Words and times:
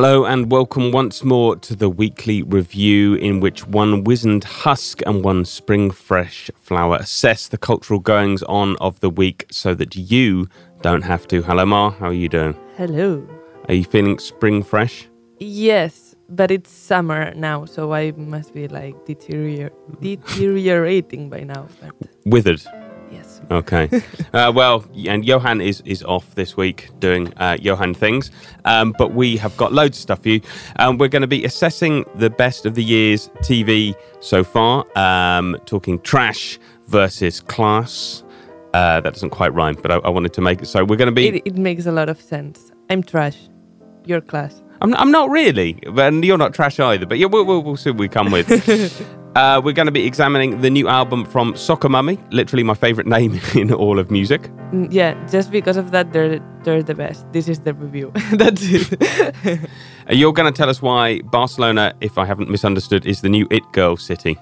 Hello 0.00 0.24
and 0.24 0.48
welcome 0.52 0.92
once 0.92 1.24
more 1.24 1.56
to 1.56 1.74
the 1.74 1.90
weekly 1.90 2.44
review 2.44 3.14
in 3.14 3.40
which 3.40 3.66
one 3.66 4.04
wizened 4.04 4.44
husk 4.44 5.02
and 5.04 5.24
one 5.24 5.44
spring 5.44 5.90
fresh 5.90 6.52
flower 6.54 6.98
assess 7.00 7.48
the 7.48 7.58
cultural 7.58 7.98
goings 7.98 8.44
on 8.44 8.76
of 8.76 9.00
the 9.00 9.10
week 9.10 9.46
so 9.50 9.74
that 9.74 9.96
you 9.96 10.46
don't 10.82 11.02
have 11.02 11.26
to. 11.26 11.42
Hello, 11.42 11.66
Mar, 11.66 11.90
how 11.90 12.06
are 12.06 12.12
you 12.12 12.28
doing? 12.28 12.56
Hello. 12.76 13.28
Are 13.66 13.74
you 13.74 13.82
feeling 13.82 14.20
spring 14.20 14.62
fresh? 14.62 15.08
Yes, 15.40 16.14
but 16.28 16.52
it's 16.52 16.70
summer 16.70 17.34
now, 17.34 17.64
so 17.64 17.92
I 17.92 18.12
must 18.12 18.54
be 18.54 18.68
like 18.68 19.04
deterior- 19.04 19.72
deteriorating 20.00 21.28
by 21.28 21.40
now. 21.40 21.66
But 21.80 22.08
Withered. 22.24 22.62
Yes. 23.40 23.50
Okay. 23.50 23.88
uh, 24.32 24.52
well, 24.54 24.84
and 25.06 25.24
Johan 25.24 25.60
is, 25.60 25.80
is 25.84 26.02
off 26.04 26.34
this 26.34 26.56
week 26.56 26.88
doing 26.98 27.32
uh, 27.38 27.56
Johan 27.60 27.94
things, 27.94 28.30
um, 28.64 28.94
but 28.98 29.12
we 29.14 29.36
have 29.36 29.56
got 29.56 29.72
loads 29.72 29.98
of 29.98 30.02
stuff 30.02 30.22
for 30.22 30.28
you. 30.28 30.40
Um, 30.78 30.98
we're 30.98 31.08
going 31.08 31.22
to 31.22 31.28
be 31.28 31.44
assessing 31.44 32.04
the 32.14 32.30
best 32.30 32.66
of 32.66 32.74
the 32.74 32.84
year's 32.84 33.28
TV 33.42 33.94
so 34.20 34.44
far, 34.44 34.84
um, 34.98 35.56
talking 35.66 36.00
trash 36.00 36.58
versus 36.86 37.40
class. 37.40 38.22
Uh, 38.74 39.00
that 39.00 39.14
doesn't 39.14 39.30
quite 39.30 39.52
rhyme, 39.54 39.76
but 39.80 39.90
I, 39.90 39.96
I 39.96 40.10
wanted 40.10 40.32
to 40.34 40.40
make 40.40 40.60
it 40.60 40.66
so. 40.66 40.84
We're 40.84 40.96
going 40.96 41.06
to 41.06 41.12
be. 41.12 41.28
It, 41.28 41.42
it 41.46 41.56
makes 41.56 41.86
a 41.86 41.92
lot 41.92 42.08
of 42.08 42.20
sense. 42.20 42.70
I'm 42.90 43.02
trash. 43.02 43.48
Your 44.04 44.20
class. 44.20 44.62
I'm, 44.80 44.94
I'm 44.94 45.10
not 45.10 45.30
really, 45.30 45.78
and 45.86 46.24
you're 46.24 46.38
not 46.38 46.54
trash 46.54 46.78
either. 46.78 47.06
But 47.06 47.18
yeah, 47.18 47.26
we'll, 47.26 47.44
we'll, 47.44 47.62
we'll 47.62 47.76
see 47.76 47.90
what 47.90 47.98
we 47.98 48.08
come 48.08 48.30
with. 48.30 48.48
uh, 49.36 49.60
we're 49.64 49.72
going 49.74 49.86
to 49.86 49.92
be 49.92 50.04
examining 50.06 50.60
the 50.60 50.70
new 50.70 50.88
album 50.88 51.24
from 51.24 51.54
Soccer 51.56 51.88
Mummy, 51.88 52.18
literally 52.30 52.62
my 52.64 52.74
favourite 52.74 53.06
name 53.06 53.40
in 53.54 53.72
all 53.72 53.98
of 53.98 54.10
music. 54.10 54.42
Mm, 54.72 54.88
Yeah, 54.92 55.14
just 55.30 55.50
because 55.50 55.76
of 55.76 55.90
that, 55.90 56.12
they're 56.12 56.40
they're 56.64 56.82
the 56.82 56.94
best. 56.94 57.26
This 57.32 57.48
is 57.48 57.60
the 57.60 57.72
review. 57.74 58.10
That's 58.32 58.62
it. 58.64 58.98
Uh, 60.10 60.14
You're 60.14 60.32
going 60.32 60.52
to 60.52 60.56
tell 60.56 60.68
us 60.70 60.82
why 60.82 61.20
Barcelona, 61.22 61.92
if 62.00 62.18
I 62.18 62.24
haven't 62.26 62.50
misunderstood, 62.50 63.06
is 63.06 63.20
the 63.20 63.28
new 63.28 63.46
It 63.50 63.62
Girl 63.72 63.96
city. 63.96 64.36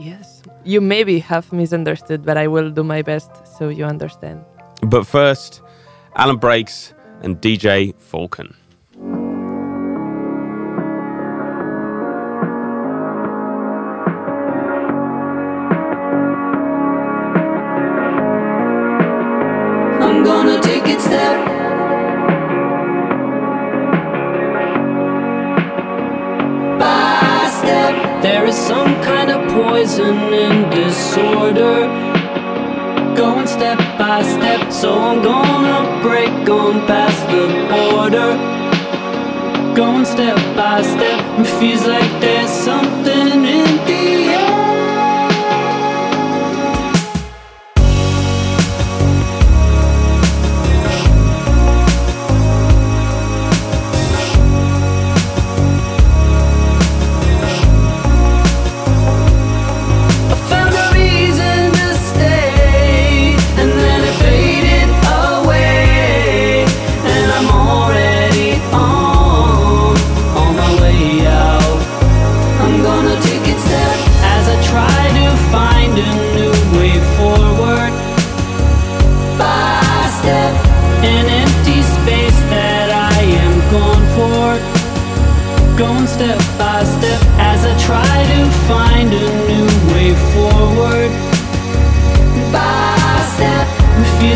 yes. 0.00 0.42
You 0.64 0.80
maybe 0.82 1.18
have 1.20 1.50
misunderstood, 1.52 2.24
but 2.26 2.36
I 2.36 2.46
will 2.46 2.70
do 2.70 2.82
my 2.84 3.00
best 3.02 3.30
so 3.58 3.68
you 3.70 3.84
understand. 3.86 4.44
But 4.82 5.06
first, 5.06 5.62
Alan 6.16 6.36
Braxe 6.38 6.92
and 7.22 7.40
DJ 7.40 7.94
Falcon. 7.98 8.54
Disorder. 31.52 31.86
Going 33.16 33.46
step 33.46 33.78
by 33.98 34.22
step, 34.22 34.72
so 34.72 34.92
I'm 34.92 35.22
gonna 35.22 36.02
break 36.02 36.48
on 36.48 36.86
past 36.86 37.26
the 37.28 37.46
border. 37.70 38.36
Going 39.74 40.04
step 40.04 40.36
by 40.56 40.82
step, 40.82 41.20
it 41.40 41.46
feels 41.58 41.86
like 41.86 42.20
there's 42.20 42.50
something 42.50 43.44
in 43.44 43.77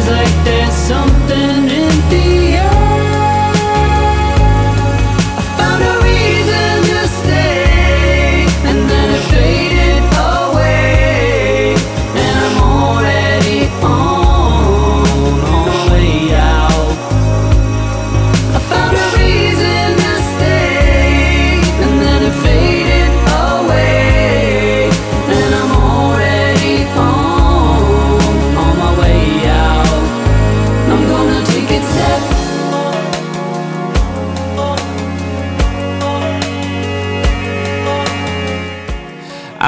like 0.09 0.45
there's 0.45 0.62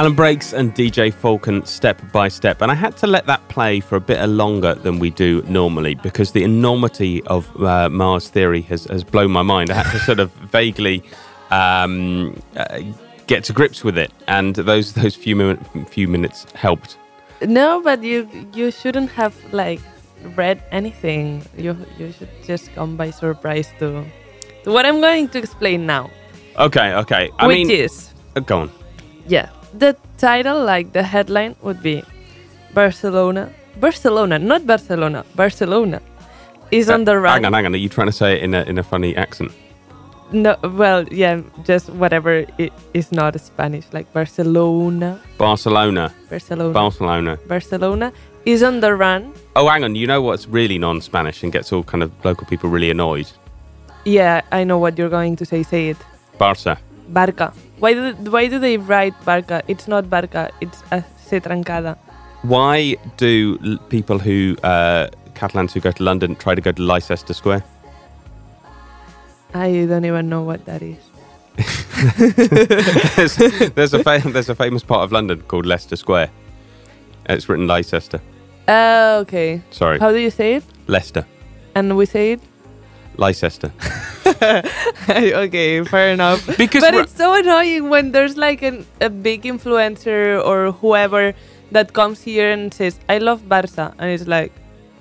Alan 0.05 0.15
Braxe 0.15 0.53
and 0.53 0.75
DJ 0.75 1.11
Falcon 1.11 1.65
step 1.65 1.99
by 2.11 2.27
step. 2.27 2.61
And 2.61 2.71
I 2.71 2.75
had 2.75 2.95
to 2.97 3.07
let 3.07 3.25
that 3.25 3.41
play 3.47 3.79
for 3.79 3.95
a 3.95 3.99
bit 3.99 4.23
longer 4.29 4.75
than 4.75 4.99
we 4.99 5.09
do 5.09 5.41
normally 5.47 5.95
because 5.95 6.31
the 6.33 6.43
enormity 6.43 7.23
of 7.23 7.49
uh, 7.59 7.89
Mars 7.89 8.29
Theory 8.29 8.61
has, 8.61 8.83
has 8.85 9.03
blown 9.03 9.31
my 9.31 9.41
mind. 9.41 9.71
I 9.71 9.81
had 9.81 9.91
to 9.93 9.97
sort 9.97 10.19
of 10.19 10.31
vaguely 10.51 11.01
um, 11.49 12.39
uh, 12.55 12.81
get 13.25 13.45
to 13.45 13.53
grips 13.53 13.83
with 13.83 13.97
it. 13.97 14.11
And 14.27 14.53
those, 14.53 14.93
those 14.93 15.15
few, 15.15 15.35
min- 15.35 15.57
few 15.89 16.07
minutes 16.07 16.45
helped. 16.53 16.99
No, 17.41 17.81
but 17.81 18.03
you 18.03 18.29
you 18.53 18.69
shouldn't 18.69 19.09
have 19.09 19.33
like 19.51 19.81
read 20.35 20.61
anything. 20.71 21.41
You 21.57 21.75
you 21.97 22.11
should 22.11 22.29
just 22.45 22.71
come 22.75 22.95
by 22.95 23.09
surprise 23.09 23.73
to 23.79 24.05
to 24.65 24.71
what 24.71 24.85
I'm 24.85 25.01
going 25.01 25.29
to 25.29 25.39
explain 25.39 25.87
now, 25.87 26.11
Okay, 26.59 26.93
okay. 26.93 27.31
I 27.39 27.47
which 27.47 27.57
mean, 27.57 27.71
is 27.71 28.13
uh, 28.35 28.41
go 28.41 28.59
on. 28.59 28.71
yeah 29.27 29.49
the 29.77 29.95
title 30.17 30.63
like 30.63 30.93
the 30.93 31.03
headline 31.03 31.55
would 31.61 31.81
be 31.81 32.03
Barcelona 32.73 33.51
Barcelona 33.79 34.39
not 34.39 34.65
Barcelona 34.65 35.25
Barcelona 35.35 36.01
is 36.71 36.89
on 36.89 37.05
the 37.05 37.17
run. 37.17 37.31
Uh, 37.31 37.33
Hang 37.35 37.45
on, 37.45 37.53
hang 37.53 37.65
on. 37.65 37.73
Are 37.73 37.77
you 37.77 37.89
trying 37.89 38.07
to 38.07 38.13
say 38.13 38.35
it 38.37 38.43
in 38.43 38.53
a, 38.53 38.63
in 38.63 38.77
a 38.77 38.83
funny 38.83 39.15
accent? 39.15 39.51
No, 40.31 40.55
well, 40.63 41.07
yeah, 41.09 41.41
just 41.63 41.89
whatever 41.91 42.45
it 42.57 42.73
is 42.93 43.11
not 43.11 43.39
Spanish, 43.39 43.85
like 43.93 44.11
Barcelona, 44.11 45.19
Barcelona. 45.37 46.11
Barcelona, 46.29 46.73
Barcelona. 46.73 47.39
Barcelona 47.47 48.13
is 48.45 48.63
on 48.63 48.79
the 48.79 48.95
run. 48.95 49.33
Oh, 49.55 49.69
hang 49.69 49.83
on. 49.83 49.95
You 49.95 50.07
know 50.07 50.21
what's 50.21 50.47
really 50.47 50.79
non 50.79 50.99
Spanish 51.01 51.43
and 51.43 51.53
gets 51.53 51.71
all 51.71 51.83
kind 51.83 52.01
of 52.03 52.11
local 52.25 52.47
people 52.47 52.69
really 52.69 52.89
annoyed? 52.89 53.31
Yeah, 54.03 54.41
I 54.51 54.63
know 54.63 54.79
what 54.79 54.97
you're 54.97 55.09
going 55.09 55.35
to 55.37 55.45
say. 55.45 55.63
Say 55.63 55.89
it. 55.89 55.97
Barca. 56.39 56.79
Barca. 57.09 57.53
Why 57.79 57.93
do 57.93 58.13
why 58.31 58.47
do 58.47 58.59
they 58.59 58.77
write 58.77 59.13
Barca? 59.25 59.61
It's 59.67 59.87
not 59.87 60.09
Barca. 60.09 60.51
It's 60.61 60.81
a 60.91 61.03
trencada. 61.31 61.97
Why 62.43 62.95
do 63.17 63.77
people 63.89 64.19
who, 64.19 64.55
uh, 64.63 65.07
Catalans 65.33 65.73
who 65.73 65.79
go 65.79 65.91
to 65.91 66.03
London, 66.03 66.35
try 66.35 66.53
to 66.53 66.61
go 66.61 66.71
to 66.71 66.81
Leicester 66.81 67.33
Square? 67.33 67.63
I 69.53 69.85
don't 69.87 70.05
even 70.05 70.29
know 70.29 70.43
what 70.43 70.65
that 70.65 70.81
is. 70.83 70.97
there's, 73.15 73.35
there's, 73.73 73.93
a 73.93 74.03
fa- 74.03 74.21
there's 74.25 74.49
a 74.49 74.55
famous 74.55 74.83
part 74.83 75.01
of 75.03 75.11
London 75.11 75.41
called 75.47 75.65
Leicester 75.65 75.95
Square. 75.95 76.29
It's 77.27 77.49
written 77.49 77.67
Leicester. 77.67 78.21
Uh, 78.67 79.19
okay. 79.21 79.61
Sorry, 79.71 79.97
How 79.99 80.11
do 80.11 80.17
you 80.19 80.29
say 80.29 80.55
it? 80.55 80.63
Leicester, 80.87 81.25
And 81.73 81.97
we 81.97 82.05
say 82.05 82.33
it? 82.33 82.41
Leicester. 83.17 83.71
okay, 85.11 85.83
fair 85.83 86.13
enough. 86.13 86.45
Because 86.57 86.81
but 86.81 86.93
it's 86.93 87.15
so 87.15 87.33
annoying 87.33 87.89
when 87.89 88.11
there's 88.11 88.37
like 88.37 88.61
an, 88.61 88.85
a 89.01 89.09
big 89.09 89.43
influencer 89.43 90.43
or 90.45 90.71
whoever 90.71 91.33
that 91.71 91.93
comes 91.93 92.21
here 92.21 92.51
and 92.51 92.73
says, 92.73 92.99
I 93.09 93.17
love 93.17 93.43
Barça. 93.43 93.93
And 93.99 94.09
it's 94.09 94.27
like, 94.27 94.51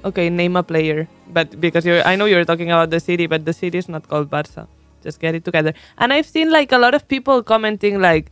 okay, 0.04 0.30
name 0.30 0.56
a 0.56 0.62
player. 0.62 1.08
But 1.28 1.60
because 1.60 1.84
you're, 1.84 2.06
I 2.06 2.16
know 2.16 2.26
you're 2.26 2.44
talking 2.44 2.70
about 2.70 2.90
the 2.90 3.00
city, 3.00 3.26
but 3.26 3.44
the 3.44 3.52
city 3.52 3.78
is 3.78 3.88
not 3.88 4.08
called 4.08 4.30
Barça. 4.30 4.66
Just 5.02 5.20
get 5.20 5.34
it 5.34 5.44
together. 5.44 5.74
And 5.98 6.12
I've 6.12 6.26
seen 6.26 6.50
like 6.50 6.72
a 6.72 6.78
lot 6.78 6.94
of 6.94 7.06
people 7.08 7.42
commenting, 7.42 8.00
like, 8.00 8.30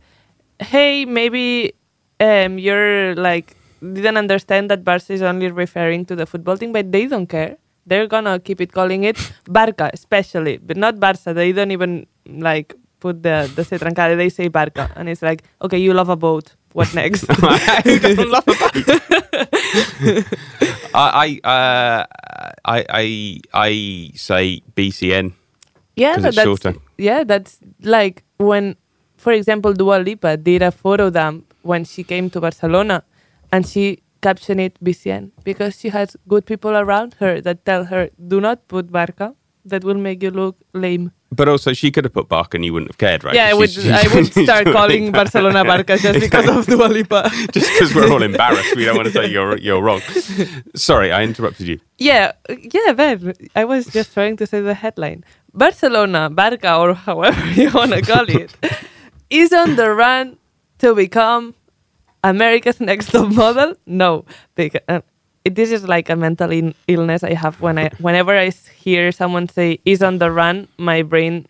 hey, 0.59 1.05
maybe 1.05 1.73
um, 2.19 2.57
you're 2.57 3.15
like, 3.15 3.55
didn't 3.81 4.17
understand 4.17 4.69
that 4.71 4.83
Barça 4.83 5.11
is 5.11 5.21
only 5.21 5.51
referring 5.51 6.05
to 6.05 6.15
the 6.15 6.25
football 6.25 6.55
thing, 6.55 6.71
but 6.71 6.91
they 6.91 7.05
don't 7.05 7.27
care. 7.27 7.57
They're 7.85 8.07
gonna 8.07 8.39
keep 8.39 8.61
it 8.61 8.71
calling 8.71 9.03
it 9.03 9.17
Barca, 9.45 9.89
especially, 9.93 10.57
but 10.57 10.77
not 10.77 10.95
Barça. 10.95 11.35
They 11.35 11.51
don't 11.51 11.71
even 11.71 12.07
like 12.25 12.73
put 12.99 13.21
the 13.23 13.51
the 13.55 13.63
trencada. 13.63 14.15
They 14.15 14.29
say 14.29 14.47
Barca, 14.47 14.89
and 14.95 15.09
it's 15.09 15.21
like, 15.21 15.43
okay, 15.61 15.77
you 15.77 15.93
love 15.93 16.09
a 16.09 16.15
boat. 16.15 16.55
What 16.73 16.93
next? 16.95 17.25
I 17.29 17.81
don't 18.15 18.29
love 18.31 18.47
a 18.47 18.55
boat. 18.55 18.73
I, 20.93 21.39
I, 21.43 21.47
uh, 21.47 22.05
I, 22.65 22.85
I, 22.89 23.39
I 23.53 24.11
say 24.15 24.61
BCN. 24.75 25.33
Yeah, 25.95 26.17
that's 26.17 26.41
shorter. 26.41 26.75
yeah, 26.97 27.23
that's 27.23 27.59
like 27.81 28.23
when, 28.37 28.75
for 29.17 29.31
example, 29.33 29.73
Dua 29.73 29.97
Lipa 29.97 30.37
did 30.37 30.61
a 30.61 30.71
photo 30.71 31.09
dump 31.09 31.53
when 31.61 31.83
she 31.83 32.03
came 32.03 32.29
to 32.31 32.41
Barcelona, 32.41 33.03
and 33.51 33.67
she 33.67 34.01
captioned 34.23 34.61
it 34.67 34.77
BCN 34.83 35.31
because 35.43 35.79
she 35.79 35.89
has 35.99 36.17
good 36.33 36.45
people 36.51 36.71
around 36.83 37.15
her 37.19 37.39
that 37.41 37.65
tell 37.65 37.85
her, 37.93 38.09
do 38.33 38.41
not 38.41 38.67
put 38.67 38.91
Barca. 38.91 39.33
That 39.71 39.85
will 39.87 39.99
make 40.05 40.21
you 40.21 40.29
look 40.29 40.57
lame. 40.73 41.11
But 41.31 41.47
also, 41.51 41.71
she 41.81 41.89
could 41.89 42.03
have 42.07 42.13
put 42.13 42.27
Barca 42.31 42.57
and 42.57 42.65
you 42.65 42.73
wouldn't 42.73 42.91
have 42.91 42.97
cared, 43.03 43.23
right? 43.23 43.33
Yeah, 43.33 43.47
I 43.51 43.53
would. 43.59 43.69
She's- 43.75 43.85
she's 44.01 44.11
I 44.11 44.15
would 44.15 44.33
start 44.47 44.65
calling. 44.77 45.05
Barcelona 45.13 45.61
Barca 45.69 45.97
just 45.97 46.19
because 46.27 46.49
of 46.55 46.65
Dua 46.71 46.87
Lipa. 46.95 47.21
just 47.57 47.71
because 47.71 47.95
we're 47.95 48.11
all 48.15 48.21
embarrassed. 48.31 48.75
We 48.75 48.83
don't 48.83 48.97
want 48.97 49.07
to 49.07 49.13
say 49.13 49.23
you're 49.35 49.57
you're 49.67 49.81
wrong. 49.87 50.01
Sorry, 50.75 51.11
I 51.13 51.23
interrupted 51.23 51.65
you. 51.67 51.79
Yeah, 51.97 52.33
yeah, 52.73 52.91
Ben. 52.93 53.33
I 53.55 53.63
was 53.65 53.85
just 53.87 54.13
trying 54.13 54.35
to 54.41 54.45
say 54.45 54.59
the 54.61 54.73
headline. 54.73 55.23
Barcelona, 55.53 56.29
Barca, 56.29 56.75
or 56.75 56.93
however 56.93 57.45
you 57.61 57.71
want 57.71 57.93
to 57.93 58.01
call 58.01 58.25
it, 58.41 58.51
is 59.29 59.53
on 59.53 59.75
the 59.77 59.89
run 59.91 60.37
to 60.79 60.93
become 60.93 61.55
America's 62.23 62.79
next 62.79 63.11
top 63.11 63.29
model. 63.31 63.75
No, 63.85 64.25
because, 64.55 64.81
uh, 64.87 65.01
this 65.45 65.71
is 65.71 65.87
like 65.87 66.09
a 66.09 66.15
mental 66.15 66.51
in- 66.51 66.75
illness 66.87 67.23
I 67.23 67.33
have 67.33 67.59
when 67.61 67.77
I 67.77 67.89
whenever 67.99 68.37
I 68.37 68.51
hear 68.79 69.11
someone 69.11 69.49
say 69.49 69.79
is 69.85 70.01
on 70.01 70.19
the 70.19 70.31
run, 70.31 70.67
my 70.77 71.01
brain 71.01 71.47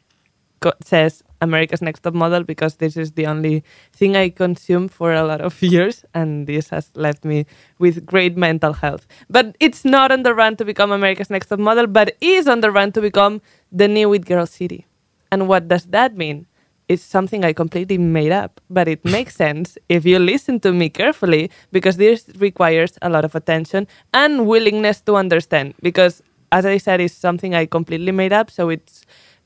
says 0.83 1.23
America's 1.41 1.81
Next 1.81 2.01
Top 2.01 2.13
Model 2.13 2.43
because 2.43 2.77
this 2.77 2.95
is 2.95 3.11
the 3.11 3.27
only 3.27 3.63
thing 3.91 4.15
I 4.15 4.29
consume 4.29 4.87
for 4.87 5.13
a 5.13 5.23
lot 5.23 5.41
of 5.41 5.61
years, 5.61 6.05
and 6.13 6.47
this 6.47 6.69
has 6.69 6.89
left 6.95 7.25
me 7.25 7.45
with 7.79 8.05
great 8.05 8.37
mental 8.37 8.73
health. 8.73 9.05
But 9.29 9.55
it's 9.59 9.83
not 9.83 10.11
on 10.11 10.23
the 10.23 10.33
run 10.33 10.55
to 10.57 10.65
become 10.65 10.91
America's 10.91 11.29
Next 11.29 11.47
Top 11.47 11.59
Model, 11.59 11.87
but 11.87 12.15
is 12.21 12.47
on 12.47 12.61
the 12.61 12.71
run 12.71 12.91
to 12.93 13.01
become 13.01 13.41
the 13.71 13.87
new 13.87 14.13
It 14.13 14.25
Girl 14.25 14.45
City. 14.45 14.85
And 15.31 15.47
what 15.47 15.67
does 15.67 15.85
that 15.87 16.15
mean? 16.15 16.47
It's 16.87 17.03
something 17.03 17.45
I 17.45 17.53
completely 17.53 17.97
made 17.97 18.31
up, 18.31 18.61
but 18.69 18.87
it 18.87 19.03
makes 19.05 19.35
sense 19.45 19.77
if 19.89 20.05
you 20.05 20.19
listen 20.19 20.59
to 20.61 20.73
me 20.73 20.89
carefully 20.89 21.49
because 21.71 21.97
this 21.97 22.29
requires 22.37 22.97
a 23.01 23.09
lot 23.09 23.25
of 23.25 23.35
attention 23.35 23.87
and 24.13 24.47
willingness 24.47 25.01
to 25.01 25.15
understand. 25.15 25.75
Because, 25.81 26.21
as 26.51 26.65
I 26.65 26.77
said, 26.77 27.01
it's 27.01 27.13
something 27.13 27.55
I 27.55 27.65
completely 27.65 28.11
made 28.11 28.33
up, 28.33 28.51
so 28.51 28.69
it's 28.69 29.05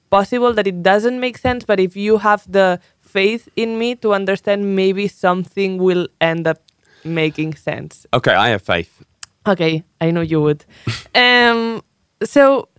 possible 0.09 0.53
that 0.53 0.67
it 0.67 0.83
doesn't 0.83 1.19
make 1.19 1.37
sense, 1.37 1.65
but 1.65 1.79
if 1.79 1.95
you 1.95 2.17
have 2.17 2.49
the 2.51 2.79
faith 3.01 3.49
in 3.55 3.77
me 3.77 3.95
to 3.95 4.13
understand, 4.13 4.75
maybe 4.75 5.07
something 5.07 5.77
will 5.77 6.07
end 6.21 6.47
up 6.47 6.61
making 7.03 7.55
sense. 7.55 8.05
Okay, 8.13 8.33
I 8.33 8.49
have 8.49 8.61
faith. 8.61 9.03
Okay, 9.47 9.83
I 10.01 10.11
know 10.11 10.21
you 10.21 10.41
would. 10.41 10.65
um, 11.15 11.81
so, 12.23 12.69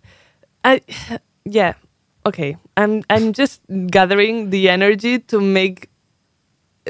I, 0.64 0.80
yeah, 1.44 1.74
okay. 2.28 2.56
I'm 2.76 3.02
I'm 3.10 3.32
just 3.32 3.60
gathering 3.90 4.50
the 4.50 4.68
energy 4.68 5.18
to 5.32 5.40
make 5.40 5.90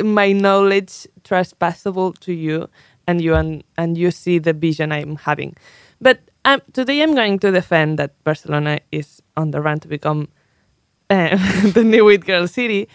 my 0.02 0.32
knowledge 0.32 1.06
trespassable 1.24 2.18
to 2.20 2.32
you, 2.32 2.68
and 3.06 3.20
you 3.20 3.34
and 3.34 3.64
and 3.76 3.96
you 3.96 4.10
see 4.10 4.38
the 4.38 4.52
vision 4.52 4.92
I'm 4.92 5.16
having. 5.16 5.56
But 6.00 6.20
um, 6.44 6.62
today 6.72 7.02
I'm 7.02 7.14
going 7.14 7.38
to 7.40 7.50
defend 7.50 7.98
that 7.98 8.12
Barcelona 8.24 8.80
is 8.92 9.22
on 9.36 9.50
the 9.50 9.60
run 9.60 9.80
to 9.80 9.88
become 9.88 10.28
uh, 11.10 11.36
the 11.72 11.84
new 11.84 12.08
it 12.08 12.24
girl 12.24 12.46
city. 12.46 12.88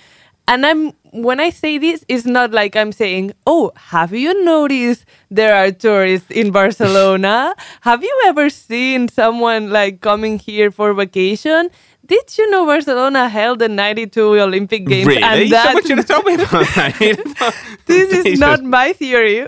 And 0.48 0.66
I'm 0.66 0.92
when 1.12 1.40
I 1.40 1.52
say 1.52 1.78
this, 1.78 2.04
it's 2.10 2.26
not 2.26 2.52
like 2.52 2.76
I'm 2.76 2.92
saying, 2.92 3.32
"Oh, 3.48 3.72
have 3.76 4.12
you 4.14 4.44
noticed 4.44 5.06
there 5.32 5.56
are 5.56 5.72
tourists 5.72 6.30
in 6.32 6.52
Barcelona? 6.52 7.56
have 7.82 8.04
you 8.04 8.22
ever 8.26 8.50
seen 8.50 9.08
someone 9.08 9.70
like 9.70 10.02
coming 10.02 10.40
here 10.40 10.70
for 10.70 10.94
vacation? 10.94 11.70
Did 12.06 12.38
you 12.38 12.50
know 12.52 12.66
Barcelona 12.66 13.30
held 13.30 13.60
the 13.60 13.70
'92 13.70 14.40
Olympic 14.40 14.86
Games?" 14.86 15.08
really? 15.08 15.24
And 15.24 15.50
so 15.50 15.56
that 15.56 15.74
much 15.74 15.90
you 15.90 16.04
told 16.04 16.26
me 16.26 16.34
about 16.34 16.50
that. 16.76 17.56
this 17.86 18.12
is 18.26 18.40
not 18.40 18.64
my 18.64 18.94
theory. 18.94 19.48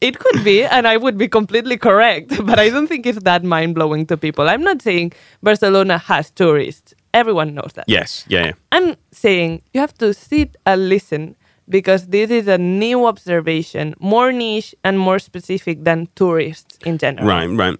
It 0.00 0.18
could 0.18 0.44
be, 0.44 0.62
and 0.62 0.86
I 0.86 0.98
would 0.98 1.16
be 1.16 1.26
completely 1.26 1.78
correct, 1.78 2.32
but 2.46 2.58
I 2.58 2.68
don't 2.68 2.86
think 2.86 3.06
it's 3.06 3.22
that 3.22 3.44
mind 3.44 3.74
blowing 3.74 4.04
to 4.06 4.16
people. 4.16 4.48
I'm 4.48 4.62
not 4.62 4.82
saying 4.82 5.12
Barcelona 5.42 5.98
has 5.98 6.30
tourists. 6.30 6.92
Everyone 7.14 7.54
knows 7.54 7.72
that. 7.74 7.86
Yes, 7.88 8.24
yeah, 8.28 8.46
yeah. 8.46 8.52
I'm 8.72 8.96
saying 9.10 9.62
you 9.72 9.80
have 9.80 9.94
to 9.98 10.12
sit 10.12 10.56
and 10.66 10.88
listen 10.88 11.34
because 11.68 12.08
this 12.08 12.30
is 12.30 12.46
a 12.46 12.58
new 12.58 13.06
observation, 13.06 13.94
more 13.98 14.32
niche 14.32 14.74
and 14.84 14.98
more 14.98 15.18
specific 15.18 15.84
than 15.84 16.08
tourists 16.14 16.78
in 16.84 16.98
general. 16.98 17.26
Right, 17.26 17.46
right. 17.46 17.78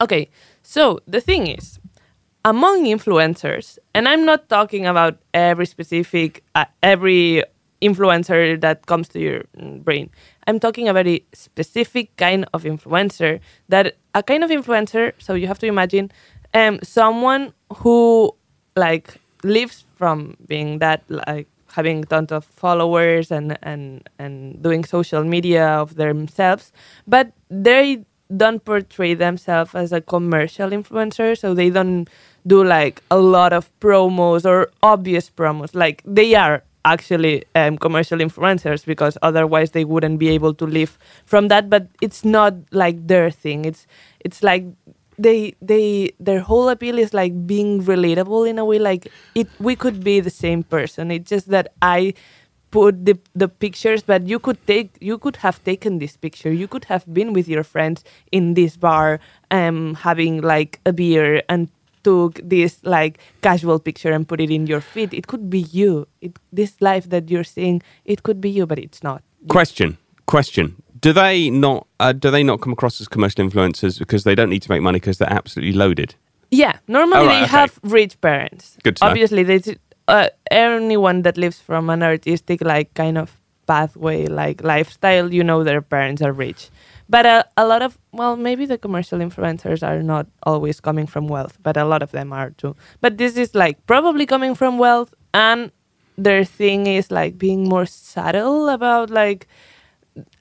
Okay, 0.00 0.28
so 0.62 1.00
the 1.06 1.20
thing 1.20 1.48
is, 1.48 1.80
among 2.46 2.84
influencers, 2.84 3.76
and 3.92 4.08
I'm 4.08 4.24
not 4.24 4.48
talking 4.48 4.86
about 4.86 5.18
every 5.34 5.66
specific, 5.66 6.44
uh, 6.54 6.64
every 6.80 7.42
influencer 7.82 8.58
that 8.60 8.86
comes 8.86 9.08
to 9.08 9.20
your 9.20 9.42
mm, 9.58 9.82
brain. 9.82 10.08
I'm 10.46 10.60
talking 10.60 10.88
about 10.88 11.08
a 11.08 11.20
specific 11.34 12.16
kind 12.16 12.46
of 12.54 12.62
influencer 12.62 13.40
that 13.68 13.96
a 14.14 14.22
kind 14.22 14.44
of 14.44 14.50
influencer. 14.50 15.12
So 15.18 15.34
you 15.34 15.48
have 15.48 15.58
to 15.58 15.66
imagine 15.66 16.12
um, 16.54 16.78
someone 16.84 17.52
who 17.78 18.32
like 18.76 19.20
lives 19.42 19.84
from 19.96 20.36
being 20.46 20.78
that 20.78 21.02
like 21.08 21.48
having 21.72 22.04
tons 22.04 22.30
of 22.30 22.44
followers 22.44 23.32
and 23.32 23.58
and 23.62 24.08
and 24.20 24.62
doing 24.62 24.84
social 24.84 25.24
media 25.24 25.66
of 25.66 25.96
themselves, 25.96 26.72
but 27.08 27.32
they 27.50 28.04
don't 28.34 28.64
portray 28.64 29.14
themselves 29.14 29.74
as 29.74 29.92
a 29.92 30.00
commercial 30.00 30.70
influencer, 30.70 31.36
so 31.38 31.54
they 31.54 31.70
don't 31.70 32.08
do 32.46 32.64
like 32.64 33.02
a 33.10 33.18
lot 33.18 33.52
of 33.52 33.70
promos 33.80 34.44
or 34.44 34.70
obvious 34.82 35.30
promos. 35.30 35.74
Like 35.74 36.02
they 36.04 36.34
are 36.34 36.62
actually 36.84 37.44
um, 37.54 37.76
commercial 37.76 38.18
influencers 38.18 38.86
because 38.86 39.18
otherwise 39.22 39.72
they 39.72 39.84
wouldn't 39.84 40.18
be 40.18 40.28
able 40.28 40.54
to 40.54 40.64
live 40.64 40.96
from 41.26 41.48
that. 41.48 41.68
But 41.68 41.88
it's 42.00 42.24
not 42.24 42.54
like 42.70 43.06
their 43.06 43.30
thing. 43.30 43.64
It's 43.64 43.86
it's 44.20 44.42
like 44.42 44.64
they 45.18 45.54
they 45.60 46.12
their 46.20 46.40
whole 46.40 46.68
appeal 46.68 46.98
is 46.98 47.12
like 47.14 47.46
being 47.46 47.82
relatable 47.82 48.48
in 48.48 48.58
a 48.58 48.64
way. 48.64 48.78
Like 48.78 49.12
it, 49.34 49.48
we 49.58 49.76
could 49.76 50.02
be 50.02 50.20
the 50.20 50.30
same 50.30 50.62
person. 50.62 51.10
It's 51.10 51.28
just 51.28 51.48
that 51.48 51.72
I 51.82 52.14
put 52.70 53.04
the 53.06 53.16
the 53.34 53.48
pictures 53.48 54.02
but 54.02 54.26
you 54.26 54.38
could 54.38 54.58
take 54.66 54.90
you 55.00 55.18
could 55.18 55.36
have 55.36 55.62
taken 55.64 55.98
this 55.98 56.16
picture 56.16 56.52
you 56.52 56.66
could 56.68 56.84
have 56.86 57.04
been 57.12 57.32
with 57.32 57.48
your 57.48 57.62
friends 57.64 58.04
in 58.32 58.54
this 58.54 58.76
bar 58.76 59.20
um 59.50 59.94
having 59.94 60.40
like 60.42 60.80
a 60.84 60.92
beer 60.92 61.42
and 61.48 61.68
took 62.02 62.40
this 62.42 62.78
like 62.84 63.18
casual 63.42 63.78
picture 63.78 64.12
and 64.12 64.26
put 64.28 64.40
it 64.40 64.50
in 64.50 64.66
your 64.66 64.80
feed 64.80 65.14
it 65.14 65.26
could 65.26 65.48
be 65.48 65.60
you 65.60 66.06
it 66.20 66.38
this 66.52 66.80
life 66.80 67.08
that 67.10 67.30
you're 67.30 67.44
seeing 67.44 67.82
it 68.04 68.22
could 68.22 68.40
be 68.40 68.50
you 68.50 68.66
but 68.66 68.78
it's 68.78 69.02
not 69.02 69.22
Question, 69.48 69.96
question. 70.26 70.74
Do 71.00 71.12
they 71.12 71.50
not 71.50 71.86
uh, 72.00 72.12
do 72.12 72.30
they 72.32 72.42
not 72.42 72.60
come 72.60 72.72
across 72.72 73.00
as 73.00 73.06
commercial 73.06 73.44
influencers 73.48 73.98
because 73.98 74.24
they 74.24 74.34
don't 74.34 74.50
need 74.50 74.62
to 74.62 74.70
make 74.72 74.82
money 74.82 74.98
because 74.98 75.18
they're 75.18 75.32
absolutely 75.32 75.72
loaded? 75.72 76.16
Yeah, 76.50 76.78
normally 76.88 77.18
Oh, 77.20 77.26
right, 77.26 77.38
they 77.38 77.42
okay. 77.44 77.50
have 77.50 77.78
rich 77.84 78.20
parents. 78.20 78.76
Good. 78.82 78.98
Obviously, 79.02 79.44
they 79.44 79.60
uh, 80.08 80.28
anyone 80.50 81.22
that 81.22 81.36
lives 81.36 81.60
from 81.60 81.90
an 81.90 82.02
artistic 82.02 82.60
like 82.60 82.94
kind 82.94 83.18
of 83.18 83.36
pathway, 83.66 84.26
like 84.26 84.62
lifestyle, 84.62 85.32
you 85.32 85.42
know, 85.42 85.64
their 85.64 85.82
parents 85.82 86.22
are 86.22 86.32
rich. 86.32 86.70
But 87.08 87.26
uh, 87.26 87.44
a 87.56 87.66
lot 87.66 87.82
of 87.82 87.98
well, 88.12 88.36
maybe 88.36 88.66
the 88.66 88.78
commercial 88.78 89.18
influencers 89.18 89.82
are 89.86 90.02
not 90.02 90.26
always 90.42 90.80
coming 90.80 91.06
from 91.06 91.28
wealth, 91.28 91.58
but 91.62 91.76
a 91.76 91.84
lot 91.84 92.02
of 92.02 92.12
them 92.12 92.32
are 92.32 92.50
too. 92.50 92.76
But 93.00 93.18
this 93.18 93.36
is 93.36 93.54
like 93.54 93.84
probably 93.86 94.26
coming 94.26 94.54
from 94.54 94.78
wealth, 94.78 95.14
and 95.34 95.70
their 96.18 96.44
thing 96.44 96.86
is 96.86 97.10
like 97.10 97.38
being 97.38 97.68
more 97.68 97.86
subtle 97.86 98.68
about 98.68 99.10
like 99.10 99.46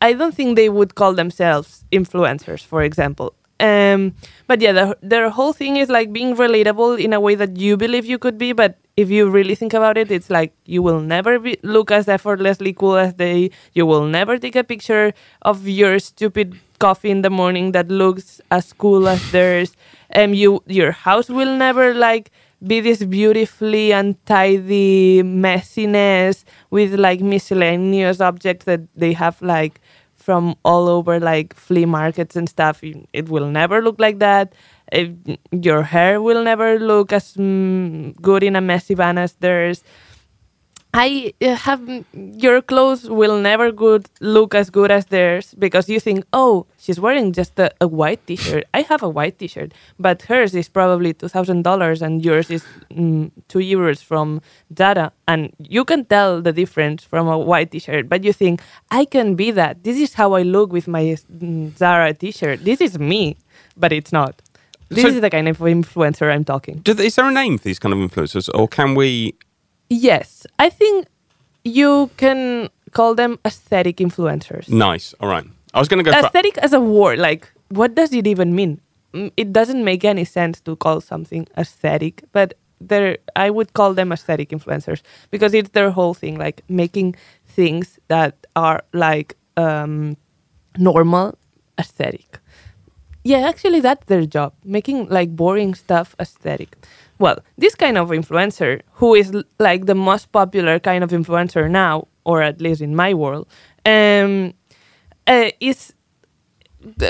I 0.02 0.14
don't 0.14 0.34
think 0.34 0.56
they 0.56 0.70
would 0.70 0.96
call 0.96 1.14
themselves 1.14 1.84
influencers, 1.92 2.66
for 2.66 2.84
example. 2.84 3.36
Um, 3.60 4.14
but 4.48 4.60
yeah, 4.60 4.74
the, 4.74 4.98
their 5.02 5.30
whole 5.30 5.54
thing 5.54 5.78
is 5.78 5.90
like 5.90 6.12
being 6.12 6.36
relatable 6.36 7.02
in 7.02 7.14
a 7.14 7.20
way 7.20 7.36
that 7.36 7.56
you 7.58 7.78
believe 7.78 8.06
you 8.06 8.20
could 8.20 8.38
be. 8.38 8.52
But 8.52 8.78
if 8.98 9.10
you 9.10 9.30
really 9.30 9.56
think 9.56 9.74
about 9.74 9.98
it, 9.98 10.12
it's 10.12 10.30
like 10.30 10.54
you 10.66 10.82
will 10.82 11.00
never 11.00 11.40
be, 11.40 11.58
look 11.64 11.92
as 11.92 12.08
effortlessly 12.08 12.74
cool 12.74 12.98
as 12.98 13.14
they. 13.16 13.52
You 13.74 13.86
will 13.86 14.06
never 14.06 14.38
take 14.38 14.56
a 14.56 14.64
picture 14.64 15.14
of 15.44 15.68
your 15.68 16.00
stupid 16.00 16.60
coffee 16.80 17.10
in 17.12 17.22
the 17.22 17.30
morning 17.30 17.72
that 17.72 17.88
looks 17.88 18.42
as 18.52 18.74
cool 18.74 19.08
as 19.08 19.32
theirs. 19.32 19.76
Um, 20.14 20.34
you 20.34 20.62
your 20.68 20.92
house 20.92 21.30
will 21.30 21.56
never 21.58 21.94
like 21.94 22.32
be 22.66 22.80
this 22.80 23.04
beautifully 23.04 23.92
untidy 23.92 25.22
messiness 25.24 26.44
with 26.72 26.96
like 26.96 27.20
miscellaneous 27.20 28.20
objects 28.22 28.66
that 28.66 28.82
they 28.96 29.14
have 29.14 29.42
like 29.42 29.80
from 30.26 30.56
all 30.66 30.90
over 30.90 31.20
like 31.20 31.54
flea 31.56 31.86
markets 31.86 32.36
and 32.36 32.50
stuff. 32.50 32.82
It 33.14 33.30
will 33.30 33.46
never 33.48 33.82
look 33.82 34.00
like 34.00 34.18
that. 34.20 34.54
If 34.92 35.12
your 35.52 35.84
hair 35.84 36.22
will 36.22 36.44
never 36.44 36.80
look 36.80 37.14
as 37.14 37.36
mm, 37.36 38.20
good 38.22 38.42
in 38.44 38.56
a 38.56 38.62
messy 38.62 38.96
bun 38.96 39.18
as 39.20 39.34
theirs. 39.36 39.84
I 40.98 41.34
uh, 41.42 41.56
have 41.56 41.82
your 42.14 42.62
clothes 42.62 43.10
will 43.10 43.38
never 43.42 43.70
good 43.74 44.08
look 44.22 44.56
as 44.56 44.70
good 44.70 44.92
as 44.92 45.08
theirs 45.08 45.54
because 45.60 45.90
you 45.90 46.00
think, 46.00 46.24
oh, 46.32 46.68
she's 46.78 47.02
wearing 47.02 47.34
just 47.34 47.60
a, 47.60 47.70
a 47.82 47.88
white 47.88 48.26
T-shirt. 48.28 48.64
I 48.74 48.82
have 48.84 49.04
a 49.04 49.10
white 49.10 49.38
T-shirt, 49.38 49.74
but 50.00 50.22
hers 50.22 50.56
is 50.56 50.70
probably 50.70 51.12
two 51.14 51.28
thousand 51.28 51.64
dollars 51.64 52.02
and 52.02 52.24
yours 52.24 52.50
is 52.50 52.64
mm, 52.92 53.30
two 53.50 53.60
euros 53.60 54.02
from 54.02 54.42
Zara, 54.78 55.12
and 55.28 55.52
you 55.60 55.84
can 55.84 56.06
tell 56.06 56.42
the 56.42 56.54
difference 56.54 57.04
from 57.04 57.28
a 57.28 57.38
white 57.38 57.72
T-shirt. 57.72 58.08
But 58.08 58.24
you 58.24 58.32
think, 58.32 58.62
I 58.90 59.04
can 59.04 59.36
be 59.36 59.52
that. 59.52 59.84
This 59.84 59.98
is 59.98 60.14
how 60.14 60.32
I 60.34 60.44
look 60.44 60.72
with 60.72 60.88
my 60.88 61.04
mm, 61.04 61.78
Zara 61.78 62.14
T-shirt. 62.14 62.64
This 62.64 62.80
is 62.80 62.98
me, 62.98 63.36
but 63.76 63.92
it's 63.92 64.14
not. 64.14 64.42
This 64.88 65.02
So- 65.02 65.10
is 65.10 65.20
the 65.20 65.30
kind 65.30 65.50
of 65.50 65.58
influencer 65.58 66.32
I'm 66.32 66.46
talking. 66.46 66.78
Do, 66.80 66.92
is 66.94 67.16
there 67.16 67.28
a 67.28 67.32
name 67.32 67.58
for 67.58 67.66
these 67.66 67.80
kind 67.80 67.92
of 67.92 68.00
influencers, 68.00 68.50
or 68.54 68.70
can 68.70 68.96
we? 68.96 69.36
Yes, 69.90 70.48
I 70.60 70.70
think 70.70 71.08
you 71.64 72.10
can 72.18 72.70
call 72.92 73.16
them 73.16 73.40
aesthetic 73.46 73.98
influencers. 73.98 74.70
Nice. 74.70 75.14
All 75.20 75.30
right. 75.30 75.46
I 75.74 75.80
was 75.80 75.88
going 75.88 76.04
to 76.04 76.10
go. 76.10 76.18
Aesthetic 76.18 76.58
as 76.60 76.74
a 76.74 76.80
word, 76.80 77.20
like 77.20 77.52
what 77.70 77.96
does 77.96 78.14
it 78.14 78.28
even 78.28 78.56
mean? 78.56 78.80
Mm, 79.14 79.32
It 79.38 79.52
doesn't 79.54 79.84
make 79.84 80.06
any 80.06 80.26
sense 80.26 80.62
to 80.62 80.76
call 80.76 81.02
something 81.02 81.48
aesthetic, 81.58 82.24
but 82.32 82.54
there 82.82 83.18
I 83.36 83.50
would 83.50 83.74
call 83.74 83.94
them 83.94 84.12
aesthetic 84.12 84.50
influencers 84.50 85.02
because 85.32 85.54
it's 85.54 85.70
their 85.72 85.92
whole 85.92 86.14
thing, 86.14 86.38
like 86.38 86.64
making 86.70 87.16
things 87.48 88.00
that 88.08 88.36
are 88.56 88.84
like 88.94 89.36
um, 89.58 90.18
normal 90.78 91.38
aesthetic. 91.80 92.40
Yeah, 93.24 93.48
actually, 93.50 93.80
that's 93.80 94.06
their 94.06 94.26
job, 94.26 94.54
making 94.64 95.08
like 95.10 95.36
boring 95.36 95.74
stuff 95.74 96.16
aesthetic. 96.20 96.78
Well, 97.20 97.40
this 97.58 97.76
kind 97.76 97.98
of 97.98 98.10
influencer, 98.10 98.82
who 98.94 99.16
is 99.16 99.32
like 99.60 99.86
the 99.86 99.96
most 99.96 100.32
popular 100.32 100.80
kind 100.80 101.04
of 101.04 101.12
influencer 101.12 101.70
now, 101.70 102.08
or 102.26 102.42
at 102.42 102.60
least 102.60 102.82
in 102.82 102.96
my 102.96 103.14
world, 103.14 103.48
um, 103.86 104.54
uh, 105.28 105.50
is 105.60 105.94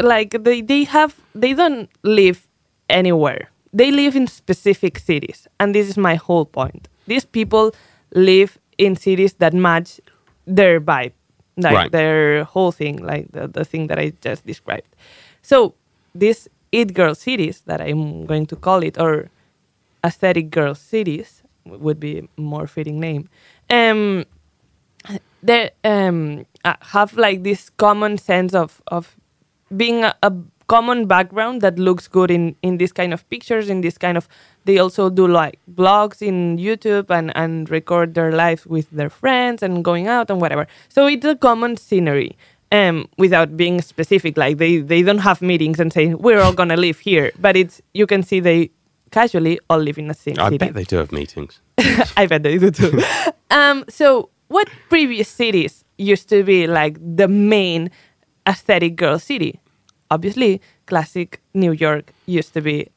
like 0.01 0.31
they, 0.43 0.61
they 0.61 0.83
have 0.85 1.15
they 1.33 1.53
don't 1.53 1.89
live 2.03 2.47
anywhere. 2.89 3.49
They 3.73 3.91
live 3.91 4.15
in 4.15 4.27
specific 4.27 4.99
cities, 4.99 5.47
and 5.59 5.75
this 5.75 5.89
is 5.89 5.97
my 5.97 6.15
whole 6.15 6.45
point. 6.45 6.87
These 7.07 7.25
people 7.25 7.73
live 8.13 8.57
in 8.77 8.95
cities 8.95 9.33
that 9.33 9.53
match 9.53 9.99
their 10.45 10.79
vibe, 10.79 11.11
like 11.57 11.73
Right. 11.73 11.91
their 11.91 12.43
whole 12.45 12.71
thing, 12.71 12.97
like 13.03 13.31
the, 13.31 13.47
the 13.47 13.65
thing 13.65 13.87
that 13.87 13.99
I 13.99 14.13
just 14.21 14.45
described. 14.45 14.87
So 15.41 15.73
these 16.13 16.47
it 16.71 16.93
girl 16.93 17.15
cities 17.15 17.61
that 17.65 17.81
I'm 17.81 18.25
going 18.25 18.45
to 18.47 18.55
call 18.55 18.83
it, 18.83 18.97
or 18.97 19.29
aesthetic 20.05 20.51
girl 20.51 20.75
cities 20.75 21.43
would 21.65 21.99
be 21.99 22.29
more 22.37 22.67
fitting 22.67 22.99
name. 22.99 23.27
Um, 23.69 24.25
they 25.41 25.71
um, 25.83 26.45
have 26.63 27.17
like 27.17 27.43
this 27.43 27.69
common 27.69 28.17
sense 28.17 28.53
of 28.53 28.81
of 28.87 29.15
being 29.75 30.03
a, 30.03 30.15
a 30.21 30.33
common 30.67 31.05
background 31.05 31.61
that 31.61 31.77
looks 31.77 32.07
good 32.07 32.31
in 32.31 32.55
in 32.61 32.77
this 32.77 32.91
kind 32.91 33.13
of 33.13 33.27
pictures 33.29 33.69
in 33.69 33.81
this 33.81 33.97
kind 33.97 34.17
of 34.17 34.27
they 34.65 34.79
also 34.79 35.09
do 35.09 35.27
like 35.27 35.59
blogs 35.71 36.21
in 36.21 36.57
youtube 36.57 37.09
and 37.09 37.31
and 37.35 37.69
record 37.69 38.15
their 38.15 38.31
lives 38.31 38.65
with 38.65 38.89
their 38.89 39.09
friends 39.09 39.61
and 39.61 39.83
going 39.83 40.07
out 40.07 40.29
and 40.29 40.41
whatever 40.41 40.65
so 40.89 41.05
it's 41.05 41.25
a 41.25 41.35
common 41.35 41.77
scenery 41.77 42.35
um 42.71 43.07
without 43.17 43.55
being 43.55 43.79
specific 43.81 44.37
like 44.37 44.57
they 44.57 44.77
they 44.77 45.03
don't 45.03 45.19
have 45.19 45.39
meetings 45.41 45.79
and 45.79 45.93
say 45.93 46.15
we're 46.15 46.41
all 46.41 46.53
gonna 46.53 46.77
live 46.77 46.97
here 46.99 47.31
but 47.39 47.55
it's 47.55 47.79
you 47.93 48.07
can 48.07 48.23
see 48.23 48.39
they 48.39 48.71
casually 49.11 49.59
all 49.69 49.79
live 49.79 49.97
in 49.97 50.07
the 50.07 50.13
same 50.13 50.35
city. 50.35 50.41
I 50.41 50.49
city 50.49 50.57
bet 50.57 50.73
they 50.73 50.83
do 50.83 50.97
have 50.97 51.11
meetings. 51.11 51.61
I 52.17 52.25
bet 52.27 52.43
they 52.43 52.57
do 52.57 52.71
too. 52.71 53.01
um, 53.51 53.85
so, 53.89 54.29
what 54.47 54.69
previous 54.89 55.27
cities 55.27 55.83
used 55.97 56.29
to 56.29 56.43
be 56.43 56.67
like 56.67 56.97
the 56.99 57.27
main 57.27 57.91
aesthetic 58.47 58.95
girl 58.95 59.19
city? 59.19 59.59
Obviously, 60.11 60.61
classic 60.85 61.41
New 61.53 61.71
York 61.71 62.13
used 62.25 62.53
to 62.53 62.61
be, 62.61 62.87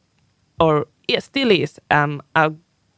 or 0.60 0.86
it 1.08 1.22
still 1.22 1.50
is, 1.50 1.80
um, 1.90 2.22
a 2.34 2.52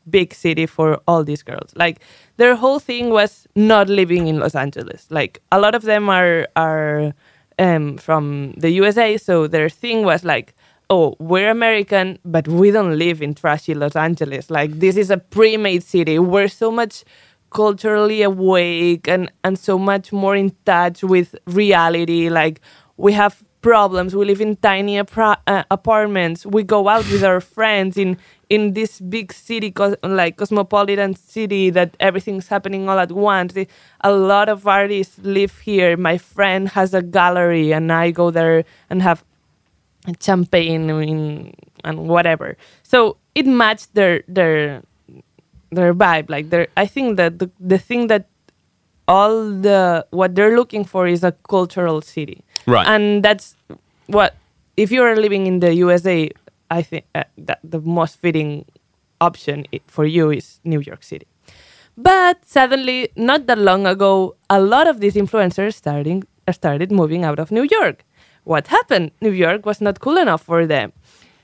big 0.08 0.34
city 0.34 0.66
for 0.66 1.00
all 1.06 1.24
these 1.24 1.42
girls. 1.42 1.72
Like 1.76 2.00
their 2.36 2.56
whole 2.56 2.78
thing 2.80 3.10
was 3.10 3.46
not 3.54 3.88
living 3.88 4.26
in 4.26 4.40
Los 4.40 4.54
Angeles. 4.54 5.06
Like 5.10 5.40
a 5.52 5.60
lot 5.60 5.74
of 5.74 5.82
them 5.82 6.08
are 6.08 6.48
are 6.56 7.12
um, 7.58 7.98
from 7.98 8.52
the 8.56 8.70
USA, 8.70 9.16
so 9.16 9.46
their 9.46 9.68
thing 9.68 10.04
was 10.04 10.24
like, 10.24 10.54
oh, 10.90 11.14
we're 11.18 11.50
American, 11.50 12.18
but 12.24 12.48
we 12.48 12.70
don't 12.70 12.98
live 12.98 13.22
in 13.22 13.34
trashy 13.34 13.74
Los 13.74 13.96
Angeles. 13.96 14.50
Like 14.50 14.72
this 14.80 14.96
is 14.96 15.10
a 15.10 15.18
pre-made 15.18 15.82
city. 15.82 16.18
We're 16.18 16.48
so 16.48 16.70
much 16.70 17.04
culturally 17.50 18.22
awake 18.22 19.08
and 19.08 19.30
and 19.42 19.58
so 19.58 19.78
much 19.78 20.12
more 20.12 20.36
in 20.36 20.54
touch 20.64 21.02
with 21.02 21.34
reality. 21.46 22.28
Like 22.28 22.60
we 22.96 23.12
have 23.12 23.42
problems. 23.62 24.14
We 24.16 24.24
live 24.24 24.40
in 24.40 24.56
tiny 24.56 24.96
apra- 24.96 25.36
uh, 25.46 25.64
apartments. 25.70 26.46
We 26.46 26.62
go 26.62 26.88
out 26.88 27.04
with 27.10 27.22
our 27.24 27.40
friends 27.40 27.96
in 27.96 28.18
in 28.48 28.74
this 28.74 29.00
big 29.00 29.32
city, 29.32 29.72
like 30.02 30.36
cosmopolitan 30.36 31.14
city, 31.14 31.70
that 31.70 31.96
everything's 32.00 32.48
happening 32.48 32.88
all 32.88 32.98
at 32.98 33.12
once. 33.12 33.54
A 34.00 34.12
lot 34.12 34.48
of 34.48 34.66
artists 34.66 35.18
live 35.22 35.58
here. 35.58 35.96
My 35.96 36.18
friend 36.18 36.68
has 36.70 36.92
a 36.94 37.02
gallery, 37.02 37.72
and 37.72 37.92
I 37.92 38.10
go 38.10 38.30
there 38.32 38.64
and 38.88 39.02
have 39.02 39.24
champagne 40.20 40.88
in, 40.90 41.54
and 41.84 42.08
whatever. 42.08 42.56
So 42.82 43.16
it 43.34 43.46
matched 43.46 43.94
their 43.94 44.22
their 44.28 44.82
their 45.70 45.94
vibe. 45.94 46.30
Like 46.30 46.50
their, 46.50 46.68
I 46.76 46.86
think 46.86 47.16
that 47.16 47.38
the 47.38 47.50
the 47.60 47.78
thing 47.78 48.08
that 48.08 48.26
all 49.08 49.50
the 49.50 50.06
what 50.10 50.34
they're 50.34 50.56
looking 50.56 50.84
for 50.84 51.06
is 51.06 51.24
a 51.24 51.32
cultural 51.48 52.00
city, 52.00 52.44
Right. 52.66 52.86
And 52.86 53.22
that's 53.22 53.56
what 54.06 54.36
if 54.76 54.90
you 54.90 55.02
are 55.02 55.16
living 55.16 55.46
in 55.46 55.60
the 55.60 55.74
USA, 55.74 56.30
I 56.70 56.82
think 56.82 57.04
uh, 57.14 57.24
that 57.38 57.60
the 57.64 57.80
most 57.80 58.16
fitting 58.18 58.64
option 59.20 59.66
for 59.86 60.04
you 60.04 60.30
is 60.30 60.60
New 60.64 60.80
York 60.80 61.02
City. 61.02 61.26
But 61.96 62.44
suddenly, 62.46 63.08
not 63.16 63.46
that 63.46 63.58
long 63.58 63.86
ago, 63.86 64.36
a 64.48 64.60
lot 64.60 64.86
of 64.86 65.00
these 65.00 65.14
influencers 65.14 65.74
starting 65.74 66.24
started 66.50 66.90
moving 66.90 67.24
out 67.24 67.38
of 67.38 67.50
New 67.50 67.66
York. 67.70 68.04
What 68.44 68.66
happened? 68.66 69.10
New 69.20 69.32
York 69.32 69.66
was 69.66 69.80
not 69.80 70.00
cool 70.00 70.16
enough 70.16 70.42
for 70.42 70.66
them. 70.66 70.92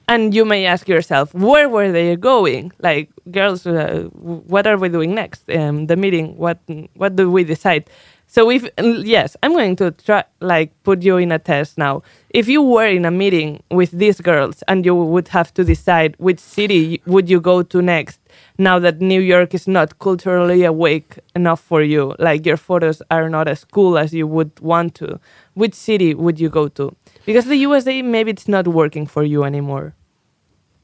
And 0.09 0.33
you 0.35 0.45
may 0.45 0.67
ask 0.67 0.89
yourself, 0.89 1.35
where 1.35 1.69
were 1.69 1.91
they 1.91 2.15
going? 2.15 2.73
Like, 2.79 3.11
girls, 3.31 3.67
uh, 3.67 4.09
what 4.13 4.67
are 4.67 4.77
we 4.79 4.89
doing 4.89 5.15
next? 5.15 5.51
Um, 5.51 5.87
the 5.87 5.97
meeting, 5.97 6.37
what 6.37 6.59
what 6.95 7.17
do 7.17 7.29
we 7.29 7.43
decide? 7.43 7.91
So 8.29 8.51
if 8.51 8.69
yes, 8.79 9.37
I'm 9.43 9.53
going 9.53 9.77
to 9.77 9.91
try 9.91 10.25
like 10.41 10.71
put 10.85 11.03
you 11.03 11.17
in 11.17 11.33
a 11.33 11.39
test 11.39 11.79
now. 11.79 12.03
If 12.31 12.49
you 12.49 12.63
were 12.63 12.87
in 12.87 13.05
a 13.05 13.11
meeting 13.11 13.63
with 13.71 13.91
these 13.91 14.21
girls 14.21 14.63
and 14.69 14.85
you 14.85 14.95
would 14.95 15.29
have 15.29 15.53
to 15.55 15.65
decide 15.65 16.15
which 16.19 16.39
city 16.39 17.03
would 17.07 17.29
you 17.29 17.41
go 17.41 17.63
to 17.63 17.83
next, 17.83 18.21
now 18.59 18.79
that 18.79 19.01
New 19.01 19.21
York 19.21 19.55
is 19.55 19.69
not 19.69 19.99
culturally 19.99 20.65
awake 20.65 21.19
enough 21.35 21.61
for 21.61 21.83
you, 21.83 22.15
like 22.19 22.47
your 22.47 22.57
photos 22.57 23.03
are 23.11 23.29
not 23.29 23.49
as 23.49 23.65
cool 23.65 23.99
as 23.99 24.15
you 24.15 24.27
would 24.27 24.59
want 24.61 24.95
to, 24.97 25.21
which 25.55 25.75
city 25.75 26.15
would 26.15 26.41
you 26.41 26.49
go 26.49 26.69
to? 26.69 26.95
Because 27.25 27.47
the 27.47 27.57
USA 27.57 28.03
maybe 28.03 28.31
it's 28.31 28.49
not 28.49 28.69
working 28.69 29.07
for 29.07 29.23
you 29.25 29.45
anymore. 29.45 29.95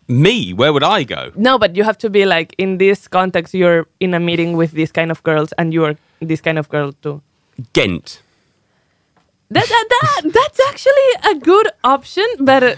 Me? 0.08 0.52
Where 0.52 0.72
would 0.72 0.82
I 0.82 1.04
go? 1.04 1.30
No, 1.36 1.58
but 1.58 1.76
you 1.76 1.84
have 1.84 1.96
to 1.98 2.10
be 2.10 2.26
like 2.26 2.54
in 2.58 2.78
this 2.78 3.08
context. 3.08 3.54
You're 3.54 3.86
in 4.00 4.12
a 4.14 4.20
meeting 4.20 4.56
with 4.56 4.72
these 4.72 4.92
kind 4.92 5.10
of 5.10 5.22
girls, 5.22 5.52
and 5.52 5.72
you're 5.72 5.96
this 6.20 6.40
kind 6.40 6.58
of 6.58 6.68
girl 6.68 6.92
too. 7.00 7.22
Ghent. 7.72 8.20
That, 9.50 9.68
that, 9.68 9.88
that 9.90 10.32
that's 10.32 10.60
actually 10.68 11.30
a 11.30 11.34
good 11.38 11.68
option, 11.84 12.24
but 12.40 12.62
uh, 12.62 12.74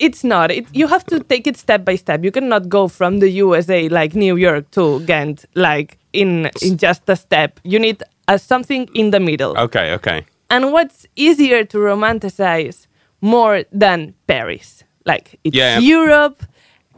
it's 0.00 0.24
not. 0.24 0.50
It, 0.50 0.66
you 0.72 0.88
have 0.88 1.04
to 1.06 1.20
take 1.20 1.46
it 1.46 1.56
step 1.56 1.84
by 1.84 1.96
step. 1.96 2.24
You 2.24 2.32
cannot 2.32 2.68
go 2.68 2.88
from 2.88 3.20
the 3.20 3.28
USA 3.30 3.88
like 3.88 4.14
New 4.14 4.36
York 4.36 4.70
to 4.72 5.00
Ghent 5.06 5.44
like 5.54 5.98
in 6.12 6.50
in 6.62 6.76
just 6.78 7.02
a 7.08 7.16
step. 7.16 7.60
You 7.64 7.78
need 7.78 8.02
uh, 8.28 8.38
something 8.38 8.88
in 8.94 9.10
the 9.10 9.20
middle. 9.20 9.56
Okay, 9.58 9.92
okay. 9.94 10.24
and 10.50 10.72
what's 10.72 11.06
easier 11.16 11.64
to 11.64 11.78
romanticize 11.78 12.86
more 13.20 13.64
than 13.72 14.14
Paris? 14.26 14.84
Like 15.06 15.38
it's 15.44 15.56
Yeah. 15.56 15.78
Europe, 15.78 16.42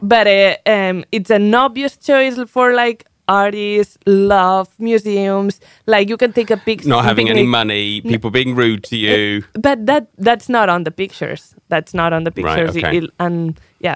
but 0.01 0.27
uh, 0.27 0.55
um, 0.65 1.05
it's 1.11 1.29
an 1.29 1.53
obvious 1.55 1.97
choice 1.97 2.37
for 2.49 2.73
like 2.73 3.05
artists, 3.27 3.97
love 4.05 4.69
museums. 4.79 5.59
Like 5.87 6.09
you 6.09 6.17
can 6.17 6.33
take 6.33 6.49
a 6.51 6.57
picture. 6.57 6.89
Not 6.89 7.05
having 7.05 7.29
any 7.29 7.43
money, 7.45 8.01
people 8.01 8.29
being 8.31 8.55
rude 8.55 8.83
to 8.85 8.97
you. 8.97 9.43
but 9.53 9.85
that 9.85 10.07
that's 10.17 10.49
not 10.49 10.69
on 10.69 10.83
the 10.83 10.91
pictures. 10.91 11.55
That's 11.69 11.93
not 11.93 12.13
on 12.13 12.23
the 12.23 12.31
Right, 12.35 12.65
pictures. 12.65 12.77
okay. 12.83 12.97
It- 12.97 13.11
and 13.19 13.59
yeah. 13.79 13.95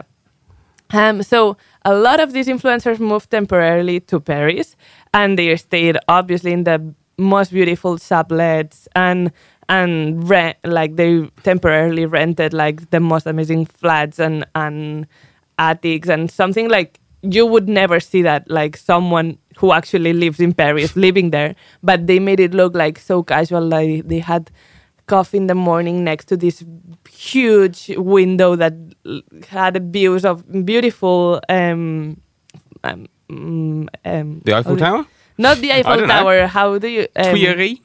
Um, 0.91 1.21
so 1.21 1.57
a 1.83 1.93
lot 1.93 2.19
of 2.21 2.31
these 2.31 2.47
influencers 2.47 2.99
moved 2.99 3.29
temporarily 3.29 3.99
to 4.01 4.19
Paris, 4.21 4.75
and 5.13 5.37
they 5.37 5.53
stayed 5.57 5.97
obviously 6.07 6.53
in 6.53 6.63
the 6.63 6.93
most 7.17 7.51
beautiful 7.51 7.97
sublets 7.97 8.87
and 8.95 9.31
and 9.69 10.29
rent 10.29 10.55
like 10.63 10.95
they 10.95 11.29
temporarily 11.43 12.05
rented 12.05 12.53
like 12.53 12.89
the 12.91 12.99
most 13.01 13.25
amazing 13.27 13.65
flats 13.65 14.17
and 14.19 14.45
and 14.55 15.07
attics 15.59 16.07
and 16.07 16.31
something 16.31 16.69
like 16.69 16.99
you 17.33 17.45
would 17.45 17.67
never 17.67 17.99
see 17.99 18.21
that 18.21 18.49
like 18.49 18.77
someone 18.77 19.37
who 19.57 19.71
actually 19.71 20.13
lives 20.13 20.39
in 20.39 20.53
Paris 20.53 20.95
living 21.07 21.31
there, 21.31 21.55
but 21.83 22.07
they 22.07 22.19
made 22.19 22.39
it 22.39 22.53
look 22.53 22.75
like 22.75 22.99
so 22.99 23.23
casual. 23.23 23.61
Like 23.61 24.07
they 24.07 24.19
had 24.19 24.51
coffee 25.07 25.37
in 25.37 25.47
the 25.47 25.55
morning 25.55 26.03
next 26.03 26.25
to 26.25 26.37
this 26.37 26.63
huge 27.09 27.91
window 27.97 28.55
that 28.55 28.73
had 29.47 29.91
views 29.91 30.25
of 30.25 30.43
beautiful 30.65 31.41
um, 31.49 32.21
um, 32.83 33.07
mm, 33.29 33.87
um 34.05 34.41
The 34.45 34.53
Eiffel 34.53 34.77
Tower? 34.77 35.05
not 35.37 35.57
the 35.57 35.71
Eiffel 35.71 35.97
don't 35.97 36.07
know. 36.07 36.13
Tower 36.13 36.47
how 36.47 36.77
do 36.77 36.87
you 36.87 37.07
um, 37.15 37.35
Tuileries? 37.35 37.79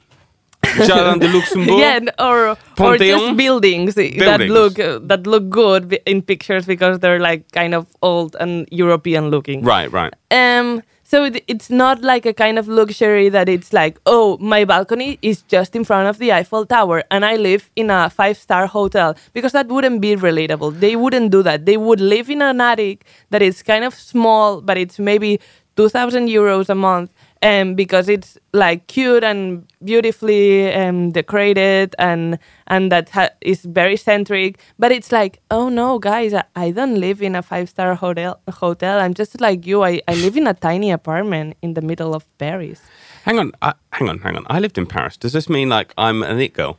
Jardin 0.87 1.19
de 1.19 1.27
Luxembourg? 1.27 1.79
yeah, 1.79 1.99
or 2.19 2.57
or 2.79 2.97
just 2.97 3.37
buildings, 3.37 3.95
that 3.95 4.41
look 4.41 4.79
uh, 4.79 4.99
that 5.03 5.27
look 5.27 5.49
good 5.49 5.99
in 6.05 6.21
pictures 6.21 6.65
because 6.65 6.99
they're 6.99 7.19
like 7.19 7.51
kind 7.51 7.73
of 7.73 7.87
old 8.01 8.35
and 8.39 8.67
European 8.71 9.29
looking. 9.29 9.63
Right, 9.63 9.91
right. 9.91 10.13
Um, 10.31 10.81
so 11.13 11.25
it, 11.25 11.43
it's 11.47 11.69
not 11.69 12.01
like 12.01 12.25
a 12.25 12.33
kind 12.33 12.57
of 12.57 12.67
luxury 12.67 13.29
that 13.29 13.47
it's 13.47 13.71
like, 13.71 13.99
oh, 14.07 14.37
my 14.39 14.65
balcony 14.65 15.19
is 15.21 15.43
just 15.43 15.75
in 15.75 15.83
front 15.83 16.07
of 16.07 16.17
the 16.17 16.31
Eiffel 16.31 16.65
Tower 16.65 17.03
and 17.11 17.23
I 17.23 17.35
live 17.35 17.69
in 17.75 17.91
a 17.91 18.09
five 18.09 18.35
star 18.35 18.65
hotel 18.65 19.15
because 19.31 19.51
that 19.51 19.67
wouldn't 19.67 20.01
be 20.01 20.15
relatable. 20.15 20.79
They 20.79 20.95
wouldn't 20.95 21.29
do 21.31 21.43
that. 21.43 21.67
They 21.67 21.77
would 21.77 22.01
live 22.01 22.31
in 22.31 22.41
an 22.41 22.59
attic 22.61 23.05
that 23.29 23.43
is 23.43 23.61
kind 23.61 23.83
of 23.83 23.93
small, 23.93 24.59
but 24.61 24.75
it's 24.75 24.97
maybe 24.97 25.39
2,000 25.75 26.29
euros 26.29 26.69
a 26.69 26.75
month. 26.75 27.11
Um, 27.43 27.75
because 27.75 28.07
it's 28.07 28.37
like 28.53 28.87
cute 28.87 29.23
and 29.23 29.67
beautifully 29.83 30.73
um, 30.73 31.11
decorated 31.11 31.93
and 31.99 32.39
and 32.67 32.89
that 32.89 33.09
ha- 33.09 33.35
is 33.41 33.65
very 33.65 33.97
centric. 33.97 34.59
But 34.79 34.93
it's 34.93 35.11
like, 35.11 35.41
oh 35.51 35.67
no, 35.67 35.99
guys, 35.99 36.33
I, 36.33 36.45
I 36.55 36.71
don't 36.71 36.95
live 36.95 37.21
in 37.21 37.35
a 37.35 37.41
five 37.41 37.67
star 37.67 37.95
hotel. 37.95 38.39
Hotel. 38.49 38.99
I'm 38.99 39.13
just 39.13 39.41
like 39.41 39.67
you. 39.67 39.83
I, 39.83 40.01
I 40.07 40.13
live 40.15 40.37
in 40.37 40.47
a 40.47 40.53
tiny 40.53 40.89
apartment 40.91 41.57
in 41.61 41.73
the 41.73 41.81
middle 41.81 42.15
of 42.15 42.25
Paris. 42.37 42.81
Hang 43.25 43.39
on, 43.39 43.51
hang 43.91 44.09
on, 44.09 44.19
hang 44.19 44.37
on. 44.37 44.45
I 44.49 44.59
lived 44.59 44.77
in 44.77 44.85
Paris. 44.85 45.17
Does 45.17 45.33
this 45.33 45.49
mean 45.49 45.69
like 45.69 45.93
I'm 45.97 46.23
an 46.23 46.39
it 46.39 46.53
girl? 46.53 46.77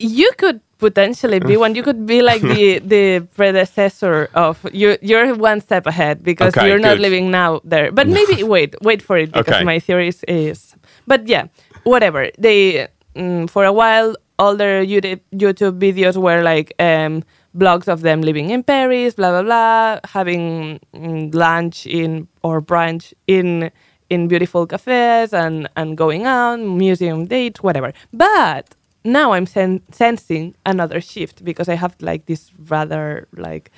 You 0.00 0.32
could 0.38 0.60
potentially 0.78 1.40
be 1.40 1.56
one. 1.58 1.74
You 1.76 1.82
could 1.84 2.06
be 2.06 2.22
like 2.22 2.40
the 2.40 2.78
the 2.94 3.28
predecessor 3.36 4.30
of 4.34 4.58
you. 4.72 4.96
You're 5.02 5.34
one 5.36 5.60
step 5.60 5.86
ahead 5.86 6.22
because 6.24 6.56
Okay, 6.56 6.68
you're 6.68 6.78
not 6.80 6.96
good. 6.96 7.02
living 7.04 7.30
now 7.30 7.60
there. 7.64 7.92
But 7.92 8.08
maybe 8.08 8.42
wait, 8.42 8.74
wait 8.80 9.02
for 9.02 9.18
it 9.18 9.30
because 9.32 9.60
Okay. 9.60 9.64
my 9.64 9.78
theory 9.78 10.08
is, 10.08 10.24
is. 10.26 10.74
But 11.06 11.28
yeah, 11.28 11.48
whatever. 11.84 12.30
They 12.38 12.88
mm, 13.14 13.48
for 13.50 13.64
a 13.64 13.72
while 13.72 14.16
all 14.38 14.56
their 14.56 14.82
YouTube, 14.82 15.20
YouTube 15.36 15.78
videos 15.78 16.16
were 16.16 16.40
like 16.42 16.72
um, 16.80 17.22
blogs 17.54 17.86
of 17.88 18.00
them 18.00 18.22
living 18.22 18.48
in 18.48 18.62
Paris, 18.64 19.14
blah 19.14 19.30
blah 19.30 19.42
blah, 19.44 20.00
having 20.08 20.80
mm, 20.94 21.34
lunch 21.34 21.84
in 21.86 22.26
or 22.42 22.62
brunch 22.62 23.12
in 23.26 23.70
in 24.08 24.28
beautiful 24.28 24.66
cafes 24.66 25.34
and 25.34 25.68
and 25.76 25.96
going 25.98 26.24
out, 26.24 26.58
museum 26.58 27.26
dates, 27.26 27.62
whatever. 27.62 27.92
But 28.14 28.74
now 29.04 29.32
I'm 29.32 29.46
sen- 29.46 29.82
sensing 29.92 30.54
another 30.66 31.00
shift 31.00 31.44
because 31.44 31.68
I 31.68 31.74
have 31.74 31.94
like 32.00 32.26
this 32.26 32.50
rather 32.68 33.28
like 33.36 33.70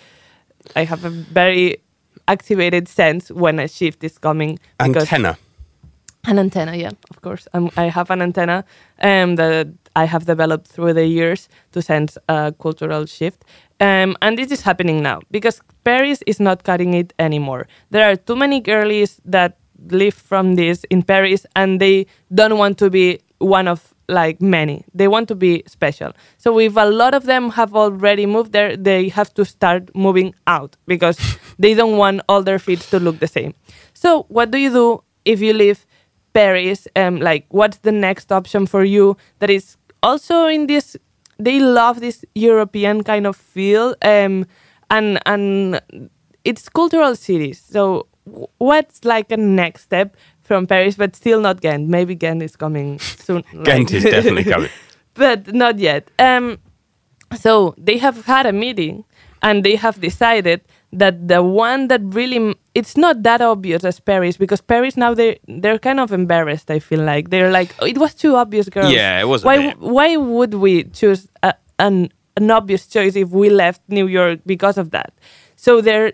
I 0.76 0.84
have 0.84 1.04
a 1.04 1.10
very 1.10 1.78
activated 2.28 2.88
sense 2.88 3.30
when 3.30 3.58
a 3.58 3.68
shift 3.68 4.04
is 4.04 4.18
coming. 4.18 4.58
because- 4.78 5.04
Antenna. 5.12 5.36
an 6.24 6.38
antenna, 6.38 6.76
yeah, 6.76 6.90
of 7.10 7.20
course. 7.20 7.48
Um, 7.52 7.70
I 7.76 7.84
have 7.88 8.10
an 8.10 8.22
antenna 8.22 8.64
um, 9.02 9.34
that 9.36 9.66
I 9.96 10.04
have 10.04 10.24
developed 10.24 10.68
through 10.68 10.94
the 10.94 11.04
years 11.06 11.48
to 11.72 11.82
sense 11.82 12.16
a 12.28 12.52
cultural 12.60 13.06
shift. 13.06 13.44
Um, 13.80 14.16
and 14.22 14.38
this 14.38 14.52
is 14.52 14.62
happening 14.62 15.02
now 15.02 15.20
because 15.32 15.60
Paris 15.82 16.22
is 16.26 16.38
not 16.38 16.62
cutting 16.62 16.94
it 16.94 17.12
anymore. 17.18 17.66
There 17.90 18.08
are 18.08 18.14
too 18.16 18.36
many 18.36 18.60
girlies 18.60 19.20
that 19.24 19.58
live 19.90 20.14
from 20.14 20.54
this 20.54 20.84
in 20.90 21.02
Paris 21.02 21.44
and 21.56 21.80
they 21.80 22.06
don't 22.32 22.56
want 22.56 22.78
to 22.78 22.88
be 22.90 23.18
one 23.38 23.66
of 23.66 23.91
like 24.08 24.40
many. 24.40 24.84
They 24.94 25.08
want 25.08 25.28
to 25.28 25.34
be 25.34 25.62
special. 25.66 26.12
So 26.38 26.58
if 26.58 26.76
a 26.76 26.84
lot 26.86 27.14
of 27.14 27.24
them 27.24 27.50
have 27.50 27.74
already 27.74 28.26
moved 28.26 28.52
there, 28.52 28.76
they 28.76 29.08
have 29.08 29.32
to 29.34 29.44
start 29.44 29.94
moving 29.94 30.34
out 30.46 30.76
because 30.86 31.18
they 31.58 31.74
don't 31.74 31.96
want 31.96 32.20
all 32.28 32.42
their 32.42 32.58
feet 32.58 32.80
to 32.80 32.98
look 32.98 33.18
the 33.20 33.26
same. 33.28 33.54
So 33.94 34.24
what 34.28 34.50
do 34.50 34.58
you 34.58 34.70
do 34.70 35.04
if 35.24 35.40
you 35.40 35.52
live 35.52 35.86
Paris? 36.34 36.88
Um, 36.96 37.20
like 37.20 37.46
what's 37.50 37.78
the 37.78 37.92
next 37.92 38.32
option 38.32 38.66
for 38.66 38.84
you 38.84 39.16
that 39.38 39.50
is 39.50 39.76
also 40.02 40.46
in 40.46 40.66
this? 40.66 40.96
They 41.38 41.58
love 41.58 42.00
this 42.00 42.24
European 42.34 43.02
kind 43.02 43.26
of 43.26 43.36
feel, 43.36 43.96
um, 44.02 44.46
and 44.90 45.18
and 45.26 45.80
it's 46.44 46.68
cultural 46.68 47.16
cities. 47.16 47.60
So 47.60 48.06
what's 48.58 49.04
like 49.04 49.30
a 49.32 49.36
next 49.36 49.82
step 49.82 50.16
from 50.42 50.66
Paris, 50.66 50.96
but 50.96 51.16
still 51.16 51.40
not 51.40 51.60
Ghent? 51.60 51.88
Maybe 51.88 52.14
Ghent 52.14 52.42
is 52.42 52.56
coming 52.56 52.98
soon. 52.98 53.44
Ghent 53.64 53.92
is 53.92 54.04
definitely 54.04 54.44
coming. 54.44 54.70
but 55.14 55.52
not 55.54 55.78
yet. 55.78 56.10
Um, 56.18 56.58
so 57.36 57.74
they 57.78 57.98
have 57.98 58.24
had 58.24 58.46
a 58.46 58.52
meeting 58.52 59.04
and 59.42 59.64
they 59.64 59.76
have 59.76 60.00
decided 60.00 60.60
that 60.92 61.26
the 61.26 61.42
one 61.42 61.88
that 61.88 62.00
really 62.04 62.54
it's 62.74 62.96
not 62.96 63.22
that 63.22 63.40
obvious 63.40 63.84
as 63.84 63.98
Paris 63.98 64.36
because 64.36 64.60
Paris 64.60 64.96
now 64.96 65.14
they 65.14 65.38
they're 65.48 65.78
kind 65.78 65.98
of 66.00 66.12
embarrassed. 66.12 66.70
I 66.70 66.78
feel 66.78 67.00
like 67.00 67.30
they're 67.30 67.50
like 67.50 67.74
oh, 67.80 67.86
it 67.86 67.98
was 67.98 68.14
too 68.14 68.36
obvious, 68.36 68.68
girls. 68.68 68.92
Yeah, 68.92 69.20
it 69.20 69.24
was 69.24 69.44
Why 69.44 69.72
why 69.78 70.16
would 70.16 70.54
we 70.54 70.84
choose 70.84 71.28
a, 71.42 71.54
an 71.78 72.10
an 72.36 72.50
obvious 72.50 72.86
choice 72.86 73.16
if 73.16 73.30
we 73.30 73.50
left 73.50 73.80
New 73.88 74.06
York 74.06 74.40
because 74.44 74.76
of 74.76 74.90
that? 74.90 75.12
So 75.56 75.80
they're 75.80 76.12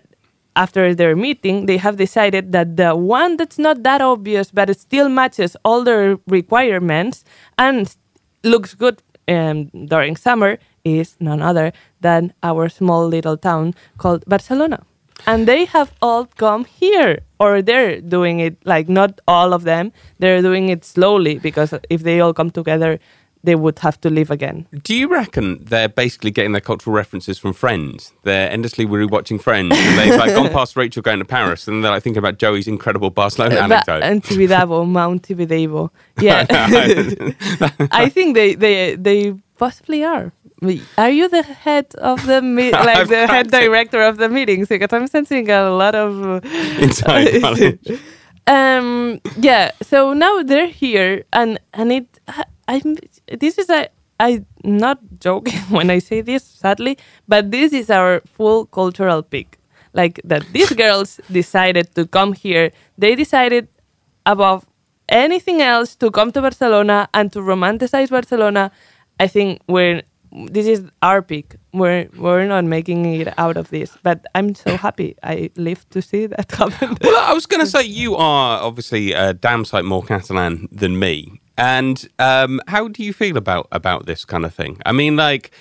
after 0.55 0.93
their 0.95 1.15
meeting, 1.15 1.65
they 1.65 1.77
have 1.77 1.97
decided 1.97 2.51
that 2.51 2.77
the 2.77 2.95
one 2.95 3.37
that's 3.37 3.57
not 3.59 3.83
that 3.83 4.01
obvious 4.01 4.51
but 4.51 4.69
it 4.69 4.79
still 4.79 5.09
matches 5.09 5.55
all 5.63 5.83
their 5.83 6.17
requirements 6.27 7.23
and 7.57 7.95
looks 8.43 8.73
good 8.73 9.01
um, 9.27 9.65
during 9.85 10.15
summer 10.15 10.57
is 10.83 11.15
none 11.19 11.41
other 11.41 11.71
than 12.01 12.33
our 12.43 12.69
small 12.69 13.07
little 13.07 13.37
town 13.37 13.73
called 13.97 14.23
Barcelona. 14.25 14.83
And 15.27 15.47
they 15.47 15.65
have 15.65 15.93
all 16.01 16.25
come 16.25 16.63
here, 16.63 17.19
or 17.39 17.61
they're 17.61 17.99
doing 17.99 18.39
it 18.39 18.57
like 18.65 18.87
not 18.87 19.19
all 19.27 19.53
of 19.53 19.63
them, 19.63 19.91
they're 20.17 20.41
doing 20.41 20.69
it 20.69 20.85
slowly 20.85 21.39
because 21.39 21.73
if 21.89 22.03
they 22.03 22.21
all 22.21 22.33
come 22.33 22.49
together, 22.49 22.99
they 23.43 23.55
would 23.55 23.79
have 23.79 23.99
to 24.01 24.09
live 24.09 24.31
again. 24.31 24.67
Do 24.83 24.93
you 24.93 25.07
reckon 25.07 25.63
they're 25.63 25.87
basically 25.89 26.31
getting 26.31 26.51
their 26.51 26.61
cultural 26.61 26.93
references 26.95 27.39
from 27.39 27.53
Friends? 27.53 28.11
They're 28.23 28.49
endlessly 28.51 28.85
rewatching 28.85 29.41
Friends, 29.41 29.75
and 29.77 29.97
they've 29.97 30.19
like 30.19 30.35
gone 30.35 30.49
past 30.49 30.75
Rachel 30.75 31.01
going 31.01 31.19
to 31.19 31.25
Paris, 31.25 31.67
and 31.67 31.83
they're 31.83 31.91
like 31.91 32.03
thinking 32.03 32.17
about 32.19 32.37
Joey's 32.37 32.67
incredible 32.67 33.09
Barcelona 33.09 33.55
Ba- 33.55 33.61
anecdote. 33.63 34.03
and 34.03 34.23
Tibidabo, 34.23 34.87
Mount 34.87 35.23
Tibidabo. 35.23 35.89
Yeah. 36.19 36.45
I 37.91 38.09
think 38.09 38.35
they, 38.35 38.55
they 38.55 38.95
they 38.95 39.33
possibly 39.57 40.03
are. 40.03 40.31
Are 40.97 41.09
you 41.09 41.29
the 41.29 41.43
head 41.43 41.95
of 41.95 42.25
the 42.25 42.41
me- 42.41 42.71
like 42.89 43.07
the 43.07 43.25
head 43.27 43.49
director 43.49 44.01
of 44.01 44.17
the 44.17 44.27
meetings? 44.27 44.67
Because 44.67 44.91
I'm 44.91 45.07
sensing 45.07 45.49
a 45.49 45.69
lot 45.69 45.95
of 45.95 46.21
uh, 46.21 46.41
Inside 46.79 47.41
knowledge. 47.41 47.99
um 48.47 49.21
yeah. 49.37 49.71
So 49.81 50.13
now 50.13 50.43
they're 50.43 50.67
here, 50.67 51.23
and 51.31 51.59
and 51.73 51.91
it 51.93 52.19
I'm 52.67 52.97
this 53.39 53.57
is 53.57 53.69
a 53.69 53.89
I'm 54.19 54.45
not 54.63 54.99
joking 55.19 55.59
when 55.69 55.89
I 55.89 55.99
say 55.99 56.21
this 56.21 56.43
sadly, 56.43 56.97
but 57.27 57.51
this 57.51 57.73
is 57.73 57.89
our 57.89 58.21
full 58.25 58.65
cultural 58.65 59.23
peak. 59.23 59.57
Like 59.93 60.19
that 60.23 60.45
these 60.53 60.71
girls 60.73 61.19
decided 61.31 61.95
to 61.95 62.05
come 62.05 62.33
here. 62.33 62.71
They 62.97 63.15
decided 63.15 63.67
above 64.25 64.65
anything 65.07 65.61
else 65.61 65.95
to 65.95 66.11
come 66.11 66.31
to 66.33 66.41
Barcelona 66.41 67.09
and 67.13 67.31
to 67.33 67.39
romanticize 67.39 68.09
Barcelona. 68.09 68.71
I 69.19 69.27
think 69.27 69.61
we're 69.67 70.03
this 70.31 70.67
is 70.67 70.83
our 71.01 71.21
peak. 71.21 71.55
We're 71.73 72.07
we're 72.15 72.45
not 72.45 72.65
making 72.65 73.05
it 73.05 73.33
out 73.37 73.57
of 73.57 73.69
this, 73.69 73.97
but 74.03 74.25
I'm 74.35 74.53
so 74.53 74.77
happy. 74.77 75.15
I 75.23 75.49
live 75.55 75.89
to 75.89 76.01
see 76.01 76.27
that 76.27 76.51
happen. 76.57 76.97
Well, 77.01 77.17
I 77.17 77.33
was 77.33 77.45
going 77.45 77.61
to 77.61 77.69
say 77.69 77.83
you 77.83 78.15
are 78.15 78.61
obviously 78.61 79.13
a 79.13 79.33
damn 79.33 79.65
sight 79.65 79.85
more 79.85 80.03
Catalan 80.03 80.67
than 80.71 80.99
me. 80.99 81.41
And 81.59 82.07
um, 82.19 82.61
how 82.67 82.87
do 82.87 83.03
you 83.03 83.11
feel 83.11 83.35
about 83.35 83.67
about 83.73 84.05
this 84.05 84.23
kind 84.23 84.45
of 84.45 84.53
thing? 84.53 84.77
I 84.85 84.93
mean, 84.93 85.17
like 85.17 85.51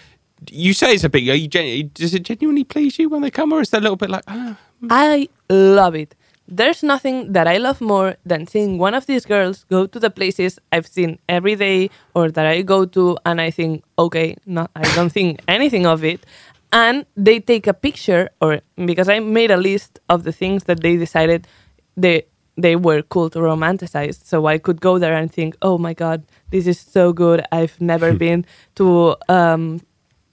you 0.48 0.72
say 0.72 0.94
it's 0.94 1.02
a 1.02 1.08
big. 1.08 1.28
Are 1.28 1.34
you 1.34 1.48
gen- 1.48 1.90
does 1.92 2.14
it 2.14 2.22
genuinely 2.22 2.62
please 2.62 3.00
you 3.00 3.08
when 3.08 3.22
they 3.22 3.32
come, 3.32 3.52
or 3.52 3.60
is 3.60 3.70
there 3.70 3.80
a 3.80 3.82
little 3.82 3.96
bit 3.96 4.08
like, 4.08 4.22
ah, 4.28 4.56
I 4.88 5.28
love 5.50 5.96
it. 5.96 6.14
There's 6.46 6.84
nothing 6.84 7.32
that 7.32 7.48
I 7.48 7.58
love 7.58 7.80
more 7.80 8.16
than 8.24 8.46
seeing 8.46 8.78
one 8.78 8.94
of 8.94 9.06
these 9.06 9.26
girls 9.26 9.64
go 9.64 9.86
to 9.86 9.98
the 9.98 10.08
places 10.08 10.58
I've 10.72 10.86
seen 10.86 11.18
every 11.28 11.56
day 11.56 11.90
or 12.14 12.30
that 12.30 12.46
I 12.46 12.62
go 12.62 12.86
to, 12.86 13.18
and 13.26 13.40
I 13.40 13.50
think, 13.50 13.82
okay, 13.98 14.36
no, 14.46 14.68
I 14.76 14.82
don't 14.94 15.10
think 15.10 15.40
anything 15.48 15.84
of 15.84 16.04
it. 16.04 16.24
And 16.72 17.06
they 17.16 17.40
take 17.40 17.66
a 17.66 17.74
picture, 17.74 18.30
or 18.40 18.60
because 18.76 19.08
I 19.08 19.18
made 19.18 19.50
a 19.50 19.56
list 19.56 19.98
of 20.08 20.22
the 20.22 20.32
things 20.32 20.64
that 20.64 20.80
they 20.80 20.96
decided 20.96 21.48
they 21.96 22.26
they 22.58 22.74
were 22.74 23.02
cool 23.02 23.30
to 23.30 23.38
romanticize, 23.38 24.22
so 24.24 24.46
I 24.46 24.58
could 24.58 24.80
go 24.80 24.98
there 24.98 25.14
and 25.14 25.32
think, 25.32 25.56
oh 25.62 25.78
my 25.78 25.94
god, 25.94 26.24
this 26.50 26.66
is 26.66 26.78
so 26.78 27.12
good. 27.12 27.40
I've 27.52 27.80
never 27.80 28.12
been 28.26 28.44
to 28.74 29.16
um, 29.28 29.80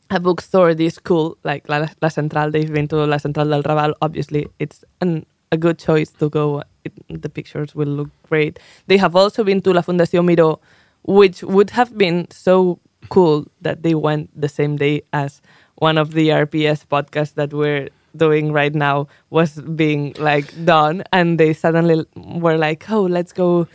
a 0.09 0.19
bookstore 0.19 0.73
this 0.73 0.97
cool 0.97 1.37
like 1.43 1.69
La, 1.69 1.87
La 2.01 2.09
Central. 2.09 2.49
They've 2.49 2.71
been 2.71 2.87
to 2.89 3.05
La 3.05 3.17
Central 3.17 3.47
del 3.47 3.61
Raval. 3.63 3.93
Obviously, 4.01 4.47
it's 4.57 4.83
an, 5.01 5.25
a 5.51 5.57
good 5.57 5.77
choice 5.77 6.09
to 6.13 6.29
go. 6.29 6.63
It, 6.83 6.93
the 7.09 7.29
pictures 7.29 7.75
will 7.75 7.87
look 7.87 8.09
great. 8.27 8.59
They 8.87 8.97
have 8.97 9.15
also 9.15 9.43
been 9.43 9.61
to 9.61 9.73
La 9.73 9.81
Fundación 9.81 10.25
Miró, 10.25 10.59
which 11.03 11.43
would 11.43 11.69
have 11.71 11.95
been 11.95 12.27
so 12.31 12.79
cool 13.09 13.45
that 13.61 13.83
they 13.83 13.93
went 13.93 14.29
the 14.39 14.49
same 14.49 14.77
day 14.77 15.03
as 15.13 15.41
one 15.75 15.97
of 15.99 16.13
the 16.13 16.29
RPS 16.29 16.87
podcasts 16.87 17.35
that 17.35 17.53
we're 17.53 17.89
doing 18.17 18.51
right 18.51 18.73
now 18.73 19.07
was 19.29 19.61
being 19.61 20.13
like 20.17 20.47
done, 20.65 21.03
and 21.11 21.39
they 21.39 21.53
suddenly 21.53 22.05
were 22.15 22.57
like, 22.57 22.89
"Oh, 22.89 23.03
let's 23.03 23.33
go." 23.33 23.67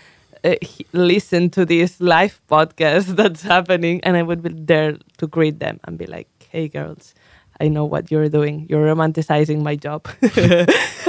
Uh, 0.43 0.55
listen 0.95 1.51
to 1.51 1.67
this 1.67 2.01
live 2.01 2.41
podcast 2.49 3.05
that's 3.21 3.43
happening 3.43 4.01
and 4.05 4.17
i 4.17 4.23
would 4.23 4.43
be 4.43 4.49
there 4.49 4.97
to 5.19 5.27
greet 5.27 5.59
them 5.61 5.79
and 5.85 5.99
be 5.99 6.07
like 6.07 6.29
hey 6.49 6.67
girls 6.67 7.15
i 7.61 7.69
know 7.69 7.85
what 7.85 8.11
you're 8.11 8.31
doing. 8.31 8.65
You're 8.71 8.87
romanticizing 8.87 9.61
my 9.61 9.77
job. 9.77 10.09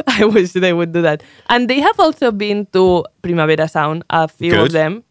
I 0.07 0.25
wish 0.25 0.51
they 0.51 0.73
would 0.73 0.91
do 0.91 1.01
that. 1.01 1.23
And 1.47 1.69
they 1.69 1.79
have 1.79 1.97
also 1.97 2.29
been 2.33 2.65
to 2.73 3.05
primavera 3.21 3.69
sound 3.69 4.03
a 4.09 4.27
few 4.27 4.59
of 4.59 4.73
them 4.73 5.05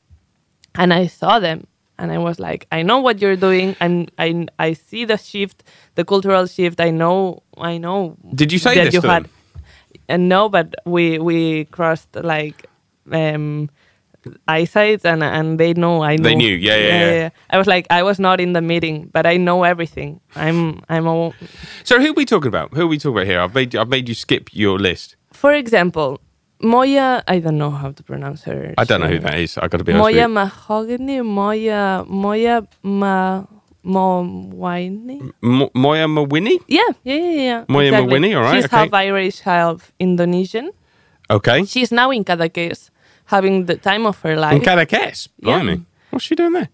and 0.74 0.92
i 0.92 1.06
saw 1.06 1.38
them 1.38 1.66
and 2.00 2.10
i 2.12 2.18
was 2.18 2.36
like 2.40 2.66
i 2.72 2.80
know 2.82 2.98
what 3.06 3.20
you're 3.20 3.36
doing 3.48 3.76
i'm 3.80 4.06
i 4.18 4.28
i 4.58 4.72
see 4.72 5.04
the 5.04 5.16
shift 5.16 5.62
the 5.96 6.04
cultural 6.04 6.46
shift 6.46 6.80
i 6.80 6.90
know 6.90 7.42
i 7.58 7.76
know 7.78 8.16
Did 8.34 8.50
you 8.52 8.58
say 8.58 8.74
that 8.74 8.84
this 8.86 8.94
you 8.94 9.00
to 9.02 9.08
had 9.08 9.24
them? 9.24 9.30
and 10.08 10.28
no 10.28 10.48
but 10.48 10.74
we 10.94 11.18
we 11.18 11.64
crossed 11.76 12.12
like 12.16 12.66
um 13.12 13.68
eyesight 14.46 15.00
and 15.04 15.22
and 15.22 15.58
they 15.58 15.72
know 15.72 16.02
i 16.02 16.16
know 16.16 16.24
They 16.28 16.34
knew, 16.34 16.54
yeah, 16.54 16.76
yeah, 16.76 17.12
yeah. 17.12 17.30
i 17.48 17.56
was 17.56 17.66
like 17.66 17.86
i 17.90 18.02
was 18.02 18.18
not 18.18 18.40
in 18.40 18.52
the 18.52 18.60
meeting 18.60 19.08
but 19.12 19.24
i 19.26 19.36
know 19.38 19.64
everything 19.64 20.20
i'm 20.36 20.80
i'm 20.88 21.06
a 21.06 21.32
So 21.84 21.98
who 22.00 22.10
are 22.10 22.18
we 22.20 22.24
talking 22.26 22.48
about? 22.48 22.74
Who 22.74 22.82
are 22.82 22.86
we 22.86 22.98
talking 22.98 23.16
about 23.16 23.26
here? 23.26 23.40
I've 23.40 23.54
made 23.54 23.74
I've 23.74 23.88
made 23.88 24.08
you 24.08 24.14
skip 24.14 24.50
your 24.52 24.78
list. 24.78 25.16
for 25.32 25.52
example 25.54 26.20
moya 26.60 27.22
i 27.26 27.38
don't 27.40 27.56
know 27.58 27.70
how 27.70 27.90
to 27.90 28.02
pronounce 28.02 28.42
her 28.44 28.74
I 28.76 28.84
don't 28.84 29.00
know 29.00 29.08
who 29.08 29.18
that 29.20 29.38
is. 29.38 29.56
I 29.58 29.68
got 29.68 29.78
to 29.78 29.84
be 29.84 29.92
honest 29.92 30.02
moya 30.04 30.28
mahogany 30.28 31.20
moya 31.22 32.04
moya 32.06 32.66
ma 32.82 33.44
Mawini? 33.84 35.32
Mo- 35.40 35.70
Moya 35.74 36.06
Mawini? 36.06 36.58
Yeah, 36.68 36.82
yeah, 37.02 37.14
yeah, 37.16 37.30
yeah. 37.50 37.64
Moya 37.68 37.92
Mawini, 37.92 38.36
all 38.36 38.42
right, 38.42 38.56
She's 38.56 38.66
okay. 38.66 38.76
half 38.76 38.92
Irish, 38.92 39.40
half 39.40 39.92
Indonesian. 39.98 40.70
Okay. 41.30 41.64
She's 41.64 41.90
now 41.92 42.10
in 42.10 42.24
Cadaqués, 42.24 42.90
having 43.26 43.66
the 43.66 43.76
time 43.76 44.04
of 44.06 44.20
her 44.20 44.36
life. 44.36 44.52
In 44.54 44.60
Cadaqués. 44.60 45.28
Yeah. 45.38 45.60
Blimey. 45.62 45.84
What's 46.10 46.24
she 46.24 46.34
doing 46.34 46.52
there? 46.52 46.68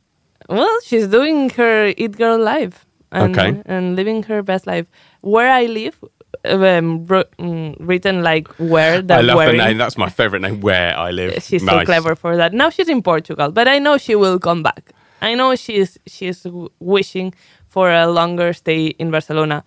Well, 0.48 0.78
she's 0.84 1.06
doing 1.08 1.50
her 1.50 1.94
It 1.96 2.16
Girl 2.16 2.38
life 2.42 2.86
and, 3.12 3.38
Okay. 3.38 3.62
and 3.66 3.96
living 3.96 4.24
her 4.24 4.42
best 4.42 4.66
life. 4.66 4.86
Where 5.20 5.50
I 5.52 5.66
live, 5.66 6.02
um, 6.50 7.06
mm, 7.06 7.76
written 7.80 8.22
like 8.22 8.48
where 8.58 9.02
that 9.02 9.18
I 9.18 9.22
love 9.22 9.36
wearing. 9.36 9.58
the 9.58 9.64
name. 9.64 9.78
That's 9.78 9.96
my 9.98 10.08
favourite 10.08 10.42
name. 10.42 10.60
Where 10.60 10.96
I 10.96 11.10
live. 11.10 11.42
She's 11.42 11.64
so 11.64 11.84
clever 11.84 12.14
for 12.14 12.36
that. 12.36 12.52
Now 12.52 12.70
she's 12.70 12.88
in 12.88 13.02
Portugal, 13.02 13.50
but 13.52 13.68
I 13.68 13.78
know 13.78 13.98
she 13.98 14.14
will 14.14 14.38
come 14.38 14.62
back. 14.62 14.92
I 15.22 15.34
know 15.34 15.54
she's 15.56 15.98
she's 16.06 16.46
wishing 16.80 17.34
for 17.68 17.90
a 17.90 18.06
longer 18.06 18.52
stay 18.52 18.86
in 18.98 19.10
Barcelona. 19.10 19.64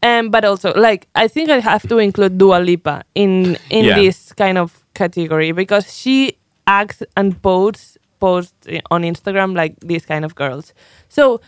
Um, 0.00 0.30
but 0.30 0.44
also, 0.44 0.72
like, 0.76 1.08
I 1.16 1.26
think 1.26 1.50
I 1.50 1.58
have 1.58 1.82
to 1.88 1.98
include 1.98 2.38
Dua 2.38 2.58
Lipa 2.60 3.02
in 3.14 3.56
in 3.70 3.84
Yeah. 3.84 3.96
this 3.96 4.32
kind 4.32 4.56
of 4.58 4.84
category 4.94 5.52
because 5.52 5.92
she 5.92 6.36
acts 6.66 7.02
and 7.16 7.40
posts 7.42 7.98
posts 8.20 8.66
on 8.90 9.02
Instagram 9.02 9.54
like 9.56 9.74
these 9.80 10.04
kind 10.06 10.24
of 10.24 10.34
girls. 10.34 10.72
So 11.08 11.40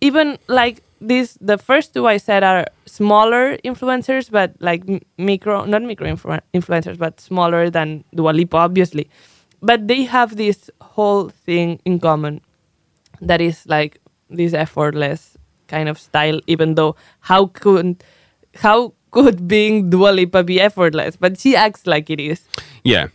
even 0.00 0.38
like 0.48 0.82
these 1.10 1.36
the 1.40 1.56
first 1.58 1.92
two 1.94 2.06
i 2.06 2.16
said 2.16 2.42
are 2.44 2.66
smaller 2.86 3.56
influencers 3.64 4.30
but 4.30 4.54
like 4.60 4.82
micro 5.18 5.64
not 5.64 5.82
micro 5.82 6.06
influ- 6.14 6.40
influencers 6.54 6.96
but 6.98 7.20
smaller 7.20 7.68
than 7.70 8.04
Dua 8.14 8.30
Lipa 8.30 8.56
obviously. 8.56 9.08
But 9.60 9.86
they 9.88 10.02
have 10.04 10.36
this 10.36 10.70
whole 10.80 11.28
thing 11.28 11.78
in 11.84 11.98
common 12.00 12.40
that 13.20 13.40
is 13.40 13.64
like 13.66 13.98
this 14.28 14.52
effortless 14.54 15.36
kind 15.68 15.88
of 15.88 15.98
style 15.98 16.40
even 16.46 16.74
though 16.74 16.96
how 17.20 17.46
could 17.46 18.02
how 18.56 18.92
could 19.10 19.46
being 19.46 19.90
Dua 19.90 20.10
Lipa 20.10 20.42
be 20.42 20.60
effortless? 20.60 21.16
But 21.16 21.38
she 21.38 21.54
acts 21.56 21.86
like 21.86 22.10
it 22.10 22.18
is. 22.20 22.44
Yeah. 22.84 23.08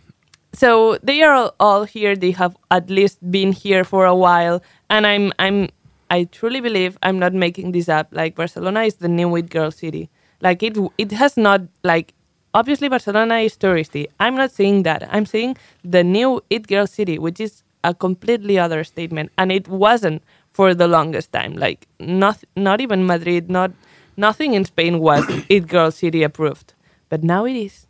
so 0.53 0.97
they 1.03 1.21
are 1.21 1.33
all- 1.33 1.55
all 1.59 1.83
here. 1.85 2.15
They 2.15 2.31
have 2.31 2.55
at 2.71 2.89
least 2.89 3.19
been 3.31 3.51
here 3.51 3.83
for 3.83 4.05
a 4.05 4.15
while. 4.15 4.61
And 4.89 5.05
i'm 5.05 5.33
i'm 5.39 5.67
i 6.09 6.23
truly 6.25 6.59
believe 6.59 6.97
i'm 7.03 7.19
not 7.19 7.33
making 7.33 7.71
this 7.71 7.89
up. 7.89 8.07
Like 8.11 8.35
barcelona 8.35 8.81
is 8.83 8.95
the 8.95 9.07
new 9.07 9.35
it 9.35 9.49
girl 9.49 9.71
city. 9.71 10.09
Like 10.41 10.63
it 10.63 10.77
it 10.97 11.11
has 11.11 11.37
not 11.37 11.61
like 11.83 12.13
obviously 12.53 12.89
barcelona 12.89 13.37
is 13.37 13.57
touristy. 13.57 14.07
I'm 14.19 14.35
not 14.35 14.51
saying 14.51 14.83
that. 14.83 15.07
I'm 15.11 15.25
saying 15.25 15.57
the 15.83 16.03
new 16.03 16.41
it 16.49 16.67
girl 16.67 16.87
city 16.87 17.17
which 17.19 17.39
is 17.39 17.63
a 17.83 17.93
completely 17.93 18.57
other 18.59 18.83
statement. 18.83 19.31
And 19.37 19.51
it 19.51 19.67
wasn't 19.67 20.23
for 20.53 20.73
the 20.73 20.87
longest 20.87 21.31
time. 21.31 21.53
Like 21.53 21.87
not 21.99 22.43
not 22.55 22.81
even 22.81 23.05
madrid 23.05 23.49
not 23.49 23.71
nothing 24.15 24.53
in 24.53 24.65
spain 24.65 24.99
was 24.99 25.23
it 25.49 25.67
girl 25.67 25.91
city 25.91 26.23
approved. 26.23 26.73
But 27.09 27.23
now 27.23 27.45
it 27.45 27.55
is. 27.55 27.87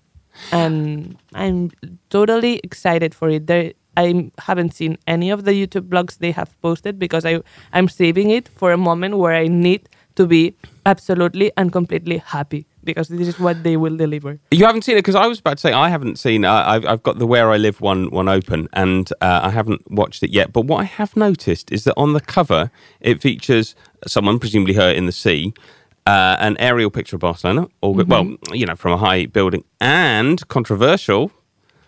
And 0.51 1.17
I'm 1.33 1.71
totally 2.09 2.59
excited 2.63 3.15
for 3.15 3.29
it. 3.29 3.47
There, 3.47 3.73
I 3.97 4.31
haven't 4.37 4.73
seen 4.73 4.97
any 5.07 5.31
of 5.31 5.43
the 5.43 5.51
YouTube 5.51 5.89
blogs 5.89 6.19
they 6.19 6.31
have 6.31 6.49
posted 6.61 6.99
because 6.99 7.25
I 7.25 7.41
I'm 7.73 7.89
saving 7.89 8.29
it 8.29 8.47
for 8.47 8.71
a 8.71 8.77
moment 8.77 9.17
where 9.17 9.33
I 9.33 9.47
need 9.47 9.89
to 10.15 10.27
be 10.27 10.55
absolutely 10.85 11.51
and 11.57 11.71
completely 11.71 12.17
happy 12.17 12.65
because 12.83 13.07
this 13.09 13.27
is 13.27 13.39
what 13.39 13.63
they 13.63 13.75
will 13.75 13.97
deliver. 13.97 14.39
You 14.51 14.65
haven't 14.65 14.83
seen 14.83 14.95
it 14.95 14.99
because 14.99 15.15
I 15.15 15.27
was 15.27 15.39
about 15.39 15.57
to 15.57 15.61
say 15.61 15.73
I 15.73 15.89
haven't 15.89 16.17
seen. 16.19 16.45
Uh, 16.45 16.63
I've 16.73 16.85
I've 16.85 17.03
got 17.03 17.19
the 17.19 17.27
Where 17.27 17.51
I 17.51 17.57
Live 17.57 17.81
one 17.81 18.09
one 18.11 18.29
open 18.29 18.67
and 18.73 19.11
uh, 19.21 19.41
I 19.43 19.49
haven't 19.49 19.89
watched 19.91 20.21
it 20.23 20.31
yet. 20.31 20.53
But 20.53 20.65
what 20.65 20.79
I 20.81 20.85
have 20.85 21.15
noticed 21.15 21.71
is 21.71 21.83
that 21.85 21.95
on 21.97 22.13
the 22.13 22.21
cover 22.21 22.71
it 23.01 23.21
features 23.21 23.75
someone, 24.05 24.39
presumably 24.39 24.75
her, 24.75 24.91
in 24.91 25.05
the 25.07 25.11
sea. 25.11 25.53
Uh, 26.05 26.37
an 26.39 26.55
aerial 26.57 26.89
picture 26.89 27.17
of 27.17 27.19
Barcelona, 27.19 27.67
or 27.81 27.93
well, 27.93 28.37
you 28.53 28.65
know, 28.65 28.77
from 28.77 28.93
a 28.93 28.97
high 28.97 29.25
building, 29.25 29.65
and 29.81 30.47
controversial 30.47 31.31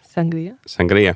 Sangria. 0.03 0.57
sangria. 0.67 1.15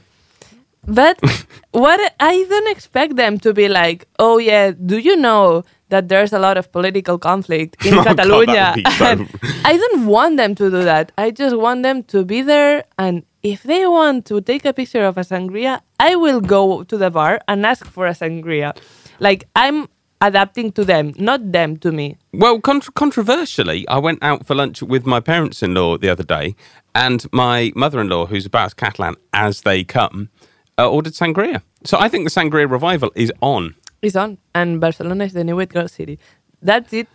But 0.85 1.19
what 1.71 1.99
I 2.19 2.45
don't 2.49 2.69
expect 2.71 3.15
them 3.15 3.39
to 3.39 3.53
be 3.53 3.67
like, 3.69 4.07
oh 4.19 4.37
yeah, 4.37 4.71
do 4.71 4.97
you 4.97 5.15
know 5.15 5.63
that 5.89 6.09
there's 6.09 6.33
a 6.33 6.39
lot 6.39 6.57
of 6.57 6.71
political 6.71 7.17
conflict 7.17 7.85
in 7.85 7.93
Oh, 7.97 8.03
Catalonia? 8.03 8.73
so- 8.97 9.25
I 9.65 9.77
don't 9.77 10.05
want 10.07 10.37
them 10.37 10.55
to 10.55 10.69
do 10.69 10.83
that. 10.83 11.11
I 11.17 11.31
just 11.31 11.55
want 11.55 11.83
them 11.83 12.03
to 12.05 12.25
be 12.25 12.41
there 12.41 12.83
and 12.97 13.23
if 13.43 13.63
they 13.63 13.85
want 13.87 14.25
to 14.27 14.39
take 14.41 14.63
a 14.65 14.73
picture 14.73 15.03
of 15.03 15.17
a 15.17 15.21
sangria, 15.21 15.81
I 15.99 16.15
will 16.15 16.39
go 16.41 16.83
to 16.83 16.97
the 16.97 17.11
bar 17.11 17.41
and 17.47 17.65
ask 17.65 17.85
for 17.85 18.07
a 18.07 18.11
sangria. 18.13 18.75
Like 19.19 19.43
I'm 19.55 19.87
adapting 20.21 20.71
to 20.71 20.85
them, 20.85 21.13
not 21.17 21.51
them 21.51 21.75
to 21.77 21.91
me. 21.91 22.17
Well, 22.31 22.59
contr 22.61 22.93
controversially, 22.93 23.85
I 23.89 23.99
went 23.99 24.19
out 24.23 24.45
for 24.47 24.55
lunch 24.55 24.81
with 24.81 25.05
my 25.05 25.19
parents-in-law 25.19 25.97
the 25.97 26.07
other 26.07 26.23
day, 26.23 26.55
and 26.95 27.25
my 27.33 27.73
mother-in-law, 27.75 28.27
who's 28.27 28.45
about 28.45 28.67
as 28.67 28.73
Catalan 28.73 29.15
as 29.33 29.63
they 29.63 29.83
come, 29.83 30.29
uh, 30.77 30.89
ordered 30.89 31.13
sangria. 31.13 31.61
So 31.83 31.97
I 31.99 32.09
think 32.09 32.25
the 32.25 32.31
sangria 32.31 32.69
revival 32.69 33.11
is 33.15 33.31
on. 33.41 33.75
is 34.01 34.15
on 34.15 34.37
and 34.53 34.79
Barcelona 34.81 35.25
is 35.25 35.33
the 35.33 35.43
new 35.43 35.65
girl 35.65 35.87
city. 35.87 36.19
That's 36.61 36.93
it 36.93 37.07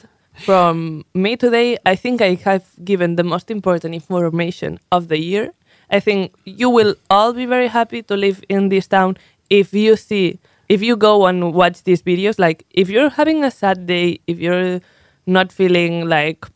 from 0.47 1.05
me 1.15 1.37
today. 1.37 1.77
I 1.85 1.97
think 1.97 2.21
I 2.23 2.35
have 2.45 2.65
given 2.85 3.17
the 3.17 3.25
most 3.25 3.51
important 3.51 3.95
information 3.95 4.79
of 4.91 5.09
the 5.09 5.19
year. 5.19 5.53
I 5.91 6.01
think 6.01 6.35
you 6.45 6.71
will 6.71 6.95
all 7.11 7.33
be 7.33 7.47
very 7.47 7.69
happy 7.69 8.03
to 8.03 8.17
live 8.17 8.43
in 8.49 8.69
this 8.69 8.87
town 8.87 9.17
if 9.51 9.73
you 9.73 9.97
see 9.97 10.39
if 10.69 10.83
you 10.83 10.97
go 10.97 11.27
and 11.27 11.55
watch 11.55 11.83
these 11.85 12.03
videos 12.03 12.39
like 12.39 12.67
if 12.71 12.91
you're 12.91 13.09
having 13.09 13.43
a 13.43 13.51
sad 13.51 13.87
day, 13.87 14.21
if 14.27 14.39
you're 14.39 14.81
not 15.27 15.51
feeling 15.51 16.09
like 16.09 16.47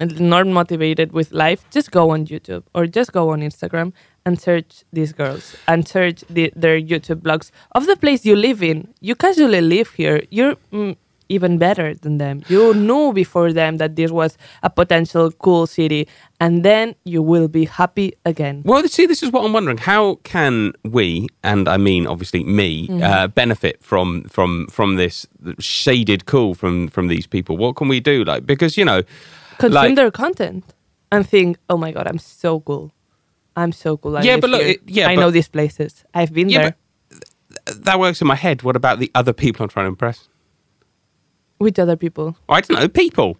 not 0.00 0.46
motivated 0.46 1.12
with 1.12 1.32
life, 1.32 1.64
just 1.70 1.90
go 1.90 2.10
on 2.10 2.26
YouTube 2.26 2.64
or 2.74 2.86
just 2.86 3.12
go 3.12 3.30
on 3.30 3.40
Instagram 3.40 3.92
and 4.24 4.40
search 4.40 4.84
these 4.92 5.12
girls 5.12 5.56
and 5.66 5.86
search 5.86 6.24
the, 6.30 6.52
their 6.54 6.80
YouTube 6.80 7.22
blogs 7.22 7.50
of 7.72 7.86
the 7.86 7.96
place 7.96 8.24
you 8.24 8.36
live 8.36 8.62
in. 8.62 8.88
You 9.00 9.14
casually 9.14 9.60
live 9.60 9.90
here. 9.90 10.22
You're 10.30 10.56
mm, 10.72 10.96
even 11.28 11.56
better 11.56 11.94
than 11.94 12.18
them. 12.18 12.42
You 12.48 12.74
knew 12.74 13.12
before 13.12 13.52
them 13.54 13.78
that 13.78 13.96
this 13.96 14.10
was 14.10 14.36
a 14.62 14.68
potential 14.68 15.30
cool 15.32 15.66
city, 15.66 16.06
and 16.40 16.62
then 16.62 16.94
you 17.04 17.22
will 17.22 17.48
be 17.48 17.64
happy 17.64 18.12
again. 18.26 18.62
Well, 18.66 18.86
see, 18.86 19.06
this 19.06 19.22
is 19.22 19.32
what 19.32 19.44
I'm 19.44 19.52
wondering. 19.54 19.78
How 19.78 20.16
can 20.24 20.72
we, 20.84 21.28
and 21.42 21.68
I 21.68 21.78
mean 21.78 22.06
obviously 22.06 22.44
me, 22.44 22.86
Mm-hmm. 22.88 23.02
uh, 23.02 23.26
benefit 23.28 23.82
from 23.82 24.24
from 24.24 24.66
from 24.68 24.96
this 24.96 25.26
shaded 25.58 26.26
cool 26.26 26.54
from 26.54 26.88
from 26.88 27.08
these 27.08 27.26
people? 27.26 27.56
What 27.56 27.76
can 27.76 27.88
we 27.88 27.98
do? 28.00 28.24
Like, 28.24 28.44
because 28.46 28.76
you 28.76 28.84
know, 28.84 29.02
Consume 29.58 29.74
like, 29.74 29.94
their 29.96 30.10
content 30.10 30.64
and 31.10 31.26
think, 31.28 31.56
oh 31.70 31.76
my 31.76 31.92
god, 31.92 32.06
I'm 32.06 32.18
so 32.18 32.60
cool. 32.60 32.92
I'm 33.56 33.72
so 33.72 33.96
cool. 33.96 34.16
I 34.16 34.22
Yeah, 34.22 34.38
but 34.38 34.50
look, 34.50 34.62
it- 34.62 34.80
yeah, 34.86 35.08
I 35.08 35.14
but- 35.14 35.20
know 35.22 35.30
these 35.30 35.48
places. 35.48 36.04
I've 36.14 36.32
been 36.32 36.48
Yeah, 36.48 36.62
there. 36.62 36.76
that 37.86 37.98
works 37.98 38.20
in 38.20 38.26
my 38.26 38.34
head. 38.36 38.62
What 38.62 38.76
about 38.76 38.98
the 38.98 39.10
other 39.14 39.32
people 39.32 39.62
I'm 39.64 39.68
trying 39.68 39.84
to 39.84 39.88
impress? 39.90 40.28
Which 41.58 41.78
other 41.78 41.96
people? 41.96 42.36
I 42.48 42.60
don't 42.60 42.80
know, 42.80 42.88
people. 42.88 43.36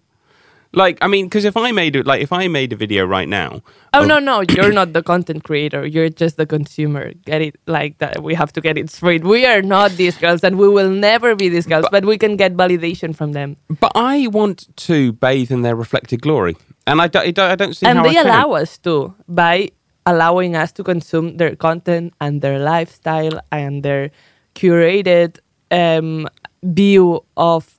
Like, 0.75 0.97
I 1.03 1.07
mean, 1.07 1.27
because 1.27 1.45
if 1.45 1.55
I 1.55 1.71
made 1.71 1.97
it, 1.97 2.07
like, 2.07 2.23
if 2.23 2.33
I 2.33 2.49
made 2.49 2.73
a 2.73 2.77
video 2.77 3.05
right 3.05 3.29
now, 3.29 3.61
Oh 3.93 4.03
of- 4.03 4.09
no, 4.09 4.19
no, 4.19 4.41
you're 4.41 4.73
not 4.73 4.95
the 4.95 5.03
content 5.03 5.45
creator. 5.45 5.85
You're 5.85 6.09
just 6.09 6.39
the 6.39 6.47
consumer. 6.47 7.13
Get 7.27 7.43
it 7.43 7.57
like 7.67 7.99
that. 7.99 8.23
We 8.23 8.33
have 8.35 8.53
to 8.55 8.61
get 8.63 8.79
it 8.79 8.89
straight. 8.91 9.23
We 9.23 9.45
are 9.45 9.61
not 9.61 9.91
these 9.93 10.17
girls, 10.17 10.43
and 10.43 10.57
we 10.57 10.69
will 10.69 10.89
never 10.89 11.35
be 11.35 11.51
these 11.51 11.67
girls. 11.67 11.85
But, 11.91 12.07
we 12.07 12.17
can 12.17 12.37
get 12.37 12.57
validation 12.57 13.15
from 13.15 13.33
them, 13.33 13.57
but 13.81 13.93
I 13.95 14.29
want 14.29 14.75
to 14.89 15.13
bathe 15.13 15.51
in 15.53 15.61
their 15.61 15.77
reflected 15.77 16.23
glory, 16.23 16.57
and 16.87 17.03
I 17.03 17.09
don't, 17.09 17.39
I 17.39 17.55
don't, 17.55 17.75
see 17.77 17.85
and 17.87 17.99
how 17.99 18.05
they 18.05 18.11
I 18.11 18.23
can. 18.23 18.27
allow 18.29 18.53
us 18.53 18.79
to 18.79 19.15
by 19.29 19.73
allowing 20.07 20.57
us 20.57 20.73
to 20.73 20.83
consume 20.85 21.37
their 21.37 21.57
content 21.57 22.15
and 22.21 22.43
their 22.43 22.59
lifestyle 22.59 23.41
and 23.51 23.83
their 23.83 24.11
curated 24.55 25.39
um, 25.71 26.29
view 26.63 27.25
of 27.37 27.79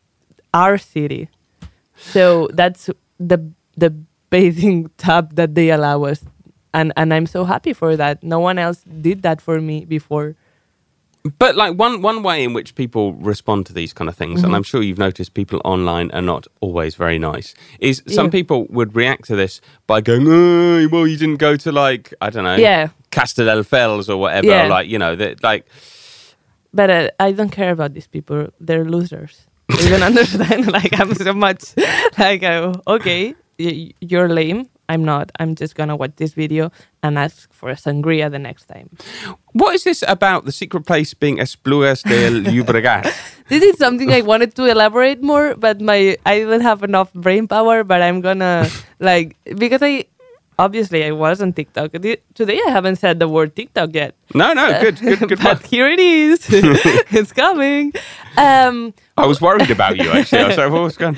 our 0.53 0.77
city. 0.77 1.29
So 1.97 2.49
that's 2.53 2.89
the 3.19 3.51
the 3.77 3.89
bathing 4.29 4.89
tub 4.97 5.35
that 5.35 5.55
they 5.55 5.69
allow 5.69 6.03
us, 6.03 6.23
and 6.73 6.91
and 6.95 7.13
I'm 7.13 7.25
so 7.27 7.43
happy 7.45 7.73
for 7.73 7.95
that. 7.95 8.23
No 8.23 8.39
one 8.39 8.57
else 8.59 8.83
did 8.83 9.21
that 9.23 9.41
for 9.41 9.61
me 9.61 9.85
before. 9.85 10.35
But 11.39 11.55
like 11.55 11.79
one 11.79 12.01
one 12.01 12.21
way 12.21 12.43
in 12.43 12.51
which 12.53 12.75
people 12.75 13.13
respond 13.13 13.65
to 13.67 13.73
these 13.73 13.93
kind 13.93 14.09
of 14.09 14.15
things, 14.17 14.39
Mm-hmm. 14.39 14.45
and 14.47 14.55
I'm 14.55 14.63
sure 14.63 14.81
you've 14.81 14.99
noticed 14.99 15.33
people 15.33 15.61
online 15.63 16.11
are 16.11 16.21
not 16.21 16.47
always 16.59 16.95
very 16.95 17.17
nice. 17.17 17.53
Is 17.79 18.03
some 18.07 18.25
Yeah. 18.25 18.31
people 18.31 18.65
would 18.69 18.93
react 18.95 19.25
to 19.27 19.35
this 19.37 19.61
by 19.87 20.01
going, 20.01 20.27
oh, 20.27 20.87
"Well, 20.91 21.07
you 21.07 21.17
didn't 21.17 21.37
go 21.39 21.55
to 21.55 21.71
like 21.71 22.13
I 22.19 22.29
don't 22.29 22.43
know, 22.43 22.55
Yeah. 22.57 22.89
Castelldefels 23.11 24.09
or 24.09 24.17
whatever." 24.17 24.47
Yeah. 24.47 24.67
Like 24.67 24.89
you 24.89 24.99
know, 24.99 25.15
that 25.15 25.41
like 25.43 25.65
But 26.73 26.89
uh, 26.89 27.09
I 27.19 27.31
don't 27.31 27.51
care 27.51 27.71
about 27.71 27.93
these 27.93 28.07
people. 28.07 28.47
They're 28.59 28.83
losers. 28.85 29.47
You 29.69 29.89
don't 29.89 30.03
understand? 30.11 30.67
like 30.73 30.99
I'm 30.99 31.13
so 31.15 31.31
much 31.33 31.63
like 32.19 32.43
uh, 32.43 32.73
okay, 32.85 33.33
you're 33.57 34.27
lame. 34.29 34.67
I'm 34.93 35.03
not. 35.03 35.31
I'm 35.39 35.55
just 35.55 35.73
gonna 35.73 35.95
watch 35.95 36.13
this 36.17 36.33
video 36.37 36.71
and 37.01 37.17
ask 37.17 37.51
for 37.51 37.69
a 37.69 37.75
sangria 37.75 38.29
the 38.29 38.37
next 38.37 38.65
time. 38.69 38.93
what 39.53 39.73
is 39.73 39.83
this 39.83 40.03
about 40.07 40.45
the 40.45 40.51
secret 40.51 40.85
place 40.85 41.15
being 41.17 41.37
Esplugas 41.41 42.05
del 42.05 42.45
Llobregat? 42.45 43.09
This 43.49 43.61
is 43.61 43.77
something 43.77 44.09
I 44.13 44.21
wanted 44.21 44.55
to 44.55 44.65
elaborate 44.65 45.21
more, 45.21 45.55
but 45.57 45.81
my 45.81 46.15
I 46.25 46.45
don't 46.45 46.61
have 46.61 46.81
enough 46.81 47.11
brain 47.13 47.49
power. 47.49 47.83
But 47.83 48.01
I'm 48.05 48.21
gonna 48.21 48.69
like 48.99 49.35
because 49.57 49.81
I 49.81 50.05
obviously 50.57 51.03
I 51.03 51.11
was 51.11 51.41
on 51.41 51.51
TikTok 51.53 51.91
today. 51.91 52.59
I 52.67 52.71
haven't 52.71 52.97
said 53.03 53.19
the 53.19 53.27
word 53.27 53.55
TikTok 53.55 53.93
yet. 53.93 54.15
No, 54.33 54.53
no, 54.53 54.79
good, 54.79 55.01
good, 55.01 55.19
good. 55.27 55.41
but 55.43 55.65
here 55.65 55.89
it 55.89 55.99
is. 55.99 56.47
it's 57.11 57.33
coming. 57.33 57.93
Um, 58.37 58.93
I 59.17 59.25
was 59.25 59.41
worried 59.41 59.71
about 59.71 59.97
you 59.97 60.09
actually. 60.09 60.45
I 60.45 60.47
was 60.47 60.57
like, 60.57 60.71
what 60.71 60.83
was 60.83 60.97
going? 60.97 61.17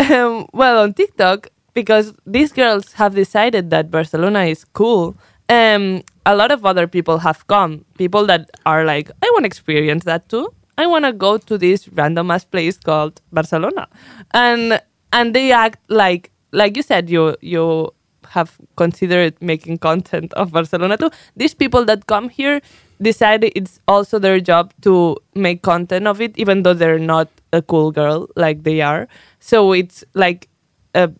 um, 0.00 0.48
well, 0.52 0.82
on 0.82 0.92
TikTok, 0.92 1.53
because 1.74 2.14
these 2.24 2.52
girls 2.52 2.92
have 2.94 3.14
decided 3.14 3.70
that 3.70 3.90
Barcelona 3.90 4.44
is 4.44 4.64
cool, 4.64 5.16
um, 5.48 6.02
a 6.24 6.34
lot 6.34 6.50
of 6.50 6.64
other 6.64 6.86
people 6.86 7.18
have 7.18 7.46
come. 7.48 7.84
People 7.98 8.26
that 8.26 8.50
are 8.64 8.84
like, 8.84 9.10
I 9.22 9.30
want 9.32 9.42
to 9.42 9.46
experience 9.46 10.04
that 10.04 10.28
too. 10.28 10.52
I 10.78 10.86
want 10.86 11.04
to 11.04 11.12
go 11.12 11.38
to 11.38 11.58
this 11.58 11.88
random 11.90 12.30
ass 12.30 12.44
place 12.44 12.78
called 12.78 13.20
Barcelona, 13.32 13.88
and 14.32 14.80
and 15.12 15.34
they 15.34 15.52
act 15.52 15.78
like 15.88 16.32
like 16.52 16.76
you 16.76 16.82
said, 16.82 17.10
you 17.10 17.36
you 17.40 17.92
have 18.28 18.58
considered 18.76 19.40
making 19.40 19.78
content 19.78 20.32
of 20.34 20.50
Barcelona 20.52 20.96
too. 20.96 21.10
These 21.36 21.54
people 21.54 21.84
that 21.84 22.06
come 22.06 22.28
here 22.28 22.60
decide 23.00 23.44
it's 23.44 23.80
also 23.86 24.18
their 24.18 24.40
job 24.40 24.72
to 24.82 25.16
make 25.34 25.62
content 25.62 26.06
of 26.08 26.20
it, 26.20 26.36
even 26.36 26.62
though 26.62 26.74
they're 26.74 26.98
not 26.98 27.28
a 27.52 27.62
cool 27.62 27.92
girl 27.92 28.28
like 28.34 28.64
they 28.64 28.80
are. 28.80 29.06
So 29.38 29.72
it's 29.72 30.02
like 30.14 30.48
a 30.94 31.10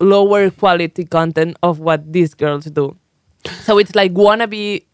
lower 0.00 0.50
quality 0.50 1.04
content 1.04 1.56
of 1.62 1.78
what 1.78 2.12
these 2.12 2.34
girls 2.34 2.64
do. 2.66 2.96
So 3.62 3.78
it's 3.78 3.94
like 3.94 4.12
wannabe 4.12 4.84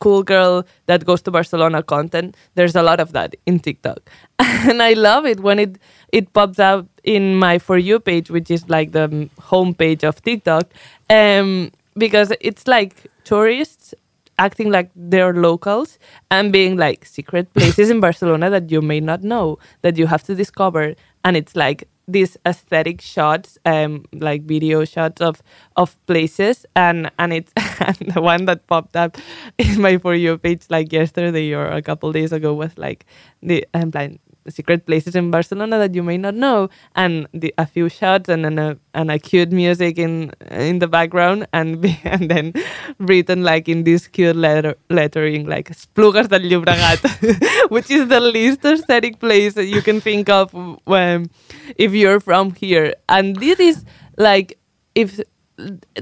cool 0.00 0.22
girl 0.22 0.66
that 0.86 1.04
goes 1.04 1.22
to 1.22 1.30
Barcelona 1.30 1.82
content. 1.82 2.36
There's 2.54 2.74
a 2.74 2.82
lot 2.82 3.00
of 3.00 3.12
that 3.12 3.36
in 3.46 3.60
TikTok. 3.60 4.10
And 4.40 4.82
I 4.82 4.94
love 4.94 5.26
it 5.26 5.40
when 5.40 5.58
it 5.58 5.78
it 6.12 6.32
pops 6.32 6.58
up 6.58 6.86
in 7.04 7.36
my 7.36 7.58
for 7.58 7.78
you 7.78 8.00
page, 8.00 8.30
which 8.30 8.50
is 8.50 8.68
like 8.68 8.92
the 8.92 9.08
homepage 9.38 10.04
of 10.04 10.20
TikTok. 10.22 10.64
Um 11.08 11.70
because 11.96 12.32
it's 12.40 12.66
like 12.66 13.06
tourists 13.24 13.94
acting 14.38 14.70
like 14.70 14.90
they're 14.96 15.34
locals 15.34 15.98
and 16.30 16.50
being 16.52 16.76
like 16.76 17.04
secret 17.04 17.52
places 17.52 17.90
in 17.90 18.00
Barcelona 18.00 18.48
that 18.48 18.70
you 18.70 18.80
may 18.80 18.98
not 18.98 19.22
know 19.22 19.58
that 19.82 19.98
you 19.98 20.06
have 20.06 20.22
to 20.24 20.34
discover 20.34 20.94
and 21.24 21.36
it's 21.36 21.54
like 21.54 21.86
these 22.12 22.36
aesthetic 22.46 23.00
shots 23.00 23.58
um 23.64 24.04
like 24.12 24.42
video 24.42 24.84
shots 24.84 25.20
of 25.20 25.42
of 25.76 25.96
places. 26.06 26.66
And 26.76 27.10
and 27.18 27.32
it's 27.32 27.52
and 27.80 27.96
the 28.14 28.20
one 28.20 28.44
that 28.46 28.66
popped 28.66 28.96
up 28.96 29.16
in 29.58 29.80
my 29.80 29.98
for 29.98 30.14
you 30.14 30.38
page 30.38 30.62
like 30.70 30.92
yesterday 30.92 31.52
or 31.52 31.66
a 31.66 31.82
couple 31.82 32.12
days 32.12 32.32
ago 32.32 32.54
was 32.54 32.76
like 32.78 33.06
the 33.42 33.66
I'm 33.74 33.90
like 33.94 34.20
secret 34.50 34.86
places 34.86 35.14
in 35.14 35.30
Barcelona 35.30 35.78
that 35.78 35.94
you 35.94 36.02
may 36.02 36.16
not 36.18 36.34
know, 36.34 36.68
and 36.94 37.26
the, 37.32 37.54
a 37.58 37.66
few 37.66 37.88
shots 37.88 38.28
and 38.28 38.44
then 38.44 38.58
a, 38.58 38.76
and 38.94 39.10
a 39.10 39.18
cute 39.18 39.52
music 39.52 39.98
in 39.98 40.32
in 40.50 40.78
the 40.78 40.88
background, 40.88 41.46
and 41.52 41.84
and 42.04 42.30
then 42.30 42.52
written 42.98 43.42
like 43.42 43.68
in 43.68 43.84
this 43.84 44.08
cute 44.08 44.36
letter 44.36 44.74
lettering 44.88 45.46
like 45.46 45.70
Esplugues 45.70 46.28
del 46.28 46.40
Llobregat, 46.40 47.68
which 47.70 47.90
is 47.90 48.08
the 48.08 48.20
least 48.20 48.64
aesthetic 48.64 49.18
place 49.20 49.54
that 49.54 49.66
you 49.66 49.82
can 49.82 50.00
think 50.00 50.28
of 50.28 50.52
when 50.84 51.30
if 51.76 51.92
you're 51.92 52.20
from 52.20 52.54
here, 52.54 52.94
and 53.08 53.36
this 53.36 53.60
is 53.60 53.84
like 54.16 54.58
if 54.94 55.20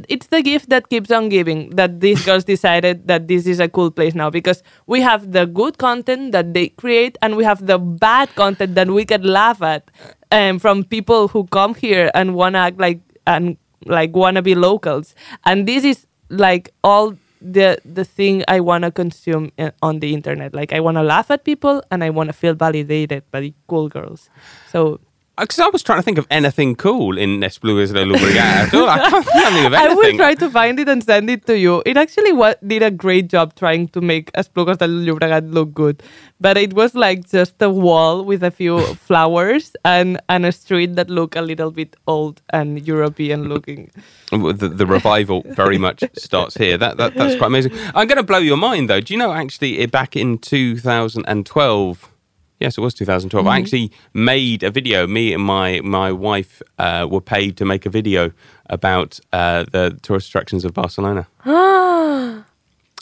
it's 0.08 0.26
the 0.28 0.42
gift 0.42 0.68
that 0.68 0.88
keeps 0.88 1.10
on 1.10 1.28
giving 1.28 1.70
that 1.70 2.00
these 2.00 2.24
girls 2.24 2.44
decided 2.44 3.06
that 3.08 3.28
this 3.28 3.46
is 3.46 3.60
a 3.60 3.68
cool 3.68 3.90
place 3.90 4.14
now 4.14 4.30
because 4.30 4.62
we 4.86 5.00
have 5.00 5.32
the 5.32 5.46
good 5.46 5.78
content 5.78 6.32
that 6.32 6.54
they 6.54 6.68
create 6.68 7.16
and 7.22 7.36
we 7.36 7.44
have 7.44 7.66
the 7.66 7.78
bad 7.78 8.34
content 8.34 8.74
that 8.74 8.88
we 8.88 9.04
can 9.04 9.22
laugh 9.22 9.62
at 9.62 9.90
um, 10.32 10.58
from 10.58 10.84
people 10.84 11.28
who 11.28 11.46
come 11.46 11.74
here 11.74 12.10
and 12.14 12.34
want 12.34 12.54
to 12.54 12.58
act 12.58 12.78
like 12.78 13.00
and 13.26 13.56
like 13.86 14.14
want 14.14 14.36
to 14.36 14.42
be 14.42 14.54
locals. 14.54 15.14
And 15.44 15.66
this 15.66 15.84
is 15.84 16.06
like 16.28 16.72
all 16.84 17.16
the 17.40 17.78
the 17.84 18.04
thing 18.04 18.44
I 18.48 18.60
want 18.60 18.84
to 18.84 18.90
consume 18.90 19.52
uh, 19.58 19.70
on 19.82 20.00
the 20.00 20.12
internet. 20.12 20.54
Like 20.54 20.72
I 20.72 20.80
want 20.80 20.96
to 20.96 21.02
laugh 21.02 21.30
at 21.30 21.44
people 21.44 21.82
and 21.90 22.02
I 22.02 22.10
want 22.10 22.28
to 22.28 22.32
feel 22.32 22.54
validated 22.54 23.24
by 23.30 23.40
the 23.40 23.54
cool 23.68 23.88
girls. 23.88 24.28
So 24.70 25.00
Because 25.40 25.58
I 25.58 25.68
was 25.68 25.82
trying 25.82 25.98
to 25.98 26.02
think 26.02 26.18
of 26.18 26.26
anything 26.30 26.74
cool 26.76 27.16
in 27.16 27.40
Esplugas 27.40 27.92
de 27.92 28.04
Llobregat. 28.04 28.72
I 28.74 29.10
can't 29.10 29.24
think 29.26 29.66
of 29.66 29.72
anything. 29.72 29.76
I 29.90 29.94
will 29.94 30.16
try 30.16 30.34
to 30.34 30.50
find 30.50 30.78
it 30.80 30.88
and 30.88 31.02
send 31.04 31.30
it 31.30 31.46
to 31.46 31.56
you. 31.58 31.82
It 31.86 31.96
actually 31.96 32.32
wa- 32.32 32.54
did 32.66 32.82
a 32.82 32.90
great 32.90 33.28
job 33.28 33.54
trying 33.54 33.88
to 33.88 34.00
make 34.00 34.32
Esplugas 34.32 34.78
del 34.78 34.88
Llobregat 34.88 35.52
look 35.52 35.72
good. 35.74 36.02
But 36.40 36.56
it 36.56 36.72
was 36.74 36.94
like 36.94 37.28
just 37.28 37.60
a 37.60 37.70
wall 37.70 38.24
with 38.24 38.42
a 38.42 38.50
few 38.50 38.80
flowers 39.08 39.74
and, 39.84 40.20
and 40.28 40.46
a 40.46 40.52
street 40.52 40.94
that 40.96 41.10
looked 41.10 41.36
a 41.36 41.42
little 41.42 41.70
bit 41.70 41.96
old 42.06 42.40
and 42.50 42.86
European 42.86 43.48
looking. 43.48 43.90
the, 44.30 44.52
the 44.52 44.86
revival 44.86 45.42
very 45.46 45.78
much 45.86 46.04
starts 46.16 46.56
here. 46.56 46.76
That, 46.78 46.96
that 46.96 47.14
that's 47.14 47.36
quite 47.36 47.48
amazing. 47.48 47.72
I'm 47.94 48.06
going 48.06 48.16
to 48.18 48.22
blow 48.22 48.38
your 48.38 48.56
mind 48.56 48.88
though. 48.90 49.00
Do 49.00 49.14
you 49.14 49.18
know 49.18 49.32
actually 49.32 49.78
eh, 49.78 49.86
back 49.86 50.16
in 50.16 50.38
2012? 50.38 52.12
Yes, 52.60 52.76
it 52.76 52.80
was 52.80 52.94
2012. 52.94 53.46
I 53.46 53.58
actually 53.58 53.92
made 54.14 54.62
a 54.64 54.70
video. 54.70 55.06
Me 55.06 55.32
and 55.32 55.42
my 55.42 55.80
my 55.82 56.10
wife 56.10 56.60
uh, 56.78 57.06
were 57.08 57.20
paid 57.20 57.56
to 57.58 57.64
make 57.64 57.86
a 57.86 57.90
video 57.90 58.32
about 58.66 59.20
uh, 59.32 59.64
the 59.70 59.98
tourist 60.02 60.28
attractions 60.28 60.64
of 60.64 60.74
Barcelona. 60.74 61.28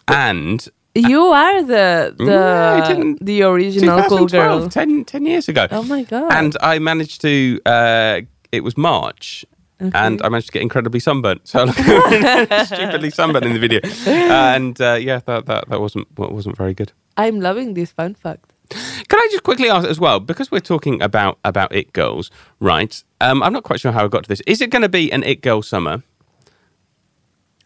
and 0.09 0.69
you 0.95 1.23
are 1.27 1.63
the 1.63 2.15
the, 2.19 3.17
the 3.21 3.43
original 3.43 4.03
cool 4.09 4.27
girl. 4.27 4.69
10, 4.69 5.05
10 5.05 5.27
years 5.27 5.49
ago. 5.49 5.67
Oh 5.71 5.83
my 5.85 6.03
god. 6.05 6.33
And 6.33 6.57
I 6.61 6.79
managed 6.79 7.21
to. 7.23 7.61
Uh, 7.65 8.21
it 8.53 8.63
was 8.63 8.77
March, 8.77 9.45
and 9.79 10.23
I 10.23 10.29
managed 10.29 10.49
to 10.49 10.53
get 10.53 10.63
incredibly 10.63 11.01
sunburnt. 11.01 11.47
So 11.49 11.61
I 11.61 11.65
look 11.65 11.77
stupidly 12.67 13.11
sunburnt 13.11 13.45
in 13.45 13.53
the 13.53 13.59
video, 13.59 13.81
and 14.07 14.81
uh, 14.81 14.95
yeah, 14.95 15.21
that, 15.27 15.47
that 15.47 15.69
that 15.69 15.81
wasn't 15.81 16.09
wasn't 16.19 16.57
very 16.57 16.75
good. 16.75 16.93
I'm 17.17 17.41
loving 17.41 17.75
this 17.75 17.93
fun 17.93 18.15
fact. 18.15 18.53
Can 18.71 19.19
I 19.21 19.29
just 19.31 19.43
quickly 19.45 19.69
ask 19.71 19.87
as 19.89 20.01
well, 20.01 20.19
because 20.21 20.51
we're 20.51 20.61
talking 20.61 21.01
about 21.03 21.39
about 21.45 21.75
it 21.75 21.93
girls, 21.93 22.31
right? 22.61 23.03
Um, 23.21 23.43
I'm 23.43 23.53
not 23.53 23.63
quite 23.65 23.81
sure 23.81 23.93
how 23.93 24.05
I 24.05 24.09
got 24.09 24.25
to 24.25 24.29
this. 24.29 24.41
Is 24.47 24.61
it 24.61 24.71
going 24.71 24.83
to 24.83 24.89
be 24.89 25.13
an 25.13 25.23
it 25.23 25.41
girl 25.43 25.63
summer? 25.63 26.03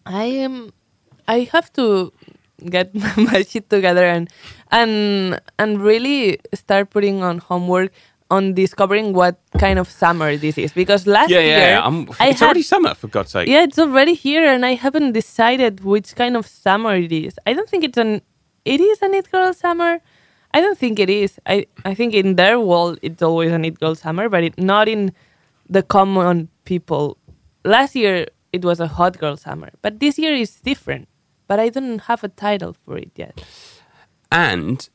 I 0.07 0.25
am. 0.25 0.73
I 1.29 1.49
have 1.53 1.73
to 1.75 2.13
get 2.69 2.95
my 3.17 3.43
shit 3.43 3.71
together 3.71 4.05
and 4.05 4.29
and 4.71 5.41
and 5.59 5.81
really 5.81 6.39
start 6.55 6.91
putting 6.91 7.23
on 7.23 7.39
homework 7.39 7.93
on 8.31 8.55
discovering 8.55 9.13
what 9.13 9.41
kind 9.59 9.79
of 9.79 9.89
summer 9.91 10.37
this 10.37 10.57
is 10.59 10.73
because 10.73 11.07
last 11.07 11.31
Yeah, 11.31 11.41
year 11.41 11.49
yeah. 11.59 11.69
yeah. 11.81 11.87
I'm, 11.87 12.03
it's 12.21 12.41
had, 12.41 12.43
already 12.43 12.63
summer 12.63 12.95
for 12.95 13.09
God's 13.09 13.33
sake. 13.33 13.49
yeah 13.49 13.63
it's 13.65 13.79
already 13.79 14.15
here 14.15 14.45
and 14.45 14.65
I 14.65 14.75
haven't 14.75 15.13
decided 15.13 15.83
which 15.85 16.15
kind 16.15 16.37
of 16.37 16.47
summer 16.47 16.95
it 16.95 17.11
is. 17.13 17.39
I 17.47 17.55
don't 17.55 17.69
think 17.69 17.83
it's 17.85 17.99
an 17.99 18.23
it 18.65 18.81
is 18.81 19.03
an 19.03 19.15
it 19.15 19.31
girl 19.33 19.53
summer. 19.55 20.01
I 20.53 20.61
don't 20.61 20.79
think 20.79 20.99
it 20.99 21.09
is. 21.11 21.39
I 21.47 21.67
I 21.85 21.95
think 21.95 22.15
in 22.15 22.37
their 22.37 22.59
world 22.59 22.99
it's 23.03 23.23
always 23.23 23.53
an 23.53 23.65
it 23.65 23.79
girl 23.79 23.95
summer, 23.95 24.29
but 24.29 24.43
it 24.45 24.59
not 24.59 24.89
in 24.89 25.13
the 25.69 25.83
common 25.83 26.49
people. 26.65 27.17
Last 27.65 27.95
year 27.95 28.27
it 28.53 28.65
was 28.65 28.81
a 28.81 28.87
hot 28.89 29.19
girl 29.19 29.37
summer, 29.37 29.71
but 29.83 30.01
this 30.01 30.19
year 30.19 30.35
is 30.35 30.61
different. 30.61 31.09
But 31.47 31.59
I 31.61 31.69
don't 31.69 32.01
have 32.03 32.25
a 32.25 32.29
title 32.29 32.75
for 32.85 32.97
it 32.99 33.11
yet. 33.17 33.45
And 34.33 34.89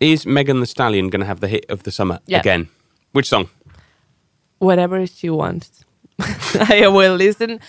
is 0.00 0.24
Megan 0.26 0.60
Thee 0.60 0.66
Stallion 0.66 1.08
going 1.10 1.20
to 1.20 1.26
have 1.26 1.40
the 1.40 1.48
hit 1.48 1.66
of 1.68 1.82
the 1.82 1.90
summer 1.90 2.18
Yeah. 2.26 2.40
again? 2.40 2.68
Which 3.12 3.28
song? 3.28 3.48
Whatever 4.58 5.06
she 5.06 5.30
wants, 5.30 5.84
I 6.68 6.86
will 6.88 7.16
listen. 7.16 7.60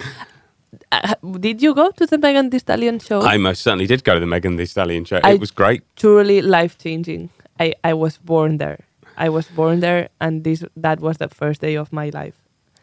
Uh, 0.91 1.15
did 1.39 1.61
you 1.61 1.73
go 1.73 1.91
to 1.91 2.05
the 2.05 2.17
Megan 2.17 2.49
Thee 2.49 2.59
Stallion 2.59 2.99
show? 2.99 3.21
I 3.21 3.37
most 3.37 3.61
certainly 3.61 3.87
did 3.87 4.03
go 4.03 4.13
to 4.13 4.19
the 4.19 4.25
Megan 4.27 4.57
Thee 4.57 4.65
Stallion 4.65 5.05
show. 5.05 5.19
I- 5.23 5.33
it 5.33 5.39
was 5.39 5.51
great. 5.51 5.81
Truly 5.95 6.41
life 6.41 6.77
changing. 6.77 7.29
I, 7.59 7.73
I 7.83 7.93
was 7.93 8.17
born 8.17 8.57
there. 8.57 8.79
I 9.17 9.29
was 9.29 9.47
born 9.47 9.79
there, 9.81 10.09
and 10.19 10.43
this 10.43 10.63
that 10.75 10.99
was 10.99 11.17
the 11.17 11.27
first 11.29 11.61
day 11.61 11.75
of 11.75 11.91
my 11.93 12.09
life. 12.09 12.33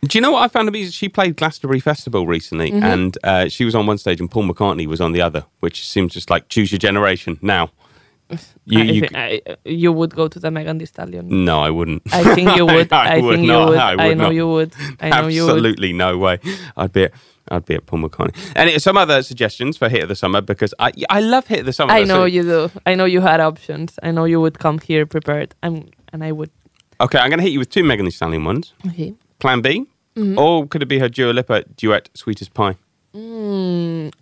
Do 0.03 0.17
you 0.17 0.23
know 0.23 0.31
what 0.31 0.43
I 0.43 0.49
found 0.49 0.69
amusing? 0.69 0.93
She 0.93 1.09
played 1.09 1.35
Glastonbury 1.37 1.81
Festival 1.81 2.27
recently, 2.27 2.71
Mm-hmm. 2.71 2.85
and 2.85 3.19
uh, 3.25 3.49
she 3.49 3.65
was 3.65 3.75
on 3.75 3.87
one 3.87 3.99
stage, 3.99 4.21
and 4.21 4.31
Paul 4.31 4.45
McCartney 4.45 4.87
was 4.87 5.01
on 5.01 5.13
the 5.13 5.21
other, 5.21 5.45
which 5.61 5.87
seems 5.89 6.13
just 6.13 6.31
like 6.31 6.49
choose 6.49 6.71
your 6.71 6.79
generation 6.79 7.39
now. 7.43 7.71
You, 8.67 8.81
I, 8.81 8.83
you, 8.83 9.09
I, 9.15 9.41
you 9.65 9.91
would 9.91 10.15
go 10.15 10.29
to 10.29 10.39
the 10.39 10.51
Megan 10.51 10.77
Thee 10.77 10.85
Stallion. 10.85 11.47
no, 11.47 11.61
I 11.61 11.71
wouldn't. 11.71 12.03
I 12.13 12.35
think 12.35 12.55
you 12.57 12.67
would. 12.75 12.93
I, 12.93 13.15
I, 13.17 13.21
would 13.23 13.37
think 13.37 13.47
not. 13.49 13.61
you 13.61 13.67
would. 13.71 13.79
I, 13.79 13.93
I, 13.93 14.09
would 14.09 14.19
know 14.19 14.25
not. 14.25 14.35
you 14.35 14.47
would. 14.49 14.73
I 15.01 15.09
know 15.23 15.29
you 15.29 15.45
would. 15.47 15.51
Absolutely 15.55 15.93
no 15.95 16.19
way. 16.19 16.39
I'd 16.77 16.93
be 16.93 17.09
I'd 17.51 17.65
be 17.65 17.75
at 17.75 17.87
Paul 17.87 18.01
McCartney. 18.01 18.35
And 18.57 18.81
some 18.83 18.97
other 18.97 19.23
suggestions 19.23 19.77
for 19.77 19.89
hit 19.89 20.03
of 20.03 20.09
the 20.09 20.17
summer 20.17 20.41
because 20.41 20.75
I 20.79 20.93
I 21.11 21.21
love 21.21 21.47
hit 21.47 21.61
of 21.61 21.67
the 21.67 21.73
summer. 21.73 21.93
I 21.93 22.05
know 22.05 22.25
it. 22.25 22.33
you 22.33 22.43
do. 22.43 22.71
I 22.87 22.95
know 22.95 23.05
you 23.07 23.21
had 23.21 23.41
options. 23.41 23.99
I 24.03 24.11
know 24.11 24.25
you 24.27 24.41
would 24.41 24.59
come 24.59 24.79
here 24.79 25.07
prepared. 25.07 25.55
I'm, 25.63 25.89
and 26.13 26.23
I 26.25 26.33
would. 26.33 26.51
Okay, 27.01 27.19
I'm 27.19 27.29
going 27.31 27.39
to 27.39 27.45
hit 27.45 27.53
you 27.53 27.59
with 27.61 27.71
two 27.71 27.85
Megan 27.85 28.05
Thee 28.07 28.11
Stallion 28.11 28.45
ones. 28.45 28.73
Okay. 28.87 29.15
Plan 29.39 29.61
B, 29.63 29.87
Mm-hmm. 30.17 30.37
or 30.39 30.67
could 30.67 30.83
it 30.83 30.87
be 30.89 30.99
her 30.99 31.09
Dua 31.09 31.33
Lipa 31.33 31.63
duet 31.77 32.09
"Sweetest 32.15 32.53
Pie"? 32.53 32.77
Mm, 33.15 34.13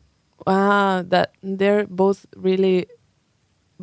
wow, 0.47 1.03
that 1.09 1.33
they're 1.43 1.87
both 1.87 2.27
really 2.37 2.87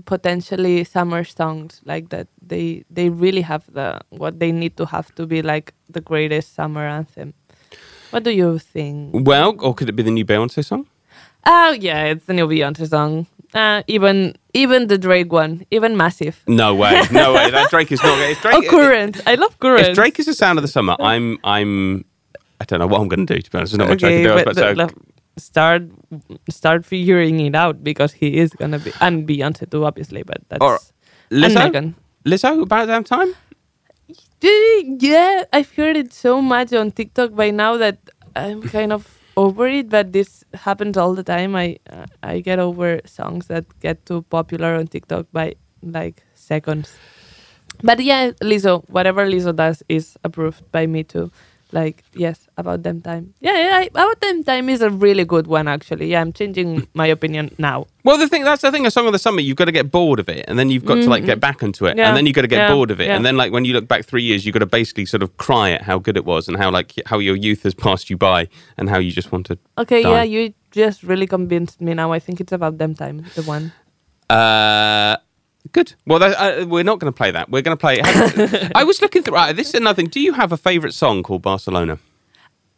potentially 0.06 0.84
summer 0.84 1.24
songs 1.24 1.82
like 1.86 2.10
that. 2.10 2.28
They 2.42 2.84
they 2.90 3.10
really 3.10 3.42
have 3.42 3.64
the 3.74 4.00
what 4.10 4.40
they 4.40 4.52
need 4.52 4.78
to 4.78 4.86
have 4.86 5.14
to 5.16 5.26
be 5.26 5.42
like 5.42 5.74
the 5.90 6.02
greatest 6.02 6.56
summer 6.56 6.86
anthem. 6.88 7.34
What 8.14 8.24
do 8.24 8.30
you 8.30 8.60
think? 8.60 9.10
Well, 9.26 9.56
or 9.60 9.74
could 9.74 9.90
it 9.90 9.96
be 9.96 10.04
the 10.04 10.12
new 10.12 10.24
Beyonce 10.24 10.64
song? 10.64 10.86
Oh 11.48 11.72
yeah, 11.72 12.04
it's 12.06 12.26
the 12.26 12.34
new 12.34 12.48
Beyonce 12.48 12.88
song. 12.88 13.26
Uh, 13.56 13.82
even 13.88 14.36
even 14.54 14.86
the 14.88 15.00
Drake 15.00 15.34
one, 15.34 15.66
even 15.72 15.98
massive. 15.98 16.36
No 16.48 16.76
way, 16.76 17.02
no 17.12 17.34
way. 17.34 17.50
That 17.50 17.72
Drake 17.72 17.92
is 17.92 18.04
not. 18.04 18.20
If 18.20 18.42
Drake, 18.44 18.54
Oh, 18.56 18.70
current. 18.70 19.20
I 19.26 19.34
love 19.34 19.58
current. 19.60 19.88
If 19.88 19.96
Drake 19.96 20.20
is 20.20 20.28
the 20.28 20.36
sound 20.36 20.60
of 20.60 20.64
the 20.64 20.68
summer, 20.68 20.96
I'm 21.00 21.40
I'm. 21.44 22.06
I 22.62 22.66
don't 22.66 22.80
know 22.80 22.86
what 22.88 23.02
I'm 23.02 23.08
going 23.08 23.26
to 23.26 23.34
do. 23.36 23.42
To 23.42 23.50
be 23.52 23.58
honest, 23.58 23.72
there's 23.74 23.80
not 23.80 23.90
much 23.90 24.04
I 24.04 24.12
can 24.12 24.24
do. 24.24 24.34
But 24.36 24.42
about 24.44 24.56
to 24.56 24.76
the- 24.76 24.90
say, 24.90 24.96
start 25.38 25.84
start 26.50 26.86
figuring 26.86 27.40
it 27.40 27.56
out 27.56 27.84
because 27.84 28.14
he 28.14 28.38
is 28.38 28.52
gonna 28.54 28.78
be 28.78 28.92
and 29.02 29.28
Beyonce 29.28 29.70
too, 29.70 29.86
obviously. 29.86 30.22
But 30.22 30.38
that's 30.50 30.62
Or 30.62 30.80
and 31.32 31.44
Lizzo. 31.44 31.56
Megan. 31.66 31.96
Lizzo, 32.26 32.62
about 32.62 32.86
that 32.88 33.06
time. 33.08 33.34
Yeah, 34.42 35.44
I've 35.54 35.72
heard 35.72 35.96
it 35.96 36.14
so 36.14 36.42
much 36.42 36.74
on 36.74 36.92
TikTok 36.92 37.34
by 37.36 37.52
now 37.52 37.78
that 37.78 37.98
I'm 38.36 38.62
kind 38.62 38.92
of 38.92 39.08
over 39.38 39.68
it. 39.68 39.90
But 39.90 40.12
this 40.12 40.44
happens 40.54 40.98
all 40.98 41.14
the 41.16 41.24
time. 41.24 41.56
I 41.56 41.78
uh, 41.90 42.06
I 42.22 42.40
get 42.42 42.60
over 42.60 43.00
songs 43.06 43.48
that 43.48 43.66
get 43.80 44.06
too 44.06 44.24
popular 44.24 44.76
on 44.76 44.88
TikTok 44.88 45.28
by 45.32 45.56
like 45.82 46.24
seconds. 46.36 46.94
But 47.82 48.00
yeah, 48.00 48.32
Lizzo, 48.42 48.84
whatever 48.90 49.26
Lizzo 49.28 49.56
does 49.56 49.84
is 49.90 50.18
approved 50.24 50.70
by 50.72 50.88
me 50.88 51.04
too. 51.04 51.32
Like 51.74 52.04
yes, 52.14 52.48
about 52.56 52.84
them 52.84 53.02
time. 53.02 53.34
Yeah, 53.42 53.58
yeah, 53.58 53.78
I, 53.78 53.84
about 53.86 54.22
them 54.22 54.44
time 54.44 54.70
is 54.70 54.82
a 54.82 54.92
really 54.92 55.26
good 55.26 55.48
one 55.48 55.68
actually. 55.68 56.12
Yeah, 56.12 56.22
I'm 56.22 56.32
changing 56.32 56.88
my 56.94 57.08
opinion 57.08 57.50
now. 57.58 57.88
Well, 58.04 58.20
the 58.20 58.28
thing 58.28 58.44
that's 58.44 58.62
the 58.62 58.72
thing. 58.72 58.86
A 58.86 58.92
song 58.92 59.08
of 59.08 59.14
the 59.14 59.18
summer, 59.18 59.42
you've 59.42 59.58
got 59.58 59.66
to 59.66 59.72
get 59.72 59.90
bored 59.90 60.20
of 60.20 60.30
it, 60.30 60.46
and 60.48 60.60
then 60.60 60.70
you've 60.70 60.86
got 60.86 60.96
to 60.96 61.10
like 61.10 61.26
get 61.26 61.40
back 61.40 61.64
into 61.64 61.88
it, 61.88 61.94
Mm-hmm. 61.94 62.00
Yeah, 62.00 62.10
and 62.10 62.18
then 62.18 62.26
you've 62.28 62.36
got 62.36 62.44
to 62.44 62.48
get 62.48 62.70
yeah, 62.70 62.74
bored 62.74 62.92
of 62.92 63.02
it, 63.02 63.10
and 63.10 63.26
then 63.26 63.38
like 63.38 63.52
when 63.52 63.66
you 63.66 63.74
look 63.74 63.88
back 63.88 64.06
three 64.06 64.22
years, 64.22 64.46
you've 64.46 64.54
got 64.54 64.60
to 64.60 64.68
basically 64.68 65.06
sort 65.06 65.24
of 65.24 65.36
cry 65.38 65.72
at 65.72 65.82
how 65.82 65.98
good 65.98 66.16
it 66.16 66.26
was 66.26 66.48
and 66.48 66.58
how 66.58 66.70
like 66.70 66.94
how 67.08 67.18
your 67.18 67.36
youth 67.36 67.64
has 67.64 67.74
passed 67.74 68.10
you 68.12 68.18
by, 68.18 68.48
and 68.78 68.88
how 68.88 69.00
you 69.00 69.12
just 69.12 69.32
want 69.32 69.48
to. 69.48 69.58
Okay, 69.80 70.04
Die. 70.04 70.12
yeah, 70.12 70.24
you 70.24 70.54
just 70.70 71.02
really 71.02 71.26
convinced 71.26 71.82
me 71.82 71.96
now. 71.96 72.12
I 72.14 72.20
think 72.20 72.40
it's 72.40 72.52
about 72.54 72.78
them 72.78 72.94
time, 72.94 73.26
the 73.34 73.42
one. 73.42 73.74
Uh, 74.30 75.18
good. 75.72 75.94
Well, 76.06 76.20
that, 76.20 76.36
uh, 76.62 76.66
we're 76.68 76.84
not 76.84 77.00
going 77.00 77.12
to 77.12 77.16
play 77.18 77.32
that. 77.32 77.50
We're 77.50 77.62
going 77.62 77.78
to 77.78 77.82
play. 77.82 78.00
I 78.76 78.84
was 78.84 79.02
looking 79.02 79.24
through. 79.24 79.38
Uh, 79.38 79.54
this 79.54 79.70
is 79.70 79.76
another 79.76 79.96
thing. 79.96 80.08
Do 80.08 80.20
you 80.20 80.34
have 80.34 80.52
a 80.52 80.58
favorite 80.58 80.94
song 80.94 81.24
called 81.24 81.42
Barcelona? 81.42 81.98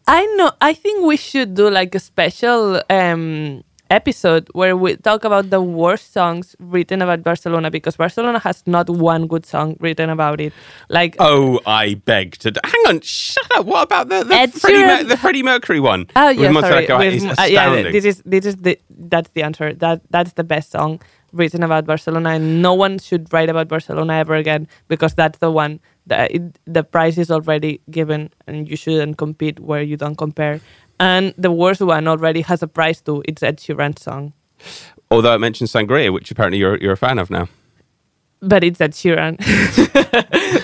I 0.07 0.25
know. 0.37 0.51
I 0.61 0.73
think 0.73 1.05
we 1.05 1.17
should 1.17 1.55
do 1.55 1.69
like 1.69 1.95
a 1.95 1.99
special 1.99 2.79
um, 2.91 3.63
episode 3.89 4.47
where 4.53 4.77
we 4.77 4.95
talk 4.97 5.23
about 5.23 5.49
the 5.49 5.61
worst 5.61 6.13
songs 6.13 6.55
written 6.59 7.01
about 7.01 7.23
Barcelona 7.23 7.71
because 7.71 7.95
Barcelona 7.97 8.37
has 8.39 8.61
not 8.67 8.87
one 8.89 9.25
good 9.27 9.45
song 9.47 9.77
written 9.79 10.09
about 10.11 10.39
it. 10.41 10.53
Like, 10.89 11.15
Oh, 11.19 11.59
I 11.65 11.95
beg 11.95 12.33
to. 12.39 12.51
D- 12.51 12.59
Hang 12.63 12.81
on, 12.87 13.01
shut 13.01 13.45
up. 13.57 13.65
What 13.65 13.83
about 13.83 14.09
the 14.09 14.23
the 14.23 14.35
Ed 14.35 14.53
Freddie, 14.53 14.83
Mer- 14.85 15.03
the 15.05 15.17
Freddie 15.17 15.43
Mercury 15.43 15.79
one? 15.79 16.05
oh 16.15 16.29
yeah, 16.29 16.51
sorry. 16.61 16.85
With- 16.87 17.39
uh, 17.39 17.43
yeah, 17.43 17.81
this 17.91 18.05
is 18.05 18.21
this 18.25 18.45
is 18.45 18.57
the 18.57 18.79
that's 18.89 19.29
the 19.31 19.41
answer. 19.43 19.73
That 19.73 20.01
that's 20.11 20.33
the 20.33 20.43
best 20.43 20.71
song 20.71 21.01
written 21.35 21.63
about 21.63 21.85
Barcelona, 21.85 22.29
and 22.29 22.61
no 22.61 22.73
one 22.73 22.97
should 22.97 23.31
write 23.31 23.49
about 23.49 23.67
Barcelona 23.67 24.13
ever 24.13 24.35
again 24.35 24.67
because 24.87 25.13
that's 25.13 25.39
the 25.39 25.51
one. 25.51 25.79
that 26.07 26.31
it, 26.31 26.59
the 26.65 26.83
prize 26.83 27.17
is 27.17 27.31
already 27.31 27.81
given, 27.89 28.29
and 28.47 28.69
you 28.69 28.77
shouldn't 28.77 29.17
compete 29.17 29.59
where 29.59 29.81
you 29.81 29.97
don't 29.97 30.15
compare. 30.17 30.61
And 30.99 31.33
the 31.37 31.51
worst 31.51 31.81
one 31.81 32.07
already 32.07 32.41
has 32.41 32.61
a 32.63 32.67
prize 32.67 33.01
too. 33.01 33.23
It's 33.27 33.41
Ed 33.43 33.57
Sheeran's 33.57 34.01
song. 34.01 34.33
Although 35.09 35.33
it 35.35 35.39
mentions 35.39 35.71
Sangria, 35.71 36.13
which 36.13 36.31
apparently 36.31 36.59
you're 36.59 36.77
you're 36.77 36.93
a 36.93 36.97
fan 36.97 37.19
of 37.19 37.29
now. 37.29 37.47
But 38.39 38.63
it's 38.63 38.79
Ed 38.79 38.91
Sheeran, 38.91 39.37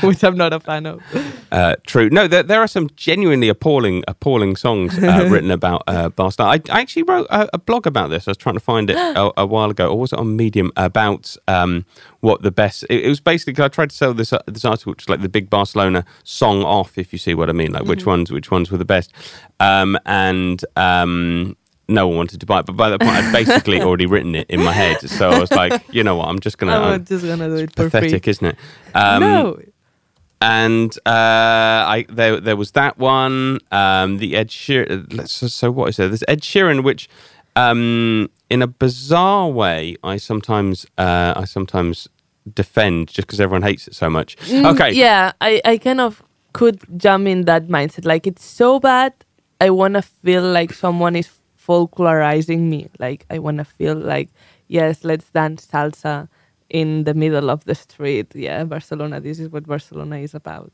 which 0.08 0.22
I'm 0.24 0.36
not 0.36 0.52
a 0.52 0.60
fan 0.60 0.86
of. 0.86 1.00
Uh, 1.52 1.74
true. 1.84 2.08
No, 2.08 2.28
there, 2.28 2.44
there 2.44 2.60
are 2.60 2.68
some 2.68 2.88
genuinely 2.94 3.48
appalling, 3.48 4.04
appalling 4.06 4.54
songs 4.54 4.96
uh, 5.02 5.26
written 5.28 5.50
about 5.50 5.82
uh, 5.88 6.08
Barcelona. 6.08 6.52
I, 6.68 6.76
I 6.76 6.80
actually 6.80 7.02
wrote 7.02 7.26
a, 7.28 7.48
a 7.54 7.58
blog 7.58 7.88
about 7.88 8.10
this. 8.10 8.28
I 8.28 8.30
was 8.30 8.36
trying 8.36 8.54
to 8.54 8.60
find 8.60 8.88
it 8.88 8.94
a, 9.16 9.32
a 9.36 9.46
while 9.46 9.68
ago, 9.68 9.88
or 9.88 9.98
was 9.98 10.12
it 10.12 10.20
on 10.20 10.36
Medium? 10.36 10.70
About 10.76 11.34
um, 11.48 11.86
what 12.20 12.42
the 12.42 12.52
best. 12.52 12.84
It, 12.88 13.04
it 13.04 13.08
was 13.08 13.18
basically 13.18 13.64
I 13.64 13.66
tried 13.66 13.90
to 13.90 13.96
sell 13.96 14.14
this 14.14 14.32
uh, 14.32 14.38
this 14.46 14.64
article, 14.64 14.92
which 14.92 15.06
was 15.06 15.08
like 15.08 15.22
the 15.22 15.28
big 15.28 15.50
Barcelona 15.50 16.04
song 16.22 16.62
off, 16.62 16.96
if 16.96 17.12
you 17.12 17.18
see 17.18 17.34
what 17.34 17.48
I 17.48 17.52
mean. 17.52 17.72
Like 17.72 17.86
which 17.86 18.06
ones, 18.06 18.30
which 18.30 18.52
ones 18.52 18.70
were 18.70 18.78
the 18.78 18.84
best, 18.84 19.12
um, 19.58 19.98
and. 20.06 20.64
Um, 20.76 21.56
no 21.88 22.06
one 22.06 22.16
wanted 22.16 22.38
to 22.38 22.46
buy 22.46 22.60
it, 22.60 22.66
but 22.66 22.76
by 22.76 22.88
that 22.90 23.00
point, 23.00 23.12
I'd 23.12 23.32
basically 23.32 23.80
already 23.82 24.06
written 24.06 24.36
it 24.36 24.48
in 24.48 24.62
my 24.62 24.70
head. 24.70 25.00
So 25.10 25.28
I 25.28 25.40
was 25.40 25.50
like, 25.50 25.82
you 25.92 26.04
know 26.04 26.14
what, 26.14 26.28
I'm 26.28 26.38
just 26.38 26.56
gonna. 26.56 26.72
I'm 26.76 26.82
I'm- 26.84 27.04
just 27.04 27.26
gonna 27.26 27.48
do 27.48 27.56
it 27.64 27.74
for 27.74 27.90
pathetic, 27.90 28.28
isn't 28.28 28.46
it? 28.46 28.56
Um, 28.94 29.20
no, 29.20 29.60
and 30.40 30.96
uh, 31.06 31.84
I 31.86 32.06
there 32.08 32.40
there 32.40 32.56
was 32.56 32.72
that 32.72 32.98
one. 32.98 33.58
Um, 33.70 34.18
the 34.18 34.36
Ed 34.36 34.48
Sheeran. 34.48 35.12
Let's, 35.12 35.32
so, 35.32 35.70
what 35.70 35.90
is 35.90 35.96
there? 35.96 36.08
There's 36.08 36.24
Ed 36.28 36.40
Sheeran, 36.40 36.82
which, 36.82 37.08
um, 37.56 38.30
in 38.48 38.62
a 38.62 38.66
bizarre 38.66 39.48
way, 39.48 39.96
I 40.02 40.16
sometimes 40.16 40.86
uh, 40.98 41.34
I 41.36 41.44
sometimes 41.44 42.08
defend 42.54 43.08
just 43.08 43.26
because 43.28 43.40
everyone 43.40 43.62
hates 43.62 43.86
it 43.86 43.94
so 43.94 44.08
much. 44.08 44.36
Okay, 44.50 44.92
Mm, 44.92 44.94
Yeah, 44.94 45.32
I, 45.40 45.60
I 45.64 45.78
kind 45.78 46.00
of 46.00 46.22
could 46.52 46.80
jump 46.96 47.26
in 47.26 47.44
that 47.44 47.68
mindset. 47.68 48.04
Like 48.06 48.26
it's 48.26 48.44
so 48.44 48.80
bad, 48.80 49.12
I 49.60 49.70
want 49.70 49.94
to 49.94 50.02
feel 50.02 50.42
like 50.42 50.72
someone 50.72 51.16
is 51.16 51.28
folklorizing 51.66 52.60
me. 52.60 52.88
Like 52.98 53.26
I 53.30 53.38
want 53.38 53.58
to 53.58 53.64
feel 53.64 53.94
like, 53.94 54.30
yes, 54.68 55.04
let's 55.04 55.30
dance 55.30 55.66
salsa 55.66 56.28
in 56.70 57.04
the 57.04 57.14
middle 57.14 57.50
of 57.50 57.64
the 57.64 57.74
street. 57.74 58.34
Yeah, 58.34 58.64
Barcelona. 58.64 59.20
This 59.20 59.38
is 59.38 59.48
what 59.50 59.66
Barcelona 59.66 60.18
is 60.18 60.34
about. 60.34 60.72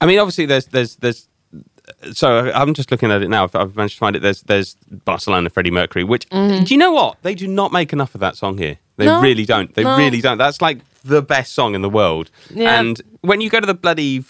I 0.00 0.06
mean, 0.06 0.18
obviously, 0.18 0.46
there's 0.46 0.66
there's 0.66 0.96
there's 0.96 1.28
uh, 1.54 2.12
so 2.12 2.50
I'm 2.52 2.74
just 2.74 2.90
looking 2.90 3.10
at 3.10 3.22
it 3.22 3.28
now. 3.28 3.44
I've, 3.44 3.54
I've 3.54 3.76
managed 3.76 3.94
to 3.94 4.00
find 4.00 4.16
it. 4.16 4.20
There's 4.20 4.42
there's 4.42 4.76
Barcelona, 5.04 5.50
Freddie 5.50 5.70
Mercury. 5.70 6.04
Which 6.04 6.28
mm-hmm. 6.30 6.64
do 6.64 6.74
you 6.74 6.78
know 6.78 6.92
what? 6.92 7.18
They 7.22 7.34
do 7.34 7.46
not 7.46 7.72
make 7.72 7.92
enough 7.92 8.14
of 8.14 8.20
that 8.20 8.36
song 8.36 8.58
here. 8.58 8.78
They 8.96 9.06
No. 9.06 9.20
really 9.20 9.44
don't. 9.44 9.74
They 9.74 9.84
No. 9.84 9.96
really 9.96 10.20
don't. 10.20 10.38
That's 10.38 10.62
like 10.62 10.78
the 11.02 11.22
best 11.22 11.52
song 11.52 11.74
in 11.74 11.82
the 11.82 11.90
world. 11.90 12.30
Yeah. 12.50 12.78
And 12.80 13.00
when 13.20 13.40
you 13.40 13.50
go 13.50 13.60
to 13.60 13.66
the 13.66 13.74
bloody 13.74 14.24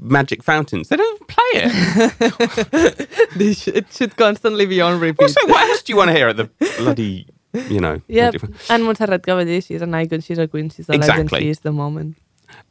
magic 0.00 0.42
fountains, 0.42 0.88
they 0.88 0.96
don't 0.96 1.28
play 1.28 1.50
it. 1.54 3.08
This 3.36 3.62
sh- 3.62 3.68
it 3.68 3.92
should 3.92 4.16
constantly 4.16 4.66
be 4.66 4.80
on 4.80 4.98
repeat. 4.98 5.22
also, 5.22 5.40
what 5.46 5.68
else 5.70 5.82
do 5.82 5.92
you 5.92 5.96
want 5.96 6.08
to 6.08 6.14
hear 6.16 6.28
at 6.28 6.36
the 6.36 6.48
bloody, 6.78 7.26
you 7.70 7.80
know? 7.80 8.00
yeah, 8.08 8.30
and 8.70 8.84
Montserrat 8.84 9.22
Caballé, 9.22 9.64
she's 9.66 9.82
an 9.82 9.94
icon. 9.94 10.20
She's 10.20 10.38
a 10.38 10.46
queen. 10.48 10.70
She's 10.70 10.88
alive, 10.88 11.00
Exactly. 11.00 11.22
and 11.38 11.44
she 11.44 11.48
is 11.50 11.60
the 11.60 11.72
moment. 11.72 12.16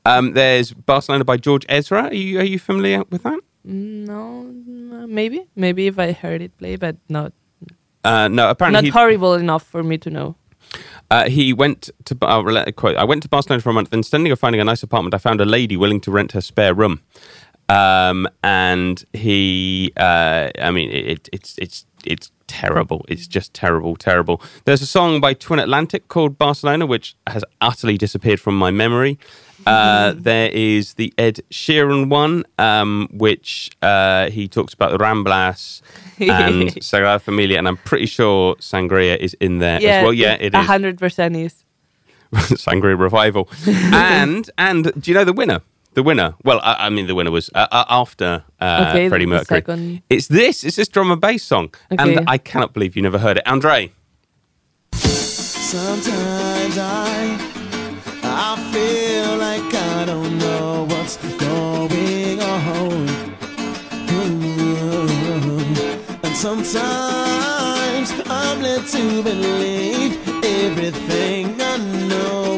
Um, 0.05 0.33
there's 0.33 0.73
Barcelona 0.73 1.25
by 1.25 1.37
George 1.37 1.65
Ezra. 1.69 2.03
Are 2.05 2.13
you 2.13 2.39
are 2.39 2.43
you 2.43 2.59
familiar 2.59 3.03
with 3.09 3.23
that? 3.23 3.39
No, 3.63 4.43
maybe, 5.07 5.43
maybe 5.55 5.87
if 5.87 5.97
I 5.97 6.11
heard 6.11 6.41
it 6.41 6.57
play, 6.57 6.75
but 6.75 6.95
not 7.09 7.33
Uh, 8.03 8.27
no, 8.27 8.49
apparently 8.49 8.89
not 8.89 8.93
horrible 8.93 9.33
enough 9.33 9.63
for 9.63 9.83
me 9.83 9.97
to 9.97 10.09
know. 10.09 10.35
Uh, 11.11 11.29
he 11.29 11.53
went 11.53 11.89
to 12.05 12.17
I'll 12.21 12.43
quote. 12.73 12.95
I 12.97 13.03
went 13.03 13.23
to 13.23 13.29
Barcelona 13.29 13.61
for 13.61 13.69
a 13.69 13.73
month. 13.73 13.93
Instead 13.93 14.25
of 14.27 14.39
finding 14.39 14.61
a 14.61 14.63
nice 14.63 14.83
apartment, 14.83 15.13
I 15.13 15.17
found 15.17 15.41
a 15.41 15.45
lady 15.45 15.77
willing 15.77 16.01
to 16.01 16.11
rent 16.11 16.31
her 16.33 16.41
spare 16.41 16.73
room. 16.73 17.01
Um, 17.67 18.27
and 18.43 19.03
he, 19.13 19.91
uh, 19.97 20.49
I 20.59 20.71
mean, 20.71 20.89
it, 20.91 21.29
it's 21.33 21.57
it's 21.57 21.85
it's 22.05 22.31
terrible. 22.47 23.05
It's 23.07 23.27
just 23.27 23.53
terrible, 23.53 23.95
terrible. 23.95 24.41
There's 24.65 24.81
a 24.81 24.85
song 24.85 25.21
by 25.21 25.33
Twin 25.33 25.59
Atlantic 25.59 26.07
called 26.07 26.37
Barcelona, 26.37 26.85
which 26.85 27.15
has 27.27 27.43
utterly 27.61 27.97
disappeared 27.97 28.39
from 28.39 28.57
my 28.57 28.71
memory. 28.71 29.17
Uh, 29.65 30.13
there 30.15 30.49
is 30.51 30.93
the 30.93 31.13
Ed 31.17 31.39
Sheeran 31.51 32.09
one, 32.09 32.45
um, 32.59 33.07
which 33.11 33.71
uh, 33.81 34.29
he 34.29 34.47
talks 34.47 34.73
about 34.73 34.91
the 34.91 34.97
Ramblas 34.97 35.81
and 36.19 36.69
Sagrada 36.75 37.21
Familia, 37.21 37.57
and 37.57 37.67
I'm 37.67 37.77
pretty 37.77 38.05
sure 38.05 38.55
Sangria 38.55 39.17
is 39.17 39.33
in 39.39 39.59
there 39.59 39.77
as 39.77 40.03
well. 40.03 40.13
Yeah, 40.13 40.37
it 40.39 40.53
a 40.53 40.59
is. 40.59 40.65
hundred 40.67 40.99
percent 40.99 41.35
is. 41.35 41.63
Sangria 42.33 42.99
revival. 42.99 43.49
and 43.67 44.49
and 44.57 44.91
do 45.01 45.11
you 45.11 45.15
know 45.15 45.23
the 45.25 45.33
winner? 45.33 45.61
The 45.95 46.03
winner. 46.03 46.35
Well, 46.43 46.59
I, 46.61 46.87
I 46.87 46.89
mean, 46.89 47.07
the 47.07 47.15
winner 47.15 47.31
was 47.31 47.49
uh, 47.55 47.67
uh, 47.71 47.85
after 47.89 48.43
uh, 48.59 48.87
Okay, 48.89 49.07
Freddie 49.09 49.25
Mercury. 49.25 49.59
second- 49.61 50.01
It's 50.09 50.27
this. 50.27 50.63
It's 50.63 50.75
this 50.75 50.89
drum 50.89 51.09
and 51.11 51.21
bass 51.21 51.43
song, 51.43 51.73
Okay. 51.91 52.17
and 52.17 52.29
I 52.29 52.37
cannot 52.37 52.73
believe 52.73 52.95
you 52.97 53.01
never 53.01 53.17
heard 53.17 53.37
it, 53.37 53.47
Andre. 53.47 53.91
Sometimes 54.93 56.77
I 56.77 57.37
I 58.23 58.57
feel 58.73 59.37
like 59.37 59.73
I 59.73 60.05
don't 60.05 60.37
know 60.37 60.85
what's 60.89 61.15
going 61.17 62.41
on. 62.41 63.07
Ooh. 64.11 65.07
And 66.23 66.35
sometimes 66.35 68.11
I'm 68.29 68.61
led 68.61 68.85
to 68.87 69.23
believe 69.23 70.17
everything 70.43 71.61
I 71.61 71.77
know 72.09 72.54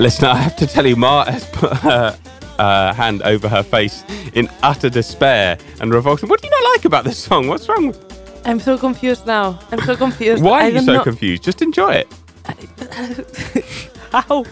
Listen, 0.00 0.24
I 0.24 0.36
have 0.36 0.56
to 0.56 0.66
tell 0.66 0.86
you, 0.86 0.96
Mar 0.96 1.26
has 1.26 1.44
put 1.50 1.72
her 1.76 2.18
uh, 2.58 2.94
hand 2.94 3.20
over 3.22 3.48
her 3.50 3.62
face 3.62 4.02
in 4.32 4.48
utter 4.62 4.88
despair 4.88 5.58
and 5.80 5.92
revulsion. 5.92 6.28
What 6.30 6.40
do 6.40 6.48
you 6.48 6.50
not 6.58 6.72
like 6.72 6.84
about 6.86 7.04
this 7.04 7.18
song? 7.18 7.48
What's 7.48 7.68
wrong? 7.68 7.88
with- 7.88 8.42
I'm 8.46 8.58
so 8.60 8.78
confused 8.78 9.26
now. 9.26 9.58
I'm 9.70 9.80
so 9.82 9.94
confused. 9.96 10.42
Why 10.42 10.60
I 10.60 10.64
are 10.64 10.68
you 10.68 10.74
don't 10.76 10.84
so 10.86 10.92
know 10.94 11.02
confused? 11.04 11.42
Just 11.42 11.60
enjoy 11.60 12.02
it. 12.02 12.08
How? 14.12 14.44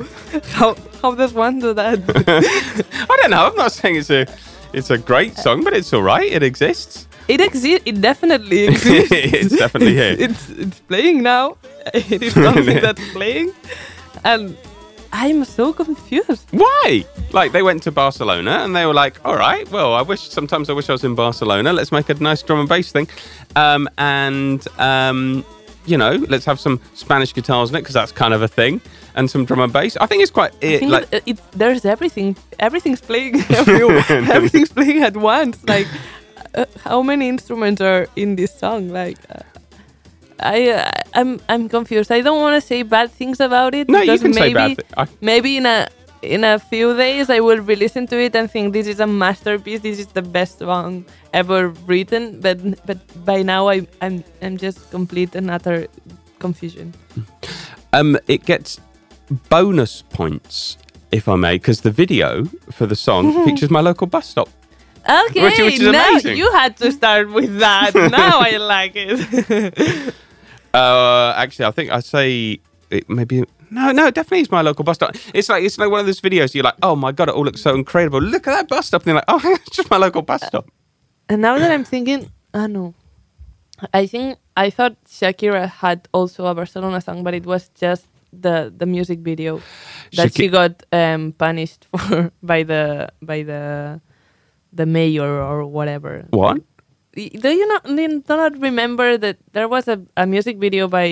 How? 0.53 0.77
How 1.01 1.15
does 1.15 1.33
one 1.33 1.59
do 1.61 1.73
that? 1.73 1.99
I 3.11 3.17
don't 3.17 3.31
know. 3.31 3.47
I'm 3.47 3.57
not 3.57 3.73
saying 3.73 3.97
it's 3.97 4.11
a 4.11 4.27
it's 4.75 4.91
a 4.91 4.99
great 4.99 5.39
song, 5.39 5.65
but 5.65 5.73
it's 5.73 5.91
all 5.95 6.03
right. 6.03 6.31
It 6.31 6.43
exists. 6.43 7.09
it 7.27 7.41
exists. 7.41 7.83
It 7.87 8.01
definitely 8.03 8.65
exists. 8.69 9.11
It's 9.13 9.57
definitely 9.57 9.95
here. 9.95 10.15
It's 10.19 10.51
it's 10.51 10.81
playing 10.81 11.23
now. 11.23 11.57
It 11.95 12.23
is 12.23 12.35
something 12.35 12.81
that's 12.83 13.13
playing, 13.13 13.53
and 14.25 14.55
I'm 15.13 15.45
so 15.45 15.73
confused. 15.73 16.47
Why? 16.51 17.05
Like 17.33 17.53
they 17.53 17.63
went 17.63 17.83
to 17.85 17.93
Barcelona 17.93 18.61
and 18.63 18.75
they 18.77 18.87
were 18.87 18.95
like, 18.95 19.25
"All 19.25 19.37
right, 19.37 19.69
well, 19.71 19.95
I 19.95 20.03
wish 20.03 20.21
sometimes 20.21 20.69
I 20.69 20.73
wish 20.75 20.89
I 20.89 20.93
was 20.93 21.05
in 21.05 21.15
Barcelona. 21.15 21.73
Let's 21.73 21.93
make 21.93 22.09
a 22.11 22.15
nice 22.15 22.43
drum 22.43 22.61
and 22.61 22.69
bass 22.69 22.93
thing, 22.93 23.09
um, 23.57 23.89
and 23.99 24.67
um, 24.79 25.45
you 25.87 25.97
know, 25.97 26.13
let's 26.29 26.45
have 26.45 26.61
some 26.61 26.81
Spanish 26.95 27.33
guitars 27.33 27.71
in 27.71 27.77
it 27.77 27.81
because 27.81 27.95
that's 27.95 28.13
kind 28.13 28.35
of 28.35 28.43
a 28.43 28.49
thing, 28.49 28.81
and 29.15 29.31
some 29.31 29.45
drum 29.45 29.61
and 29.61 29.73
bass. 29.73 29.97
I 29.97 30.07
think 30.07 30.23
it's 30.23 30.31
quite 30.31 30.53
I 30.63 30.67
it, 30.67 30.79
think 30.81 30.93
like 30.93 31.13
it, 31.13 31.23
it, 31.27 31.39
there's 31.53 31.85
everything. 31.85 32.37
Everything's 32.59 33.01
playing. 33.01 33.41
everywhere. 33.51 34.05
everything's 34.11 34.73
playing 34.73 35.03
at 35.03 35.17
once. 35.17 35.65
Like, 35.67 35.87
uh, 36.55 36.67
how 36.85 37.03
many 37.03 37.29
instruments 37.29 37.81
are 37.81 38.07
in 38.17 38.37
this 38.37 38.53
song? 38.55 38.91
Like, 38.91 39.19
uh, 39.31 39.41
I, 40.41 40.71
uh, 40.71 40.91
I'm, 41.15 41.41
I'm 41.49 41.69
confused. 41.69 42.11
I 42.13 42.21
don't 42.21 42.41
want 42.41 42.61
to 42.61 42.67
say 42.67 42.83
bad 42.83 43.11
things 43.11 43.41
about 43.41 43.75
it. 43.75 43.89
no, 43.89 44.01
you 44.01 44.13
because 44.19 44.35
maybe, 44.35 44.55
bad. 44.55 44.77
Thi- 44.77 44.85
I, 44.97 45.07
Maybe 45.21 45.57
in 45.57 45.67
a 45.67 45.89
in 46.23 46.43
a 46.45 46.59
few 46.59 46.97
days, 46.97 47.31
I 47.31 47.39
will 47.41 47.59
re-listen 47.59 48.07
to 48.09 48.17
it 48.21 48.35
and 48.35 48.51
think 48.51 48.73
this 48.73 48.87
is 48.89 48.99
a 49.01 49.07
masterpiece. 49.07 49.81
This 49.81 49.99
is 50.01 50.07
the 50.09 50.23
best 50.23 50.59
song 50.59 51.05
ever 51.33 51.69
written. 51.87 52.41
But 52.41 52.59
but 52.87 52.99
by 53.25 53.43
now, 53.43 53.69
I, 53.69 53.87
I'm 54.01 54.25
I'm 54.43 54.57
just 54.57 54.91
complete 54.91 55.35
and 55.35 55.51
utter 55.51 55.87
confusion. 56.39 56.93
um, 57.93 58.17
it 58.27 58.45
gets 58.45 58.81
bonus 59.49 60.03
points 60.03 60.77
if 61.11 61.27
I 61.29 61.37
may, 61.37 61.55
because 61.55 61.81
the 61.81 61.91
video 61.91 62.45
for 62.71 62.87
the 62.87 62.97
song 62.97 63.45
features 63.45 63.71
my 63.71 63.81
local 63.81 64.07
bus 64.07 64.29
stop. 64.29 64.49
Okay, 65.09 65.43
Which- 65.43 65.59
which 65.59 65.75
is 65.81 65.81
now 65.93 66.11
amazing. 66.11 66.37
you 66.37 66.53
had 66.53 66.77
to 66.79 66.93
start 66.93 67.31
with 67.33 67.59
that. 67.61 67.95
now 68.11 68.41
I 68.41 68.57
like 68.59 68.93
it. 68.95 70.15
Uh, 70.75 71.33
actually, 71.37 71.67
I 71.67 71.71
think 71.71 71.91
I 71.91 72.01
say 72.01 72.61
it 72.91 73.09
maybe. 73.09 73.45
No, 73.71 73.93
no, 73.93 74.07
it 74.07 74.15
definitely 74.15 74.41
is 74.41 74.51
my 74.51 74.63
local 74.63 74.85
bus 74.85 74.97
stop. 74.97 75.15
It's 75.35 75.49
like 75.49 75.63
it's 75.63 75.79
like 75.79 75.91
one 75.91 76.01
of 76.01 76.07
those 76.07 76.21
videos. 76.21 76.55
You're 76.55 76.65
like, 76.65 76.77
oh 76.83 76.97
my 76.97 77.13
god, 77.13 77.29
it 77.29 77.35
all 77.35 77.45
looks 77.45 77.61
so 77.61 77.75
incredible. 77.75 78.21
Look 78.21 78.47
at 78.47 78.53
that 78.53 78.69
bus 78.69 78.87
stop. 78.87 79.03
And 79.03 79.09
you're 79.09 79.17
like, 79.17 79.25
oh, 79.29 79.41
it's 79.45 79.77
just 79.77 79.91
my 79.91 79.97
local 79.97 80.23
bus 80.23 80.43
stop. 80.47 80.71
and 81.29 81.43
now 81.43 81.59
that 81.59 81.71
I'm 81.71 81.85
thinking, 81.85 82.31
I 82.55 82.67
know. 82.67 82.95
I 83.95 84.07
think 84.07 84.39
I 84.57 84.71
thought 84.71 84.97
Shakira 85.05 85.69
had 85.69 86.09
also 86.13 86.47
a 86.47 86.55
Barcelona 86.55 87.01
song, 87.01 87.23
but 87.23 87.35
it 87.35 87.47
was 87.47 87.69
just 87.75 88.09
the 88.33 88.73
the 88.77 88.87
music 88.87 89.21
video 89.21 89.61
that 90.17 90.35
she 90.35 90.49
got 90.49 90.83
um, 90.93 91.33
punished 91.33 91.87
for 91.97 92.33
by 92.43 92.63
the 92.63 93.09
by 93.23 93.43
the 93.43 94.01
the 94.73 94.87
mayor 94.87 95.43
or 95.43 95.67
whatever. 95.67 96.27
What? 96.31 96.63
Do 97.27 97.49
you 97.51 97.67
not 97.67 97.85
do 97.87 98.21
not 98.37 98.59
remember 98.61 99.19
that 99.19 99.39
there 99.53 99.69
was 99.69 99.89
a, 99.89 100.01
a 100.17 100.27
music 100.27 100.59
video 100.59 100.87
by 100.89 101.05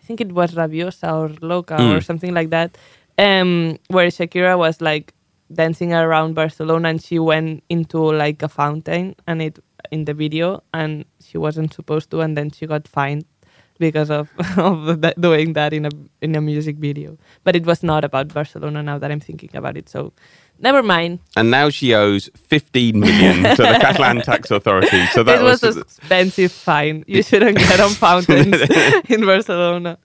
I 0.00 0.02
think 0.04 0.20
it 0.20 0.32
was 0.32 0.54
Rabiosa 0.54 1.12
or 1.12 1.28
Loca 1.46 1.74
or 1.76 2.00
Mm. 2.00 2.04
something 2.04 2.34
like 2.34 2.50
that, 2.50 2.76
um, 3.18 3.78
where 3.88 4.08
Shakira 4.08 4.56
was 4.58 4.80
like 4.80 5.12
dancing 5.52 5.92
around 5.92 6.34
Barcelona 6.34 6.88
and 6.88 7.02
she 7.02 7.18
went 7.18 7.62
into 7.68 7.98
like 8.00 8.42
a 8.42 8.48
fountain 8.48 9.14
and 9.26 9.42
it 9.42 9.58
in 9.90 10.04
the 10.06 10.14
video 10.14 10.62
and 10.72 11.04
she 11.20 11.36
wasn't 11.38 11.72
supposed 11.74 12.10
to 12.10 12.20
and 12.20 12.36
then 12.36 12.50
she 12.50 12.66
got 12.66 12.88
fined 12.88 13.24
because 13.78 14.10
of, 14.10 14.30
of 14.58 15.00
that, 15.02 15.20
doing 15.20 15.52
that 15.52 15.72
in 15.72 15.84
a 15.86 15.90
in 16.22 16.34
a 16.34 16.40
music 16.40 16.76
video. 16.76 17.18
But 17.44 17.56
it 17.56 17.66
was 17.66 17.82
not 17.82 18.04
about 18.04 18.32
Barcelona 18.32 18.82
now 18.82 18.98
that 18.98 19.10
I'm 19.12 19.20
thinking 19.20 19.50
about 19.54 19.76
it. 19.76 19.88
So 19.88 20.12
never 20.62 20.82
mind. 20.82 21.18
And 21.36 21.50
now 21.50 21.68
she 21.68 21.94
owes 21.94 22.30
15 22.36 22.98
million 22.98 23.42
to 23.56 23.62
the 23.62 23.78
Catalan 23.80 24.22
tax 24.22 24.50
authority. 24.50 25.04
So 25.06 25.22
that 25.22 25.40
it 25.40 25.42
was, 25.42 25.62
was. 25.62 25.76
an 25.76 25.82
expensive 25.82 26.52
fine. 26.52 27.04
You 27.06 27.22
shouldn't 27.22 27.58
get 27.58 27.80
on 27.80 27.90
fountains 27.90 28.56
in 29.08 29.26
Barcelona. 29.26 29.98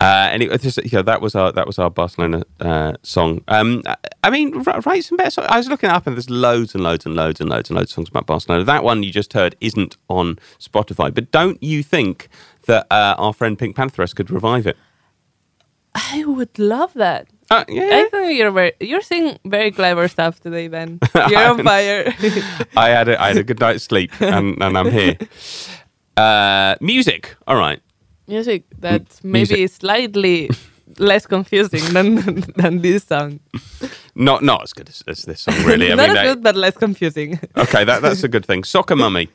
Uh, 0.00 0.28
and 0.32 0.42
it, 0.42 0.60
just, 0.60 0.80
yeah, 0.92 1.02
that 1.02 1.20
was 1.20 1.34
our 1.34 1.52
that 1.52 1.66
was 1.66 1.78
our 1.78 1.88
Barcelona 1.88 2.42
uh, 2.60 2.94
song. 3.02 3.42
Um, 3.48 3.82
I- 4.22 4.30
mean, 4.30 4.52
write 4.84 5.04
some 5.04 5.16
better. 5.16 5.30
Songs. 5.30 5.46
I 5.48 5.56
was 5.56 5.68
looking 5.68 5.88
it 5.88 5.92
up, 5.92 6.06
and 6.06 6.16
there's 6.16 6.28
loads 6.28 6.74
and 6.74 6.82
loads 6.82 7.06
and 7.06 7.14
loads 7.14 7.40
and 7.40 7.48
loads 7.48 7.70
and 7.70 7.76
loads 7.78 7.90
of 7.92 7.94
songs 7.94 8.08
about 8.08 8.26
Barcelona. 8.26 8.64
That 8.64 8.82
one 8.84 9.02
you 9.02 9.12
just 9.12 9.32
heard 9.32 9.54
isn't 9.60 9.96
on 10.08 10.38
Spotify, 10.58 11.14
but 11.14 11.30
don't 11.30 11.62
you 11.62 11.82
think 11.82 12.28
that 12.66 12.86
uh, 12.90 13.14
our 13.18 13.32
friend 13.32 13.56
PinkPantheress 13.58 14.14
could 14.14 14.30
revive 14.30 14.66
it? 14.66 14.76
I 15.94 16.24
would 16.24 16.58
love 16.58 16.92
that. 16.94 17.28
Uh, 17.54 17.64
yeah, 17.68 17.88
I 17.92 18.08
think 18.10 18.36
you're 18.38 18.50
very, 18.50 18.72
you're 18.80 19.00
saying 19.00 19.38
very 19.44 19.70
clever 19.70 20.08
stuff 20.08 20.40
today, 20.40 20.66
Ben. 20.66 20.98
You're 21.28 21.50
on 21.50 21.62
fire. 21.62 22.12
I 22.76 22.88
had 22.88 23.08
a, 23.08 23.22
I 23.22 23.28
had 23.28 23.36
a 23.36 23.44
good 23.44 23.60
night's 23.60 23.84
sleep, 23.84 24.10
and, 24.20 24.60
and 24.60 24.76
I'm 24.76 24.90
here. 24.90 25.16
Uh, 26.16 26.74
music, 26.80 27.36
all 27.46 27.56
right. 27.56 27.80
Music 28.26 28.64
that's 28.78 29.22
maybe 29.22 29.54
music. 29.54 29.80
slightly 29.80 30.50
less 30.98 31.26
confusing 31.26 31.84
than 31.92 32.40
than 32.56 32.80
this 32.80 33.04
song. 33.04 33.38
Not 34.16 34.42
not 34.42 34.62
as 34.64 34.72
good 34.72 34.88
as, 34.88 35.04
as 35.06 35.22
this 35.22 35.42
song, 35.42 35.54
really. 35.64 35.92
I 35.92 35.94
mean, 35.94 36.16
as 36.16 36.34
good, 36.34 36.42
but 36.42 36.56
less 36.56 36.76
confusing. 36.76 37.38
Okay, 37.56 37.84
that, 37.84 38.02
that's 38.02 38.24
a 38.24 38.28
good 38.28 38.44
thing. 38.44 38.64
Soccer 38.64 38.96
Mummy 38.96 39.28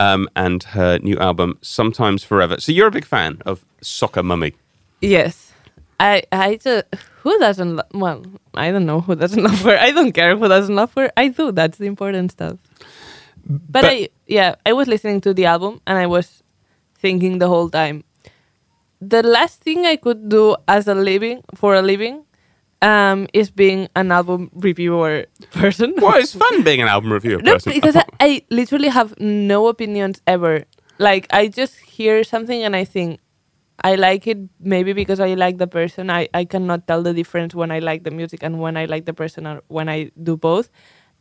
um, 0.00 0.28
and 0.34 0.62
her 0.64 0.98
new 0.98 1.18
album, 1.18 1.58
Sometimes 1.62 2.24
Forever. 2.24 2.60
So 2.60 2.72
you're 2.72 2.88
a 2.88 2.92
big 2.92 3.04
fan 3.04 3.40
of 3.46 3.64
Soccer 3.80 4.22
Mummy. 4.22 4.54
yes, 5.00 5.51
I 6.00 6.22
I 6.32 6.56
just 6.56 6.84
who 7.22 7.38
doesn't 7.38 7.76
lo- 7.76 7.90
well 7.94 8.22
I 8.54 8.70
don't 8.70 8.86
know 8.86 9.00
who 9.00 9.14
doesn't 9.14 9.42
love 9.48 9.60
her. 9.62 9.78
I 9.78 9.90
don't 9.92 10.12
care 10.12 10.36
who 10.36 10.48
doesn't 10.48 10.74
love 10.74 10.92
her. 10.94 11.10
I 11.16 11.28
do. 11.28 11.52
That's 11.52 11.78
the 11.78 11.86
important 11.86 12.32
stuff. 12.32 12.56
But, 13.44 13.72
But- 13.72 13.84
I 13.86 14.08
yeah 14.26 14.54
I 14.66 14.72
was 14.72 14.88
listening 14.88 15.20
to 15.22 15.34
the 15.34 15.46
album 15.46 15.80
and 15.86 15.98
I 15.98 16.06
was 16.06 16.42
thinking 16.98 17.38
the 17.38 17.48
whole 17.48 17.68
time. 17.70 18.04
The 19.00 19.22
last 19.22 19.60
thing 19.62 19.84
I 19.86 19.96
could 19.96 20.28
do 20.28 20.56
as 20.68 20.86
a 20.86 20.94
living 20.94 21.42
for 21.56 21.74
a 21.74 21.82
living 21.82 22.24
um, 22.82 23.26
is 23.32 23.50
being 23.50 23.88
an 23.96 24.12
album 24.12 24.50
reviewer 24.54 25.26
person. 25.52 25.94
Well, 25.98 26.14
it's 26.18 26.34
fun 26.34 26.62
being 26.62 26.80
an 26.82 26.88
album 26.88 27.12
reviewer 27.12 27.40
No, 27.42 27.54
person. 27.54 27.72
because 27.72 27.96
I, 27.96 28.04
I 28.20 28.42
literally 28.50 28.88
have 28.88 29.18
no 29.18 29.66
opinions 29.68 30.20
ever. 30.26 30.64
Like 30.98 31.26
I 31.30 31.48
just 31.48 31.78
hear 31.78 32.22
something 32.22 32.62
and 32.62 32.76
I 32.76 32.84
think 32.84 33.18
I 33.84 33.96
like 33.96 34.26
it 34.26 34.38
maybe 34.60 34.92
because 34.92 35.20
I 35.20 35.34
like 35.34 35.58
the 35.58 35.66
person. 35.66 36.10
I, 36.10 36.28
I 36.34 36.44
cannot 36.44 36.86
tell 36.86 37.02
the 37.02 37.12
difference 37.12 37.54
when 37.54 37.70
I 37.70 37.80
like 37.80 38.04
the 38.04 38.10
music 38.10 38.42
and 38.42 38.60
when 38.60 38.76
I 38.76 38.84
like 38.84 39.06
the 39.06 39.14
person 39.14 39.46
or 39.46 39.62
when 39.68 39.88
I 39.88 40.10
do 40.22 40.36
both. 40.36 40.70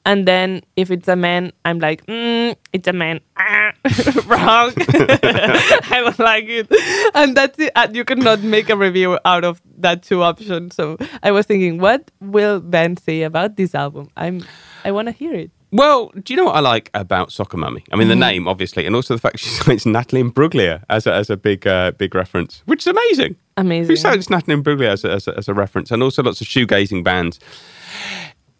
And 0.03 0.27
then 0.27 0.61
if 0.75 0.89
it's 0.89 1.07
a 1.07 1.15
man, 1.15 1.51
I'm 1.63 1.79
like, 1.79 2.05
mm, 2.07 2.55
it's 2.73 2.87
a 2.87 2.93
man. 2.93 3.19
Wrong. 4.25 4.73
I 4.77 6.01
don't 6.03 6.19
like 6.19 6.45
it. 6.47 6.67
And 7.13 7.37
that's 7.37 7.59
it. 7.59 7.71
And 7.75 7.95
you 7.95 8.03
cannot 8.03 8.41
make 8.41 8.69
a 8.69 8.77
review 8.77 9.19
out 9.25 9.43
of 9.43 9.61
that 9.77 10.01
two 10.01 10.23
options. 10.23 10.75
So 10.75 10.97
I 11.21 11.31
was 11.31 11.45
thinking, 11.45 11.77
what 11.77 12.09
will 12.19 12.59
Ben 12.59 12.97
say 12.97 13.21
about 13.23 13.57
this 13.57 13.75
album? 13.75 14.09
I'm 14.17 14.43
I 14.83 14.91
want 14.91 15.07
to 15.07 15.11
hear 15.11 15.33
it. 15.33 15.51
Well, 15.71 16.11
do 16.23 16.33
you 16.33 16.37
know 16.37 16.45
what 16.45 16.55
I 16.55 16.59
like 16.59 16.89
about 16.93 17.31
Soccer 17.31 17.57
Mummy? 17.57 17.83
I 17.91 17.95
mean, 17.95 18.07
the 18.07 18.13
Mm-hmm. 18.13 18.19
name, 18.21 18.47
obviously, 18.47 18.85
and 18.85 18.95
also 18.95 19.15
the 19.15 19.21
fact 19.21 19.39
she 19.43 19.49
cites 19.49 19.85
Natalie 19.85 20.21
Imbruglia 20.23 20.83
as 20.89 21.07
a, 21.07 21.13
as 21.13 21.29
a 21.29 21.37
big 21.37 21.65
uh, 21.65 21.91
big 21.91 22.13
reference, 22.15 22.61
which 22.65 22.83
is 22.83 22.87
amazing. 22.87 23.35
Amazing. 23.57 23.89
Who 23.91 23.95
cites 23.95 24.29
Natalie 24.29 24.55
Imbruglia 24.61 24.89
as 24.89 25.05
a, 25.05 25.11
as, 25.11 25.27
a, 25.27 25.37
as 25.37 25.47
a 25.47 25.53
reference? 25.53 25.91
And 25.91 26.01
also 26.03 26.23
lots 26.23 26.41
of 26.41 26.47
shoegazing 26.47 27.03
bands. 27.03 27.39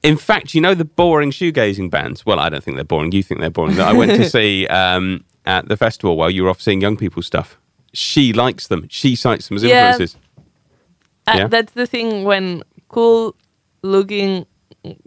In 0.03 0.17
fact, 0.17 0.53
you 0.55 0.61
know 0.61 0.73
the 0.73 0.85
boring 0.85 1.31
shoegazing 1.31 1.89
bands? 1.91 2.25
Well, 2.25 2.39
I 2.39 2.49
don't 2.49 2.63
think 2.63 2.75
they're 2.77 2.83
boring. 2.83 3.11
You 3.11 3.21
think 3.23 3.39
they're 3.39 3.49
boring. 3.51 3.75
That 3.75 3.87
I 3.87 3.93
went 3.93 4.11
to 4.13 4.29
see 4.37 4.65
um, 4.67 5.23
at 5.45 5.67
the 5.67 5.77
festival 5.77 6.17
while 6.17 6.29
you 6.31 6.43
were 6.43 6.49
off 6.49 6.61
seeing 6.61 6.81
young 6.81 6.97
people 6.97 7.21
stuff. 7.21 7.57
She 7.93 8.33
likes 8.33 8.67
them. 8.67 8.87
She 8.89 9.15
cites 9.15 9.47
them 9.47 9.57
as 9.57 9.63
Yeah. 9.63 9.89
influences. 9.91 10.17
Uh, 11.27 11.33
Yeah. 11.37 11.47
That's 11.47 11.73
the 11.73 11.85
thing 11.85 12.23
when 12.23 12.63
cool 12.87 13.35
looking 13.83 14.45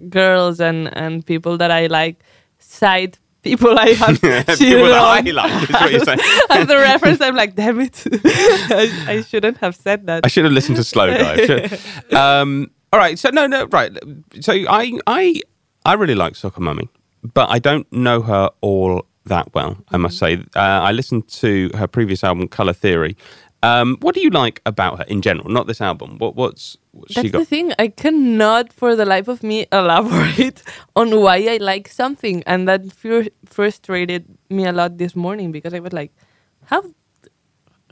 girls 0.08 0.60
and, 0.60 0.94
and 0.96 1.24
people 1.24 1.58
that 1.58 1.70
I 1.70 1.86
like 1.86 2.22
cite 2.58 3.18
people 3.44 3.78
I 3.78 3.90
have 3.90 4.20
People 4.20 4.88
that 4.88 4.98
I 4.98 5.20
like, 5.20 5.62
is 5.62 5.70
what 5.70 5.92
you're 5.92 6.00
saying. 6.00 6.18
as 6.50 6.68
a 6.68 6.76
reference. 6.76 7.20
I'm 7.20 7.36
like, 7.36 7.54
damn 7.54 7.78
it, 7.80 8.02
I, 8.24 9.04
I 9.06 9.22
shouldn't 9.22 9.58
have 9.58 9.76
said 9.76 10.06
that. 10.06 10.24
I 10.24 10.28
should 10.28 10.44
have 10.44 10.52
listened 10.52 10.76
to 10.76 10.82
Slowdive. 10.82 12.14
Um, 12.14 12.70
all 12.92 12.98
right, 12.98 13.18
so 13.18 13.30
no, 13.30 13.46
no, 13.46 13.66
right. 13.66 13.92
So 14.40 14.52
I, 14.52 14.98
I, 15.06 15.40
I 15.84 15.92
really 15.94 16.14
like 16.14 16.34
Soccer 16.34 16.60
Mummy, 16.60 16.88
but 17.22 17.50
I 17.50 17.58
don't 17.58 17.90
know 17.92 18.22
her 18.22 18.50
all 18.60 19.06
that 19.26 19.54
well. 19.54 19.76
I 19.90 19.96
must 19.98 20.18
say. 20.18 20.34
Uh, 20.56 20.80
I 20.88 20.92
listened 20.92 21.28
to 21.28 21.70
her 21.74 21.86
previous 21.86 22.24
album, 22.24 22.48
Color 22.48 22.72
Theory. 22.72 23.16
Um, 23.64 23.96
what 24.00 24.14
do 24.14 24.20
you 24.20 24.28
like 24.28 24.60
about 24.66 24.98
her 24.98 25.04
in 25.04 25.22
general? 25.22 25.48
Not 25.48 25.66
this 25.66 25.80
album. 25.80 26.18
What, 26.18 26.36
what's, 26.36 26.76
what's 26.90 27.14
That's 27.14 27.26
she 27.26 27.30
got? 27.30 27.38
the 27.38 27.44
thing. 27.46 27.72
I 27.78 27.88
cannot, 27.88 28.74
for 28.74 28.94
the 28.94 29.06
life 29.06 29.26
of 29.26 29.42
me, 29.42 29.66
elaborate 29.72 30.62
on 30.96 31.18
why 31.22 31.36
I 31.48 31.56
like 31.56 31.88
something, 31.88 32.42
and 32.46 32.68
that 32.68 32.92
fur- 32.92 33.28
frustrated 33.46 34.26
me 34.50 34.66
a 34.66 34.72
lot 34.72 34.98
this 34.98 35.16
morning 35.16 35.50
because 35.50 35.72
I 35.72 35.78
was 35.78 35.94
like, 35.94 36.12
"How, 36.66 36.82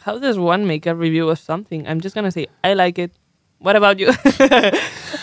how 0.02 0.18
does 0.18 0.38
one 0.38 0.66
make 0.66 0.84
a 0.84 0.94
review 0.94 1.30
of 1.30 1.38
something?" 1.38 1.88
I'm 1.88 2.02
just 2.02 2.14
gonna 2.14 2.30
say 2.32 2.48
I 2.62 2.74
like 2.74 2.98
it. 2.98 3.12
What 3.58 3.74
about 3.74 3.98
you? 3.98 4.10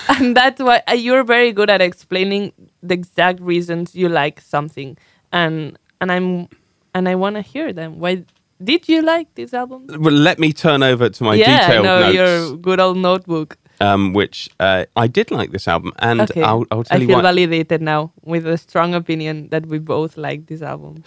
and 0.10 0.36
that's 0.36 0.60
why 0.62 0.82
uh, 0.88 0.94
you're 0.94 1.24
very 1.24 1.52
good 1.52 1.70
at 1.70 1.80
explaining 1.80 2.54
the 2.82 2.96
exact 2.96 3.40
reasons 3.40 3.94
you 3.94 4.10
like 4.10 4.42
something, 4.42 4.98
and 5.32 5.78
and 6.02 6.12
I'm 6.12 6.48
and 6.96 7.08
I 7.08 7.14
want 7.14 7.36
to 7.36 7.44
hear 7.44 7.72
them. 7.72 8.00
Why 8.00 8.26
did 8.64 8.88
you 8.90 9.02
like 9.02 9.34
this 9.36 9.54
album? 9.54 9.86
Well, 9.88 10.14
let 10.14 10.40
me 10.40 10.54
turn 10.54 10.84
over 10.84 11.10
to 11.10 11.24
my 11.24 11.36
yeah, 11.36 11.62
detailed 11.68 11.86
know 11.86 12.00
notes, 12.02 12.16
your 12.16 12.58
good 12.58 12.80
old 12.80 12.98
notebook. 12.98 13.58
um, 13.82 14.12
which 14.14 14.50
uh, 14.60 14.84
I 14.98 15.08
did 15.08 15.32
like 15.32 15.52
this 15.52 15.68
album, 15.68 15.94
and 16.00 16.22
Okay. 16.22 16.44
I'll, 16.44 16.66
I'll 16.72 16.84
tell 16.84 16.98
I 16.98 17.02
you 17.02 17.08
feel 17.08 17.16
why. 17.18 17.22
validated 17.22 17.82
now 17.82 18.12
with 18.24 18.46
a 18.46 18.58
strong 18.58 18.94
opinion 18.94 19.48
that 19.52 19.66
we 19.68 19.80
both 19.80 20.18
like 20.18 20.48
this 20.48 20.62
album. 20.62 21.04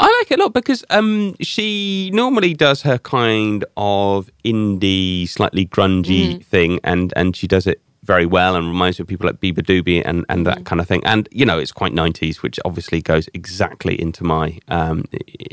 I 0.00 0.06
like 0.20 0.30
it 0.32 0.38
a 0.40 0.42
lot 0.42 0.54
because 0.54 0.82
um, 0.88 1.34
she 1.42 2.10
normally 2.14 2.54
does 2.54 2.82
her 2.82 2.96
kind 2.98 3.64
of 3.76 4.30
indie, 4.44 5.28
slightly 5.28 5.66
grungy 5.66 6.42
thing, 6.44 6.80
and 6.84 7.12
and 7.16 7.36
she 7.36 7.46
does 7.46 7.66
it 7.66 7.82
very 8.02 8.24
well 8.26 8.54
and 8.56 8.66
reminds 8.68 8.98
me 8.98 9.02
of 9.02 9.08
people 9.08 9.26
like 9.26 9.40
Beabadoobee 9.40 10.00
and 10.06 10.24
and 10.28 10.46
that 10.46 10.64
kind 10.64 10.80
of 10.80 10.86
thing. 10.88 11.04
And 11.04 11.28
you 11.32 11.44
know, 11.44 11.58
it's 11.58 11.72
quite 11.72 11.92
nineties, 11.92 12.42
which 12.42 12.58
obviously 12.64 13.02
goes 13.02 13.28
exactly 13.34 14.00
into 14.00 14.24
my 14.24 14.58
um, 14.68 15.04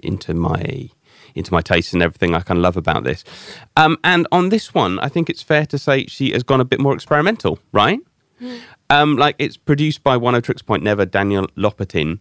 into 0.02 0.34
my 0.34 0.89
into 1.36 1.52
my 1.54 1.62
taste 1.62 1.94
and 1.94 2.02
everything 2.02 2.36
I 2.36 2.40
kind 2.42 2.58
of 2.58 2.64
love 2.64 2.78
about 2.78 3.04
this. 3.04 3.24
Um, 3.78 3.98
and 4.04 4.28
on 4.32 4.50
this 4.50 4.74
one, 4.74 5.00
I 5.00 5.10
think 5.10 5.30
it's 5.30 5.42
fair 5.42 5.66
to 5.68 5.78
say 5.78 6.06
she 6.06 6.32
has 6.32 6.44
gone 6.44 6.62
a 6.62 6.66
bit 6.66 6.80
more 6.80 6.94
experimental, 6.94 7.60
right? 7.72 8.00
Um, 8.90 9.16
like 9.16 9.36
it's 9.40 9.58
produced 9.58 10.04
by 10.04 10.18
Oneohtrix 10.18 10.66
Point 10.66 10.84
Never, 10.84 11.06
Daniel 11.06 11.48
Lopatin, 11.56 12.20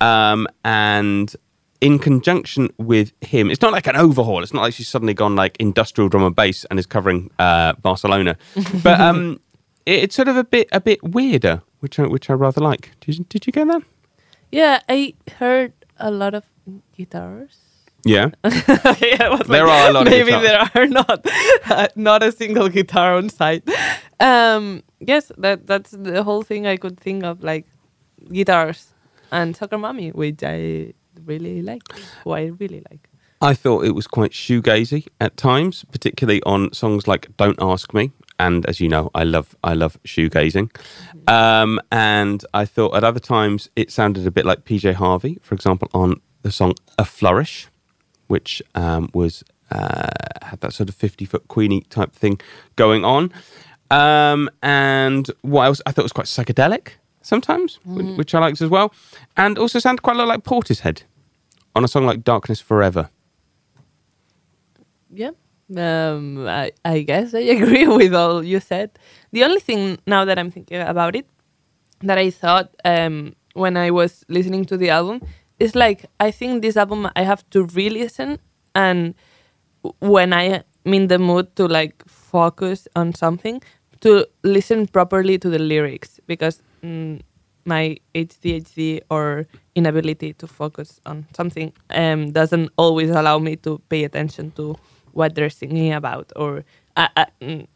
um, 0.00 0.46
and 0.64 1.34
in 1.80 1.98
conjunction 1.98 2.70
with 2.78 3.12
him, 3.20 3.50
it's 3.50 3.62
not 3.62 3.72
like 3.72 3.86
an 3.86 3.96
overhaul. 3.96 4.42
It's 4.42 4.52
not 4.52 4.62
like 4.62 4.74
she's 4.74 4.88
suddenly 4.88 5.14
gone 5.14 5.36
like 5.36 5.56
industrial 5.58 6.08
drum 6.08 6.24
and 6.24 6.36
bass 6.36 6.64
and 6.66 6.78
is 6.78 6.86
covering 6.86 7.30
uh, 7.38 7.72
Barcelona, 7.74 8.36
but 8.82 9.00
um, 9.00 9.40
it, 9.86 10.04
it's 10.04 10.14
sort 10.14 10.28
of 10.28 10.36
a 10.36 10.44
bit 10.44 10.68
a 10.72 10.80
bit 10.80 11.02
weirder, 11.02 11.62
which 11.80 11.98
I, 11.98 12.06
which 12.06 12.30
I 12.30 12.34
rather 12.34 12.60
like. 12.60 12.90
Did 13.00 13.18
you, 13.18 13.24
did 13.28 13.46
you 13.46 13.52
get 13.52 13.66
that? 13.68 13.82
Yeah, 14.52 14.80
I 14.88 15.14
heard 15.38 15.72
a 15.98 16.10
lot 16.10 16.34
of 16.34 16.44
guitars. 16.96 17.63
Yeah. 18.04 18.30
okay, 18.44 19.16
There 19.16 19.30
like, 19.30 19.50
are 19.50 19.90
a 19.90 19.92
lot 19.92 20.06
of 20.06 20.12
Maybe 20.12 20.30
there 20.30 20.70
are 20.74 20.86
not 20.86 21.26
uh, 21.70 21.88
not 21.96 22.22
a 22.22 22.32
single 22.32 22.68
guitar 22.68 23.16
on 23.16 23.28
site. 23.28 23.68
Um, 24.20 24.82
yes, 25.00 25.32
that 25.38 25.66
that's 25.66 25.90
the 25.90 26.22
whole 26.22 26.42
thing 26.42 26.66
I 26.66 26.76
could 26.76 27.00
think 27.00 27.24
of, 27.24 27.42
like 27.42 27.66
guitars 28.32 28.92
and 29.32 29.56
Soccer 29.56 29.78
Mommy, 29.78 30.10
which 30.10 30.42
I 30.42 30.92
really 31.24 31.62
like. 31.62 31.82
Who 32.24 32.32
I 32.32 32.52
really 32.58 32.82
like. 32.90 33.08
I 33.40 33.52
thought 33.52 33.84
it 33.84 33.94
was 33.94 34.06
quite 34.06 34.30
shoegazy 34.30 35.06
at 35.20 35.36
times, 35.36 35.84
particularly 35.90 36.42
on 36.44 36.72
songs 36.72 37.06
like 37.06 37.28
"Don't 37.36 37.60
Ask 37.60 37.92
Me." 37.92 38.12
And 38.38 38.66
as 38.66 38.80
you 38.80 38.88
know, 38.88 39.10
I 39.14 39.24
love 39.24 39.54
I 39.62 39.74
love 39.74 39.98
shoegazing. 40.04 40.70
Um, 41.28 41.80
and 41.92 42.44
I 42.54 42.64
thought 42.64 42.96
at 42.96 43.04
other 43.04 43.20
times 43.20 43.70
it 43.76 43.90
sounded 43.90 44.26
a 44.26 44.30
bit 44.30 44.46
like 44.46 44.64
PJ 44.64 44.94
Harvey, 44.94 45.38
for 45.42 45.54
example, 45.54 45.88
on 45.92 46.20
the 46.42 46.50
song 46.50 46.74
"A 46.98 47.04
Flourish," 47.04 47.68
which 48.28 48.62
um, 48.74 49.10
was 49.14 49.44
uh, 49.70 50.08
had 50.42 50.60
that 50.60 50.72
sort 50.72 50.88
of 50.88 50.94
fifty 50.94 51.24
foot 51.24 51.46
Queenie 51.48 51.82
type 51.90 52.12
thing 52.12 52.40
going 52.76 53.04
on. 53.04 53.32
Um, 53.90 54.50
and 54.62 55.30
what 55.42 55.64
else? 55.64 55.80
I 55.86 55.92
thought 55.92 56.02
it 56.02 56.04
was 56.04 56.12
quite 56.12 56.26
psychedelic 56.26 56.88
sometimes, 57.22 57.78
whi- 57.84 58.16
which 58.16 58.34
I 58.34 58.38
liked 58.40 58.60
as 58.60 58.70
well, 58.70 58.92
and 59.36 59.58
also 59.58 59.78
sounded 59.78 60.02
quite 60.02 60.16
a 60.16 60.18
lot 60.18 60.28
like 60.28 60.42
Portishead 60.44 61.02
on 61.74 61.84
a 61.84 61.88
song 61.88 62.06
like 62.06 62.24
"Darkness 62.24 62.60
Forever." 62.60 63.10
Yeah. 65.10 65.30
Um, 65.76 66.46
I, 66.46 66.72
I 66.84 67.00
guess 67.02 67.34
I 67.34 67.38
agree 67.56 67.86
with 67.86 68.14
all 68.14 68.42
you 68.44 68.60
said. 68.60 68.90
The 69.32 69.44
only 69.44 69.60
thing 69.60 69.98
now 70.06 70.24
that 70.24 70.38
I'm 70.38 70.50
thinking 70.50 70.80
about 70.80 71.16
it 71.16 71.26
that 72.00 72.18
I 72.18 72.30
thought 72.30 72.74
um, 72.84 73.34
when 73.54 73.76
I 73.76 73.90
was 73.90 74.24
listening 74.28 74.64
to 74.66 74.76
the 74.76 74.90
album 74.90 75.22
is 75.58 75.74
like 75.74 76.06
I 76.20 76.30
think 76.30 76.62
this 76.62 76.76
album 76.76 77.08
I 77.16 77.22
have 77.22 77.48
to 77.50 77.64
re-listen 77.64 78.38
and 78.74 79.14
when 80.00 80.32
I 80.32 80.62
I'm 80.86 80.94
in 80.94 81.06
the 81.08 81.18
mood 81.18 81.54
to 81.56 81.66
like 81.66 82.02
focus 82.06 82.86
on 82.94 83.14
something, 83.14 83.62
to 84.00 84.26
listen 84.42 84.86
properly 84.86 85.38
to 85.38 85.48
the 85.48 85.58
lyrics 85.58 86.20
because 86.26 86.62
mm, 86.82 87.20
my 87.64 87.96
ADHD 88.14 89.00
or 89.10 89.46
inability 89.74 90.34
to 90.34 90.46
focus 90.46 91.00
on 91.06 91.26
something 91.34 91.72
um, 91.90 92.32
doesn't 92.32 92.70
always 92.76 93.08
allow 93.10 93.38
me 93.38 93.56
to 93.56 93.80
pay 93.88 94.04
attention 94.04 94.50
to 94.52 94.76
what 95.12 95.34
they're 95.34 95.48
singing 95.48 95.92
about 95.92 96.30
or 96.36 96.64
uh, 96.96 97.08
uh, 97.16 97.24
mm, 97.40 97.66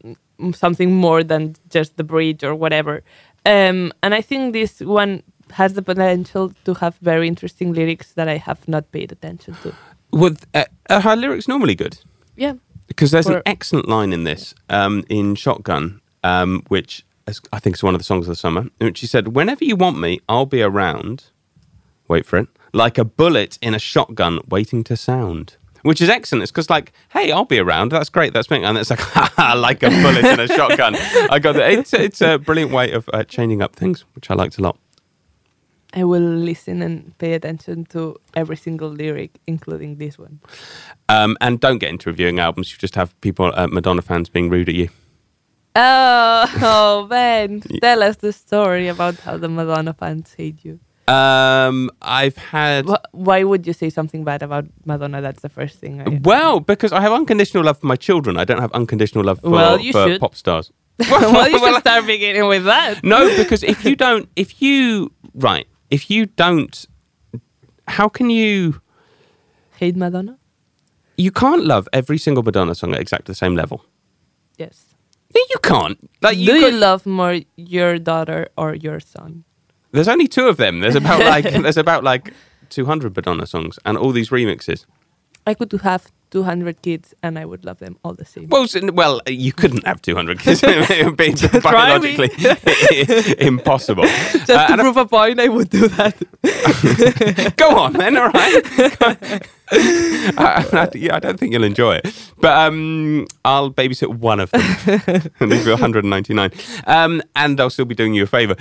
something 0.53 0.93
more 0.93 1.23
than 1.23 1.55
just 1.69 1.97
the 1.97 2.03
bridge 2.03 2.43
or 2.43 2.53
whatever. 2.53 3.01
Um, 3.45 3.91
and 4.03 4.13
I 4.13 4.21
think 4.21 4.53
this 4.53 4.81
one 4.81 5.23
has 5.51 5.73
the 5.73 5.81
potential 5.81 6.53
to 6.65 6.73
have 6.75 6.97
very 7.01 7.27
interesting 7.27 7.73
lyrics 7.73 8.13
that 8.13 8.27
I 8.27 8.37
have 8.37 8.67
not 8.67 8.91
paid 8.91 9.11
attention 9.11 9.55
to. 9.63 9.73
With 10.11 10.45
uh, 10.53 10.65
are 10.89 11.01
her 11.01 11.15
lyrics 11.15 11.47
normally 11.47 11.75
good? 11.75 11.99
Yeah. 12.35 12.53
Because 12.87 13.11
there's 13.11 13.27
an 13.27 13.41
excellent 13.45 13.87
line 13.87 14.11
in 14.13 14.23
this 14.23 14.55
um, 14.69 15.03
in 15.09 15.35
Shotgun, 15.35 16.01
um, 16.23 16.63
which 16.69 17.05
is, 17.27 17.39
I 17.53 17.59
think 17.59 17.75
is 17.75 17.83
one 17.83 17.93
of 17.93 17.99
the 17.99 18.05
songs 18.05 18.25
of 18.27 18.31
the 18.31 18.35
summer, 18.35 18.61
in 18.79 18.87
which 18.87 18.97
she 18.97 19.07
said, 19.07 19.35
"Whenever 19.35 19.63
you 19.63 19.75
want 19.75 19.99
me, 19.99 20.19
I'll 20.27 20.47
be 20.47 20.63
around." 20.63 21.25
Wait 22.07 22.25
for 22.25 22.39
it. 22.39 22.47
Like 22.73 22.97
a 22.97 23.05
bullet 23.05 23.59
in 23.61 23.75
a 23.75 23.79
shotgun 23.79 24.39
waiting 24.49 24.83
to 24.85 24.97
sound. 24.97 25.57
Which 25.83 26.01
is 26.01 26.09
excellent. 26.09 26.43
It's 26.43 26.51
because 26.51 26.69
like, 26.69 26.91
hey, 27.09 27.31
I'll 27.31 27.45
be 27.45 27.59
around. 27.59 27.91
That's 27.91 28.09
great. 28.09 28.33
That's 28.33 28.49
me. 28.49 28.63
And 28.63 28.77
it's 28.77 28.89
like, 28.89 29.15
like 29.37 29.81
a 29.83 29.89
bullet 29.89 30.25
in 30.25 30.39
a 30.39 30.47
shotgun. 30.47 30.95
I 31.29 31.39
got 31.39 31.53
that. 31.53 31.71
It's, 31.71 31.93
it's 31.93 32.21
a 32.21 32.37
brilliant 32.37 32.71
way 32.71 32.91
of 32.91 33.09
uh, 33.13 33.23
changing 33.23 33.61
up 33.61 33.75
things, 33.75 34.03
which 34.15 34.29
I 34.29 34.33
liked 34.33 34.57
a 34.57 34.61
lot. 34.61 34.77
I 35.93 36.03
will 36.03 36.21
listen 36.21 36.81
and 36.81 37.17
pay 37.17 37.33
attention 37.33 37.85
to 37.85 38.15
every 38.35 38.57
single 38.57 38.89
lyric, 38.89 39.39
including 39.47 39.97
this 39.97 40.19
one. 40.19 40.39
Um, 41.07 41.35
and 41.41 41.59
don't 41.59 41.79
get 41.79 41.89
into 41.89 42.09
reviewing 42.09 42.39
albums. 42.39 42.71
You 42.71 42.77
just 42.77 42.95
have 42.95 43.19
people, 43.21 43.51
uh, 43.55 43.67
Madonna 43.67 44.01
fans, 44.01 44.29
being 44.29 44.49
rude 44.49 44.69
at 44.69 44.75
you. 44.75 44.89
Oh, 45.75 46.45
oh 46.61 47.07
man. 47.07 47.61
Tell 47.81 48.03
us 48.03 48.17
the 48.17 48.33
story 48.33 48.87
about 48.87 49.15
how 49.15 49.37
the 49.37 49.49
Madonna 49.49 49.93
fans 49.93 50.33
hate 50.37 50.63
you. 50.63 50.79
Um, 51.07 51.89
I've 52.03 52.37
had. 52.37 52.87
Why 53.11 53.43
would 53.43 53.65
you 53.65 53.73
say 53.73 53.89
something 53.89 54.23
bad 54.23 54.43
about 54.43 54.65
Madonna? 54.85 55.21
That's 55.21 55.41
the 55.41 55.49
first 55.49 55.79
thing. 55.79 56.01
I... 56.01 56.19
Well, 56.21 56.59
because 56.59 56.91
I 56.91 57.01
have 57.01 57.11
unconditional 57.11 57.63
love 57.63 57.79
for 57.79 57.87
my 57.87 57.95
children. 57.95 58.37
I 58.37 58.43
don't 58.45 58.61
have 58.61 58.71
unconditional 58.73 59.23
love 59.23 59.39
for, 59.41 59.49
Well, 59.49 59.79
you 59.79 59.91
for 59.91 60.05
should. 60.05 60.21
pop 60.21 60.35
stars. 60.35 60.71
well, 60.99 61.49
you 61.49 61.59
well, 61.59 61.73
should 61.73 61.81
start 61.81 62.05
beginning 62.05 62.47
with 62.47 62.65
that. 62.65 63.03
No, 63.03 63.35
because 63.37 63.63
if 63.63 63.85
you 63.85 63.95
don't, 63.95 64.29
if 64.35 64.61
you, 64.61 65.11
right, 65.33 65.65
if 65.89 66.09
you 66.09 66.25
don't, 66.27 66.85
how 67.87 68.09
can 68.09 68.29
you, 68.29 68.81
Hate 69.77 69.95
Madonna? 69.95 70.37
you 71.17 71.31
can't 71.31 71.65
love 71.65 71.87
every 71.93 72.17
single 72.17 72.43
Madonna 72.43 72.73
song 72.75 72.93
at 72.93 72.99
exactly 73.01 73.31
the 73.33 73.35
same 73.35 73.55
level. 73.55 73.83
Yes. 74.57 74.95
No, 75.35 75.41
you 75.49 75.57
can't. 75.61 76.09
Like, 76.21 76.37
Do 76.37 76.43
you 76.43 76.53
you 76.53 76.59
could- 76.71 76.73
love 76.79 77.05
more 77.05 77.39
your 77.55 77.97
daughter 77.99 78.47
or 78.57 78.73
your 78.75 78.99
son? 78.99 79.43
there's 79.91 80.07
only 80.07 80.27
two 80.27 80.47
of 80.47 80.57
them. 80.57 80.79
There's 80.81 80.95
about 80.95 81.19
like, 81.19 81.45
there's 81.63 81.77
about 81.77 82.03
like 82.03 82.31
200 82.69 83.15
Madonna 83.15 83.45
songs 83.47 83.79
and 83.85 83.97
all 83.97 84.11
these 84.11 84.29
remixes. 84.29 84.85
I 85.47 85.53
could 85.55 85.71
have 85.81 86.11
200 86.31 86.81
kids 86.81 87.13
and 87.23 87.39
I 87.39 87.45
would 87.45 87.65
love 87.65 87.79
them 87.79 87.97
all 88.03 88.13
the 88.13 88.25
same. 88.25 88.47
Well, 88.49 88.67
well, 88.93 89.21
you 89.27 89.51
couldn't 89.51 89.85
have 89.87 90.01
200 90.01 90.37
because 90.37 90.61
it 90.67 91.05
would 91.05 91.17
be 91.17 91.33
biologically 91.63 92.29
impossible. 93.45 94.03
Just 94.05 94.49
Uh, 94.49 94.67
to 94.67 94.73
I- 94.73 94.77
prove 94.77 94.97
a 94.97 95.05
point, 95.05 95.39
I 95.39 95.47
would 95.47 95.69
do 95.69 95.87
that. 95.89 96.15
Go 97.57 97.69
on 97.79 97.93
then, 97.93 98.17
all 98.17 98.29
right. 98.29 98.63
I, 99.71 100.65
I- 100.73 100.89
yeah, 100.95 101.15
I 101.15 101.19
don't 101.19 101.39
think 101.39 101.53
you'll 101.53 101.63
enjoy 101.63 101.95
it, 101.95 102.07
but 102.39 102.53
um, 102.57 103.25
I'll 103.45 103.71
babysit 103.71 104.09
one 104.17 104.39
of 104.39 104.49
them, 104.51 104.61
and 105.39 105.49
leave 105.51 105.65
you 105.65 105.71
199, 105.71 106.51
um, 106.87 107.21
and 107.35 107.59
I'll 107.59 107.69
still 107.69 107.85
be 107.85 107.95
doing 107.95 108.13
you 108.13 108.23
a 108.23 108.27
favour. 108.27 108.55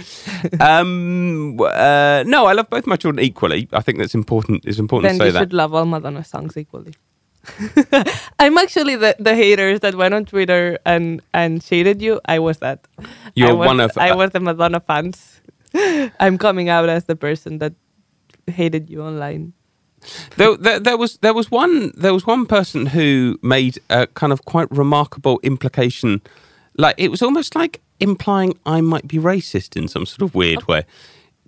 Um, 0.60 1.58
uh, 1.60 2.24
no, 2.26 2.46
I 2.46 2.52
love 2.52 2.68
both 2.70 2.86
my 2.86 2.96
children 2.96 3.24
equally. 3.24 3.68
I 3.72 3.80
think 3.80 3.98
that's 3.98 4.14
important. 4.14 4.64
It's 4.66 4.78
important 4.78 5.12
then 5.12 5.18
to 5.18 5.24
say 5.26 5.30
that. 5.32 5.38
you 5.38 5.42
should 5.44 5.52
love 5.52 5.74
all 5.74 5.86
Madonna 5.86 6.24
songs 6.24 6.56
equally. 6.56 6.92
I'm 8.38 8.58
actually 8.58 8.96
the, 8.96 9.16
the 9.18 9.34
haters 9.34 9.80
that 9.80 9.94
went 9.94 10.14
on 10.14 10.24
Twitter 10.24 10.78
and, 10.84 11.20
and 11.34 11.62
shaded 11.62 12.02
you. 12.02 12.20
I 12.26 12.38
was 12.38 12.58
that. 12.58 12.86
You're 13.34 13.54
was, 13.54 13.66
one 13.66 13.80
of- 13.80 13.98
I 13.98 14.14
was 14.14 14.30
the 14.30 14.40
Madonna 14.40 14.80
fans. 14.80 15.40
I'm 16.20 16.38
coming 16.38 16.68
out 16.68 16.88
as 16.88 17.04
the 17.04 17.16
person 17.16 17.58
that 17.58 17.74
hated 18.46 18.88
you 18.90 19.02
online. 19.02 19.52
There, 20.36 20.56
there, 20.56 20.78
there 20.78 20.96
was 20.96 21.18
there 21.18 21.34
was 21.34 21.50
one 21.50 21.92
there 21.96 22.14
was 22.14 22.24
one 22.24 22.46
person 22.46 22.86
who 22.86 23.36
made 23.42 23.80
a 23.90 24.06
kind 24.06 24.32
of 24.32 24.44
quite 24.44 24.70
remarkable 24.70 25.40
implication, 25.42 26.22
like 26.76 26.94
it 26.98 27.10
was 27.10 27.20
almost 27.20 27.56
like 27.56 27.80
implying 27.98 28.56
I 28.64 28.80
might 28.80 29.08
be 29.08 29.18
racist 29.18 29.76
in 29.76 29.88
some 29.88 30.06
sort 30.06 30.22
of 30.22 30.34
weird 30.36 30.68
way. 30.68 30.84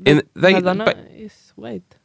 In 0.04 0.22
they, 0.34 0.54
Madonna 0.54 0.84
but- 0.84 0.98
is 1.12 1.52
white. 1.54 1.96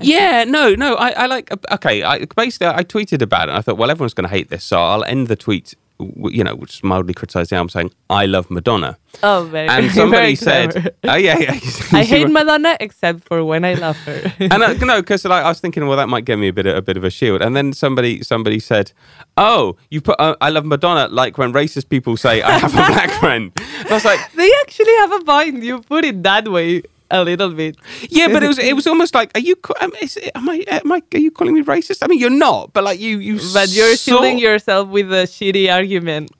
Yeah, 0.00 0.44
no, 0.44 0.74
no. 0.74 0.94
I, 0.94 1.10
I 1.10 1.26
like. 1.26 1.50
Okay, 1.72 2.02
I 2.02 2.24
basically 2.36 2.68
I 2.68 2.84
tweeted 2.84 3.22
about 3.22 3.48
it. 3.48 3.52
and 3.52 3.58
I 3.58 3.62
thought, 3.62 3.76
well, 3.78 3.90
everyone's 3.90 4.14
going 4.14 4.28
to 4.28 4.34
hate 4.34 4.48
this, 4.50 4.64
so 4.64 4.80
I'll 4.80 5.04
end 5.04 5.28
the 5.28 5.36
tweet. 5.36 5.74
You 6.00 6.44
know, 6.44 6.54
which 6.54 6.84
mildly 6.84 7.12
criticised 7.12 7.50
the 7.50 7.56
album, 7.56 7.70
saying 7.70 7.90
I 8.08 8.26
love 8.26 8.52
Madonna, 8.52 8.96
Oh, 9.24 9.48
very 9.50 9.66
and 9.68 9.90
somebody 10.00 10.36
clever. 10.36 10.70
said, 10.70 10.94
"Oh 11.02 11.16
yeah, 11.16 11.36
yeah." 11.40 11.58
I 11.92 12.04
hate 12.04 12.30
Madonna 12.30 12.76
except 12.78 13.24
for 13.24 13.42
when 13.42 13.64
I 13.64 13.74
love 13.74 13.96
her. 14.06 14.32
and 14.38 14.62
I, 14.62 14.74
no, 14.74 15.00
because 15.02 15.24
like, 15.24 15.44
I 15.44 15.48
was 15.48 15.58
thinking, 15.58 15.88
well, 15.88 15.96
that 15.96 16.08
might 16.08 16.24
give 16.24 16.38
me 16.38 16.46
a 16.46 16.52
bit 16.52 16.66
of, 16.66 16.76
a 16.76 16.82
bit 16.82 16.96
of 16.96 17.02
a 17.02 17.10
shield. 17.10 17.42
And 17.42 17.56
then 17.56 17.72
somebody 17.72 18.22
somebody 18.22 18.60
said, 18.60 18.92
"Oh, 19.36 19.76
you 19.90 20.00
put 20.00 20.14
uh, 20.20 20.36
I 20.40 20.50
love 20.50 20.64
Madonna 20.64 21.08
like 21.08 21.36
when 21.36 21.52
racist 21.52 21.88
people 21.88 22.16
say 22.16 22.42
I 22.42 22.58
have 22.60 22.70
a 22.72 22.76
black 22.76 23.10
friend." 23.18 23.50
And 23.56 23.88
I 23.90 23.94
was 23.94 24.04
like, 24.04 24.20
they 24.34 24.52
actually 24.62 24.94
have 24.98 25.10
a 25.20 25.24
point. 25.24 25.64
You 25.64 25.80
put 25.80 26.04
it 26.04 26.22
that 26.22 26.46
way 26.46 26.82
a 27.10 27.24
little 27.24 27.50
bit. 27.50 27.76
"Yeah, 28.10 28.28
but 28.28 28.42
it 28.42 28.48
was 28.48 28.58
it 28.58 28.74
was 28.74 28.86
almost 28.86 29.14
like, 29.14 29.30
are 29.36 29.40
you 29.40 29.56
ca- 29.56 29.74
um, 29.80 29.92
it, 30.00 30.16
am 30.34 30.48
I 30.48 30.64
am 30.68 30.92
I 30.92 31.02
are 31.14 31.18
you 31.18 31.30
calling 31.30 31.54
me 31.54 31.62
racist? 31.62 31.98
I 32.02 32.06
mean, 32.06 32.18
you're 32.18 32.30
not, 32.30 32.72
but 32.72 32.84
like 32.84 33.00
you 33.00 33.18
you 33.18 33.40
But 33.52 33.68
you're 33.70 33.96
shielding 33.96 34.38
yourself 34.38 34.88
with 34.88 35.12
a 35.12 35.24
shitty 35.26 35.72
argument. 35.72 36.30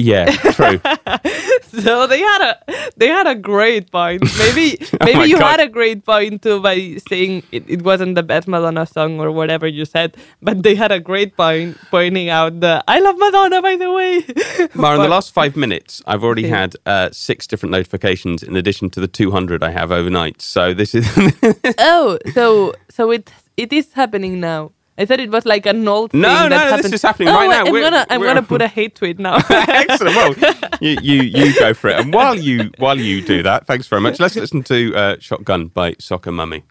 Yeah, 0.00 0.26
true. 0.58 0.80
So 1.70 2.06
they 2.06 2.18
had 2.18 2.42
a 2.50 2.52
they 2.96 3.06
had 3.08 3.26
a 3.28 3.34
great 3.34 3.90
point. 3.92 4.22
Maybe 4.38 4.78
Oh 5.00 5.04
maybe 5.04 5.28
you 5.30 5.38
God. 5.38 5.50
had 5.50 5.60
a 5.60 5.68
great 5.68 6.04
point 6.04 6.42
too 6.42 6.60
by 6.60 6.96
saying 7.08 7.44
it, 7.52 7.62
it 7.68 7.82
wasn't 7.82 8.16
the 8.16 8.24
best 8.24 8.48
Madonna 8.48 8.86
song 8.86 9.20
or 9.20 9.30
whatever 9.30 9.66
you 9.68 9.84
said, 9.84 10.16
but 10.42 10.62
they 10.64 10.74
had 10.74 10.90
a 10.90 10.98
great 10.98 11.36
point 11.36 11.78
pointing 11.90 12.28
out 12.28 12.58
the 12.60 12.82
I 12.88 12.98
love 13.00 13.16
Madonna 13.18 13.62
by 13.62 13.76
the 13.76 13.90
way. 13.92 14.24
Mar, 14.74 14.96
in 14.96 15.02
the 15.02 15.08
last 15.08 15.32
five 15.32 15.54
minutes, 15.56 16.02
I've 16.06 16.24
already 16.24 16.46
Okay. 16.46 16.56
had 16.60 16.74
uh, 16.86 17.10
six 17.12 17.46
different 17.46 17.70
notifications 17.72 18.42
in 18.42 18.56
addition 18.56 18.90
to 18.90 19.00
the 19.00 19.08
200 19.08 19.62
I 19.62 19.70
have 19.70 19.92
overnight. 19.92 20.42
So 20.42 20.74
this 20.74 20.94
is 20.94 21.06
oh, 21.78 22.18
so 22.34 22.74
so 22.90 23.10
it 23.12 23.30
it 23.56 23.72
is 23.72 23.92
happening 23.92 24.40
now. 24.40 24.72
I 25.00 25.06
thought 25.06 25.18
it 25.20 25.30
was 25.30 25.46
like 25.46 25.64
an 25.66 25.88
old 25.88 26.12
No, 26.12 26.28
thing 26.28 26.50
no, 26.50 26.58
that 26.58 26.64
this 26.64 26.70
happened. 26.76 26.94
is 26.94 27.02
happening 27.02 27.28
oh, 27.28 27.34
right 27.34 27.48
now. 27.48 27.64
I'm 27.64 27.72
We're- 27.72 27.84
gonna 27.90 28.06
I'm 28.10 28.20
we're- 28.20 28.34
gonna 28.34 28.46
put 28.54 28.60
a 28.62 28.68
hate 28.68 28.94
tweet 28.94 29.18
now. 29.18 29.36
excellent. 29.50 30.14
Well, 30.16 30.34
you, 30.80 30.96
you 31.02 31.22
you 31.22 31.58
go 31.58 31.72
for 31.74 31.88
it. 31.90 31.98
And 32.00 32.12
while 32.12 32.36
you 32.38 32.70
while 32.78 32.98
you 32.98 33.22
do 33.22 33.42
that, 33.42 33.66
thanks 33.66 33.86
very 33.88 34.02
much. 34.02 34.20
Let's 34.20 34.36
listen 34.36 34.62
to 34.64 34.94
uh, 34.94 35.16
"Shotgun" 35.18 35.68
by 35.68 35.96
Soccer 35.98 36.32
Mummy. 36.32 36.64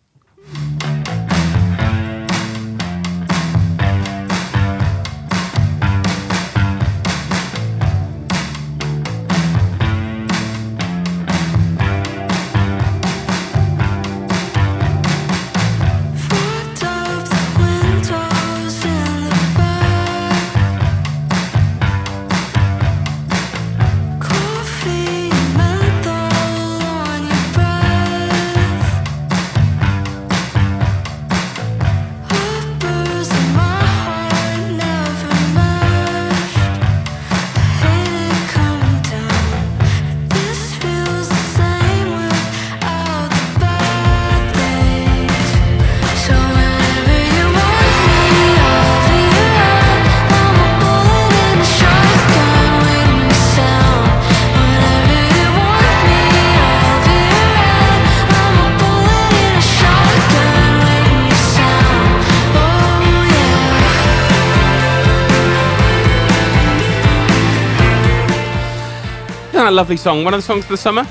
Lovely 69.79 69.95
song. 69.95 70.25
One 70.25 70.33
of 70.33 70.39
the 70.39 70.45
songs 70.45 70.65
of 70.65 70.71
the 70.71 70.75
summer. 70.75 71.07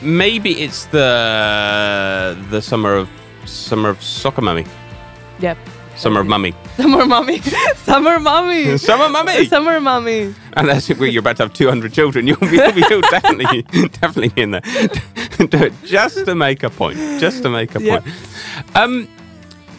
Maybe 0.00 0.52
it's 0.64 0.86
the 0.86 2.34
the 2.50 2.62
summer 2.62 2.94
of 2.94 3.10
summer 3.44 3.90
of 3.90 4.02
soccer 4.02 4.40
mummy. 4.40 4.64
Yep. 5.40 5.58
Summer 5.96 6.20
of 6.20 6.26
mummy. 6.26 6.54
Summer 6.78 7.04
mommy. 7.04 7.40
Summer 7.90 8.18
mommy. 8.18 8.78
Summer 8.90 9.08
mummy. 9.10 9.44
Summer 9.46 9.80
mommy. 9.80 10.34
And 10.54 10.70
as 10.70 10.88
if 10.88 10.98
you're 10.98 11.20
about 11.20 11.36
to 11.38 11.42
have 11.44 11.52
200 11.52 11.92
children, 11.92 12.26
you'll 12.26 12.38
be, 12.38 12.56
you'll 12.56 12.72
be 12.72 12.84
you'll 12.88 13.00
definitely, 13.02 13.62
definitely 14.00 14.42
in 14.42 14.50
there. 14.52 14.62
Just 15.84 16.24
to 16.24 16.34
make 16.34 16.62
a 16.62 16.70
point. 16.70 16.96
Just 17.20 17.42
to 17.42 17.50
make 17.50 17.74
a 17.74 17.82
Yeah. 17.82 18.00
point. 18.00 18.14
Um, 18.74 19.08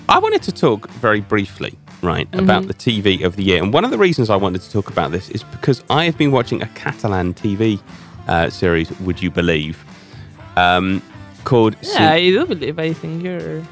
I 0.09 0.17
wanted 0.19 0.41
to 0.43 0.51
talk 0.51 0.89
very 1.01 1.21
briefly, 1.21 1.73
right, 2.01 2.27
about 2.33 2.67
the 2.67 2.73
TV 2.73 3.23
of 3.23 3.35
the 3.35 3.43
year. 3.43 3.61
And 3.63 3.71
one 3.73 3.85
of 3.85 3.91
the 3.91 3.97
reasons 3.99 4.29
I 4.31 4.37
wanted 4.37 4.61
to 4.63 4.71
talk 4.71 4.89
about 4.89 5.11
this 5.11 5.29
is 5.29 5.43
because 5.43 5.83
I 5.89 6.05
have 6.05 6.17
been 6.17 6.31
watching 6.31 6.61
a 6.63 6.67
Catalan 6.81 7.33
TV 7.35 7.79
uh, 8.27 8.49
series, 8.49 8.91
would 9.01 9.21
you 9.21 9.31
believe, 9.31 9.83
um, 10.55 11.01
called. 11.43 11.75
Yeah, 11.81 12.11
I 12.11 12.29
do 12.29 12.45
believe. 12.45 12.79
I 12.79 12.93
think 12.93 13.23
you're 13.23 13.63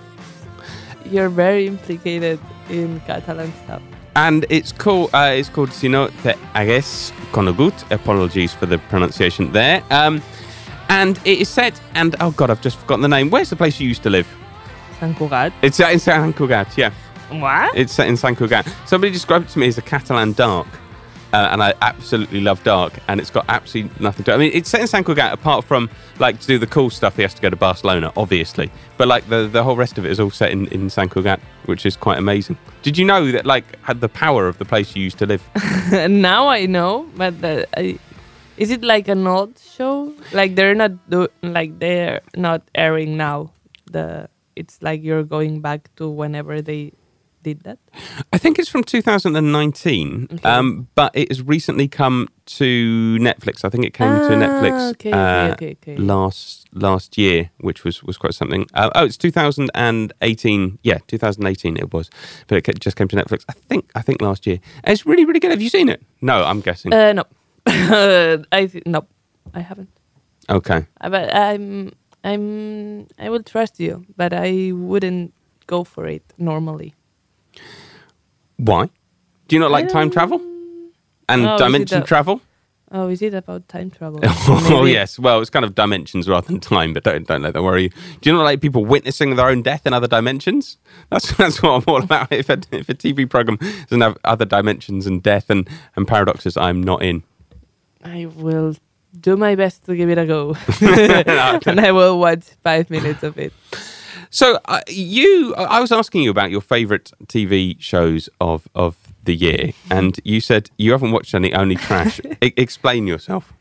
you're 1.05 1.29
very 1.29 1.67
implicated 1.67 2.39
in 2.69 2.99
Catalan 3.01 3.53
stuff. 3.63 3.81
and 4.15 4.45
it's 4.49 4.71
called 4.71 5.09
uh, 5.13 5.33
it's 5.35 5.49
called 5.49 5.71
Si 5.73 5.87
no 5.87 6.07
te 6.23 6.33
hagués 6.53 7.11
conegut. 7.31 7.73
Apologies 7.91 8.53
for 8.53 8.65
the 8.65 8.77
pronunciation 8.89 9.51
there. 9.51 9.83
Um, 9.91 10.21
and 10.89 11.17
it 11.25 11.39
is 11.39 11.49
set, 11.49 11.79
and 11.95 12.15
oh 12.19 12.31
god, 12.31 12.49
I've 12.49 12.61
just 12.61 12.77
forgotten 12.77 13.01
the 13.01 13.07
name. 13.17 13.29
Where's 13.29 13.49
the 13.49 13.55
place 13.55 13.79
you 13.79 13.87
used 13.89 14.03
to 14.03 14.09
live? 14.09 14.27
Sant 14.99 15.17
Cugat. 15.17 15.51
It's 15.61 15.77
set 15.77 15.91
in 15.91 15.99
San 15.99 16.31
Cugat. 16.33 16.77
Yeah, 16.77 16.91
What? 17.31 17.75
it's 17.75 17.91
set 17.93 18.07
in 18.07 18.15
San 18.17 18.35
Cugat. 18.35 18.65
Somebody 18.87 19.11
described 19.11 19.45
it 19.49 19.51
to 19.53 19.59
me 19.59 19.67
as 19.67 19.77
a 19.77 19.81
Catalan 19.81 20.33
dark. 20.33 20.67
Uh, 21.35 21.49
and 21.51 21.61
I 21.61 21.73
absolutely 21.81 22.39
love 22.39 22.63
Dark, 22.63 22.93
and 23.09 23.19
it's 23.19 23.29
got 23.29 23.43
absolutely 23.49 23.91
nothing 24.01 24.23
to. 24.23 24.33
I 24.33 24.37
mean, 24.37 24.51
it's 24.53 24.69
set 24.69 24.79
in 24.79 24.87
San 24.87 25.03
Cugat, 25.03 25.33
apart 25.33 25.65
from 25.65 25.89
like 26.17 26.39
to 26.39 26.47
do 26.47 26.57
the 26.57 26.65
cool 26.65 26.89
stuff. 26.89 27.17
He 27.17 27.23
has 27.23 27.33
to 27.33 27.41
go 27.41 27.49
to 27.49 27.57
Barcelona, 27.57 28.13
obviously, 28.15 28.71
but 28.95 29.09
like 29.09 29.27
the 29.27 29.45
the 29.51 29.61
whole 29.61 29.75
rest 29.75 29.97
of 29.97 30.05
it 30.05 30.11
is 30.11 30.19
all 30.21 30.31
set 30.31 30.53
in 30.53 30.67
in 30.67 30.89
San 30.89 31.09
Cugat, 31.09 31.41
which 31.65 31.85
is 31.85 31.97
quite 31.97 32.17
amazing. 32.17 32.57
Did 32.83 32.97
you 32.97 33.03
know 33.03 33.33
that 33.33 33.45
like 33.45 33.65
had 33.81 33.99
the 33.99 34.07
power 34.07 34.47
of 34.47 34.59
the 34.59 34.63
place 34.63 34.95
you 34.95 35.03
used 35.03 35.17
to 35.17 35.25
live? 35.25 35.43
now 36.09 36.47
I 36.47 36.67
know, 36.67 37.05
but 37.17 37.41
the, 37.41 37.67
I, 37.77 37.99
is 38.55 38.71
it 38.71 38.81
like 38.81 39.09
an 39.09 39.27
old 39.27 39.59
show? 39.59 40.13
Like 40.31 40.55
they're 40.55 40.73
not 40.73 41.09
do, 41.09 41.27
like 41.43 41.79
they're 41.79 42.21
not 42.37 42.61
airing 42.73 43.17
now. 43.17 43.51
The 43.91 44.29
it's 44.55 44.81
like 44.81 45.03
you're 45.03 45.25
going 45.25 45.59
back 45.59 45.93
to 45.97 46.07
whenever 46.07 46.61
they 46.61 46.93
did 47.45 47.61
that. 47.63 47.77
I 48.33 48.37
think 48.39 48.57
it's 48.59 48.69
from 48.71 48.83
2019, 48.83 50.27
Okay. 50.31 50.49
um, 50.49 50.87
but 50.95 51.11
it 51.13 51.27
has 51.31 51.41
recently 51.41 51.87
come 51.87 52.27
to 52.57 53.17
Netflix. 53.19 53.63
I 53.65 53.69
think 53.69 53.85
it 53.85 53.93
came 53.93 54.07
to 54.27 54.33
Ah, 54.33 54.43
Netflix 54.45 54.91
okay, 54.91 55.11
uh, 55.11 55.55
okay. 55.55 55.95
last 55.97 56.65
last 56.73 57.17
year, 57.17 57.49
which 57.67 57.83
was 57.85 58.03
was 58.03 58.17
quite 58.17 58.33
something. 58.35 58.65
Uh, 58.73 58.89
oh, 58.95 59.05
it's 59.05 59.17
2018. 59.17 60.79
Yeah, 60.83 60.97
2018 61.07 61.77
it 61.77 61.93
was, 61.93 62.09
but 62.47 62.57
it 62.57 62.79
just 62.85 62.97
came 62.97 63.07
to 63.07 63.15
Netflix. 63.15 63.43
I 63.49 63.53
think 63.69 63.83
I 63.99 64.01
think 64.01 64.21
last 64.21 64.45
year. 64.47 64.59
And 64.83 64.93
it's 64.93 65.05
really 65.05 65.25
really 65.25 65.39
good. 65.39 65.51
Have 65.51 65.61
you 65.61 65.69
seen 65.69 65.89
it? 65.89 66.01
No, 66.21 66.43
I'm 66.43 66.61
guessing. 66.61 66.93
Uh, 66.93 67.13
no, 67.13 67.23
I 68.51 68.65
th- 68.67 68.85
no, 68.85 69.05
I 69.53 69.61
haven't. 69.61 69.89
okay. 70.49 70.85
Uh, 71.01 71.09
But 71.09 71.29
I'm 71.35 71.91
I'm 72.23 73.05
I 73.19 73.29
will 73.29 73.43
trust 73.43 73.79
you, 73.79 74.05
but 74.17 74.33
I 74.33 74.71
wouldn't 74.73 75.31
go 75.67 75.83
for 75.83 76.07
it 76.07 76.23
normally. 76.37 76.93
Why? 78.57 78.89
Do 79.47 79.55
you 79.55 79.59
not 79.59 79.71
like 79.71 79.89
time 79.89 80.03
um, 80.07 80.11
travel 80.11 80.39
and 81.29 81.45
Oh, 81.45 81.55
is 81.55 81.61
it 81.61 81.63
dimension 81.63 81.99
the- 82.01 82.05
travel? 82.07 82.41
Oh, 82.91 83.09
is 83.09 83.21
it 83.23 83.33
about 83.33 83.67
time 83.67 83.89
travel? 83.89 84.19
oh 84.23 84.67
Maybe. 84.83 84.91
yes, 84.93 85.17
well 85.19 85.41
it's 85.41 85.49
kind 85.49 85.65
of 85.65 85.73
dimensions 85.75 86.29
rather 86.29 86.47
than 86.47 86.59
time, 86.59 86.93
but 86.93 87.03
don't 87.03 87.27
don't 87.27 87.41
let 87.41 87.53
that 87.55 87.63
worry 87.63 87.83
you. 87.83 87.89
Do 88.21 88.29
you 88.29 88.35
not 88.35 88.43
like 88.43 88.61
people 88.61 88.85
witnessing 88.85 89.35
their 89.35 89.47
own 89.47 89.63
death 89.63 89.85
in 89.87 89.93
other 89.93 90.07
dimensions? 90.07 90.77
That's 91.09 91.31
that's 91.37 91.61
what 91.61 91.71
I'm 91.71 91.83
all 91.93 92.03
about. 92.03 92.31
If 92.31 92.47
a, 92.49 92.59
if 92.71 92.87
a 92.87 92.93
TV 92.93 93.27
program 93.29 93.57
doesn't 93.89 94.01
have 94.01 94.17
other 94.23 94.45
dimensions 94.45 95.07
and 95.07 95.21
death 95.21 95.49
and, 95.49 95.67
and 95.95 96.07
paradoxes, 96.07 96.55
I'm 96.57 96.81
not 96.81 97.01
in. 97.03 97.23
I 98.03 98.27
will 98.27 98.75
do 99.19 99.35
my 99.35 99.55
best 99.55 99.83
to 99.87 99.95
give 99.95 100.09
it 100.09 100.17
a 100.19 100.25
go, 100.25 100.55
and 100.81 101.79
I 101.81 101.91
will 101.91 102.19
watch 102.19 102.43
five 102.63 102.89
minutes 102.91 103.23
of 103.23 103.37
it. 103.39 103.51
So 104.29 104.59
uh, 104.65 104.81
you, 104.87 105.55
I 105.55 105.79
was 105.79 105.91
asking 105.91 106.23
you 106.23 106.31
about 106.31 106.51
your 106.51 106.61
favourite 106.61 107.11
TV 107.27 107.75
shows 107.79 108.29
of 108.39 108.67
of 108.75 108.95
the 109.23 109.35
year, 109.35 109.73
and 109.89 110.19
you 110.23 110.39
said 110.41 110.69
you 110.77 110.91
haven't 110.91 111.11
watched 111.11 111.33
any, 111.33 111.53
only 111.53 111.75
trash. 111.75 112.19
E- 112.41 112.53
explain 112.57 113.07
yourself. 113.07 113.53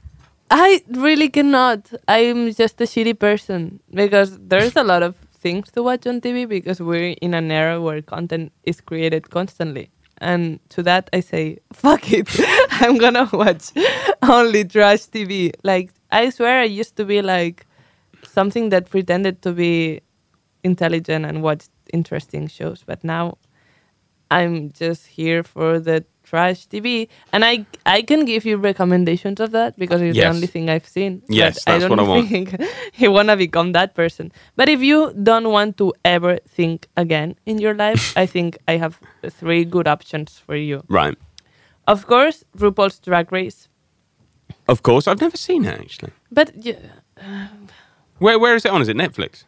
I 0.51 0.83
really 0.89 1.29
cannot. 1.29 1.91
I'm 2.07 2.53
just 2.53 2.81
a 2.81 2.85
shitty 2.85 3.19
person 3.19 3.81
because 3.93 4.39
there's 4.39 4.77
a 4.77 4.85
lot 4.85 5.03
of 5.03 5.15
things 5.45 5.71
to 5.73 5.83
watch 5.83 6.07
on 6.07 6.21
TV 6.21 6.49
because 6.49 6.81
we're 6.81 7.15
in 7.21 7.35
an 7.35 7.51
era 7.51 7.81
where 7.81 8.03
content 8.03 8.53
is 8.65 8.81
created 8.81 9.31
constantly. 9.31 9.91
And 10.19 10.61
to 10.71 10.83
that, 10.85 11.11
I 11.13 11.21
say, 11.21 11.59
fuck 11.73 12.13
it. 12.13 12.29
I'm 12.83 12.99
gonna 12.99 13.29
watch 13.33 13.73
only 14.23 14.65
trash 14.65 15.07
TV. 15.09 15.53
Like, 15.63 15.91
I 16.11 16.31
swear 16.31 16.61
I 16.61 16.65
used 16.65 16.97
to 16.97 17.05
be 17.05 17.21
like 17.21 17.67
something 18.23 18.69
that 18.71 18.91
pretended 18.91 19.43
to 19.43 19.53
be 19.53 20.01
intelligent 20.65 21.25
and 21.27 21.43
watch 21.43 21.65
interesting 21.93 22.49
shows. 22.49 22.83
But 22.87 23.05
now 23.05 23.37
I'm 24.31 24.73
just 24.73 25.07
here 25.07 25.43
for 25.43 25.79
the 25.79 26.05
trash 26.25 26.67
TV, 26.67 27.09
and 27.33 27.45
I 27.45 27.67
I 27.87 28.03
can 28.03 28.25
give 28.25 28.45
you 28.49 28.57
recommendations 28.57 29.41
of 29.41 29.51
that 29.53 29.77
because 29.79 30.01
it's 30.03 30.17
Yes. 30.17 30.25
the 30.25 30.31
only 30.37 30.47
thing 30.47 30.71
I've 30.71 30.89
seen. 30.89 31.23
Yes, 31.29 31.55
but 31.55 31.73
that's 31.73 31.85
I 31.85 31.89
don't 31.89 31.91
what 31.99 32.01
I 32.01 32.09
want. 32.09 32.29
think 32.29 32.57
you 33.03 33.13
wanna 33.13 33.37
become 33.37 33.73
that 33.73 33.95
person. 33.95 34.33
But 34.57 34.69
if 34.69 34.81
you 34.81 35.13
don't 35.23 35.49
want 35.51 35.77
to 35.77 35.93
ever 36.05 36.39
think 36.49 36.89
again 36.97 37.37
in 37.47 37.59
your 37.59 37.75
life, 37.75 38.17
I 38.23 38.27
think 38.27 38.57
I 38.67 38.79
have 38.79 38.99
three 39.31 39.65
good 39.65 39.87
options 39.87 40.39
for 40.47 40.57
you. 40.57 40.83
Right. 40.89 41.17
Of 41.87 42.07
course, 42.07 42.45
RuPaul's 42.57 42.99
Drag 43.01 43.31
Race, 43.33 43.69
Of 44.67 44.81
course, 44.83 45.07
I've 45.11 45.21
never 45.21 45.37
seen 45.37 45.65
it 45.67 45.79
actually. 45.81 46.13
but 46.33 46.51
y- 46.57 46.79
uh, 47.21 47.49
Where 48.19 48.39
where 48.39 48.57
is 48.57 48.65
it 48.65 48.73
on? 48.73 48.81
Is 48.83 48.89
it 48.89 48.97
Netflix? 48.97 49.45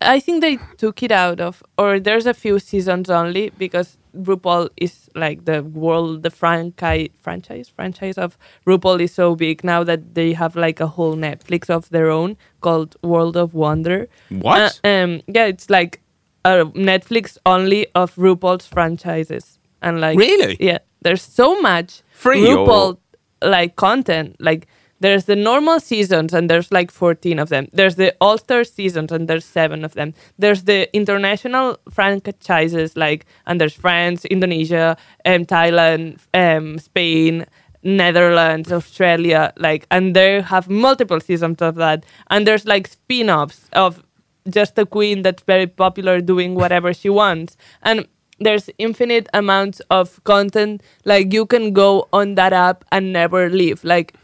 I 0.00 0.20
think 0.20 0.40
they 0.42 0.58
took 0.76 1.02
it 1.02 1.10
out 1.12 1.40
of, 1.40 1.62
or 1.78 1.98
there's 1.98 2.26
a 2.26 2.34
few 2.34 2.58
seasons 2.58 3.08
only 3.08 3.50
because 3.58 3.96
RuPaul 4.16 4.68
is 4.76 5.08
like 5.14 5.44
the 5.44 5.62
world, 5.62 6.22
the 6.22 6.30
franchise, 6.30 7.08
franchise, 7.22 7.68
franchise 7.74 8.18
of 8.18 8.36
RuPaul 8.66 9.00
is 9.00 9.14
so 9.14 9.34
big 9.34 9.64
now 9.64 9.82
that 9.84 10.14
they 10.14 10.32
have 10.34 10.56
like 10.56 10.80
a 10.80 10.86
whole 10.86 11.16
Netflix 11.16 11.70
of 11.70 11.88
their 11.90 12.10
own 12.10 12.36
called 12.60 12.96
World 13.02 13.36
of 13.36 13.54
Wonder. 13.54 14.08
What? 14.28 14.78
Uh, 14.84 14.88
um, 14.88 15.20
yeah, 15.26 15.46
it's 15.46 15.70
like 15.70 16.00
a 16.44 16.64
Netflix 16.66 17.38
only 17.46 17.86
of 17.94 18.14
RuPaul's 18.16 18.66
franchises, 18.66 19.58
and 19.80 20.00
like 20.00 20.18
Really? 20.18 20.56
yeah, 20.60 20.78
there's 21.02 21.22
so 21.22 21.60
much 21.62 22.02
Free 22.12 22.46
or- 22.52 22.66
RuPaul 22.66 22.98
like 23.42 23.76
content, 23.76 24.36
like. 24.38 24.66
There's 25.04 25.26
the 25.26 25.36
normal 25.36 25.80
seasons, 25.80 26.32
and 26.32 26.48
there's 26.48 26.72
like 26.72 26.90
14 26.90 27.38
of 27.38 27.50
them. 27.50 27.68
There's 27.74 27.96
the 27.96 28.16
All 28.22 28.38
Star 28.38 28.64
seasons, 28.64 29.12
and 29.12 29.28
there's 29.28 29.44
seven 29.44 29.84
of 29.84 29.92
them. 29.92 30.14
There's 30.38 30.64
the 30.64 30.88
international 30.96 31.76
franchises, 31.90 32.96
like, 32.96 33.26
and 33.46 33.60
there's 33.60 33.74
France, 33.74 34.24
Indonesia, 34.24 34.96
um, 35.26 35.44
Thailand, 35.44 36.20
um, 36.32 36.78
Spain, 36.78 37.44
Netherlands, 37.82 38.72
Australia, 38.72 39.52
like, 39.58 39.86
and 39.90 40.16
they 40.16 40.40
have 40.40 40.70
multiple 40.70 41.20
seasons 41.20 41.60
of 41.60 41.74
that. 41.74 42.06
And 42.30 42.46
there's 42.46 42.64
like 42.64 42.88
spin 42.88 43.28
offs 43.28 43.68
of 43.74 44.02
just 44.48 44.78
a 44.78 44.86
queen 44.86 45.20
that's 45.20 45.42
very 45.42 45.66
popular 45.66 46.22
doing 46.22 46.54
whatever 46.54 46.94
she 46.94 47.10
wants. 47.10 47.58
And 47.82 48.08
there's 48.40 48.70
infinite 48.78 49.28
amounts 49.34 49.80
of 49.90 50.24
content. 50.24 50.82
Like, 51.04 51.30
you 51.34 51.44
can 51.44 51.74
go 51.74 52.08
on 52.14 52.36
that 52.36 52.54
app 52.54 52.86
and 52.90 53.12
never 53.12 53.50
leave. 53.50 53.84
Like, 53.84 54.16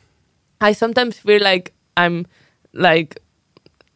I 0.61 0.73
sometimes 0.73 1.19
feel 1.19 1.43
like 1.43 1.73
I'm 1.97 2.27
like 2.73 3.21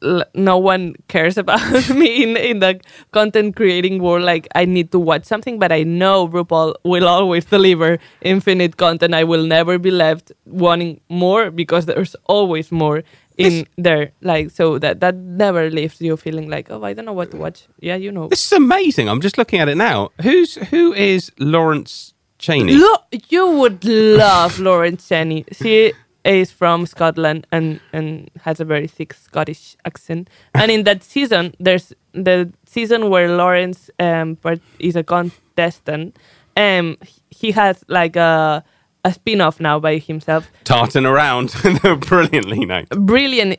l- 0.02 0.24
no 0.34 0.58
one 0.58 0.94
cares 1.08 1.36
about 1.42 1.88
me 1.90 2.22
in, 2.22 2.36
in 2.36 2.58
the 2.60 2.80
content 3.12 3.56
creating 3.56 4.02
world. 4.02 4.22
Like 4.22 4.48
I 4.54 4.64
need 4.64 4.92
to 4.92 4.98
watch 4.98 5.24
something, 5.24 5.58
but 5.58 5.72
I 5.72 5.82
know 5.82 6.28
RuPaul 6.28 6.74
will 6.84 7.08
always 7.08 7.44
deliver 7.44 7.98
infinite 8.22 8.76
content. 8.76 9.14
I 9.14 9.24
will 9.24 9.44
never 9.46 9.78
be 9.78 9.90
left 9.90 10.32
wanting 10.46 11.00
more 11.08 11.50
because 11.50 11.86
there's 11.86 12.16
always 12.26 12.72
more 12.72 13.02
in 13.36 13.66
there. 13.76 14.12
Like 14.22 14.50
so 14.50 14.78
that 14.78 15.00
that 15.00 15.16
never 15.16 15.70
leaves 15.70 16.00
you 16.00 16.16
feeling 16.16 16.48
like 16.48 16.70
oh 16.70 16.82
I 16.84 16.92
don't 16.92 17.04
know 17.04 17.12
what 17.12 17.30
to 17.32 17.36
watch. 17.36 17.66
Yeah, 17.80 17.96
you 17.96 18.12
know. 18.12 18.28
This 18.28 18.44
is 18.46 18.52
amazing. 18.52 19.08
I'm 19.08 19.20
just 19.20 19.38
looking 19.38 19.60
at 19.60 19.68
it 19.68 19.76
now. 19.76 20.10
Who's 20.22 20.54
who 20.70 20.92
is 20.94 21.30
Lawrence 21.38 22.14
Chaney? 22.38 22.74
Look, 22.74 23.04
you 23.28 23.48
would 23.48 23.84
love 23.84 24.58
Lawrence 24.68 25.08
Chaney. 25.08 25.44
She 25.52 25.92
is 26.24 26.50
from 26.50 26.86
Scotland 26.86 27.46
and, 27.52 27.80
and 27.92 28.30
has 28.42 28.60
a 28.60 28.64
very 28.64 28.86
thick 28.86 29.12
Scottish 29.12 29.76
accent. 29.84 30.30
And 30.54 30.70
in 30.70 30.84
that 30.84 31.02
season, 31.02 31.54
there's 31.60 31.92
the 32.12 32.52
season 32.66 33.10
where 33.10 33.36
Lawrence 33.36 33.90
um, 33.98 34.36
part- 34.36 34.60
is 34.78 34.96
a 34.96 35.02
contestant. 35.02 36.16
Um, 36.56 36.96
he 37.30 37.50
has 37.52 37.84
like 37.88 38.16
a 38.16 38.64
a 39.04 39.12
spin-off 39.12 39.60
now 39.60 39.78
by 39.78 39.98
himself. 39.98 40.50
Tartan 40.64 41.04
around. 41.04 41.54
Brilliantly 42.08 42.64
named. 42.64 42.88
Brilliant, 42.88 43.58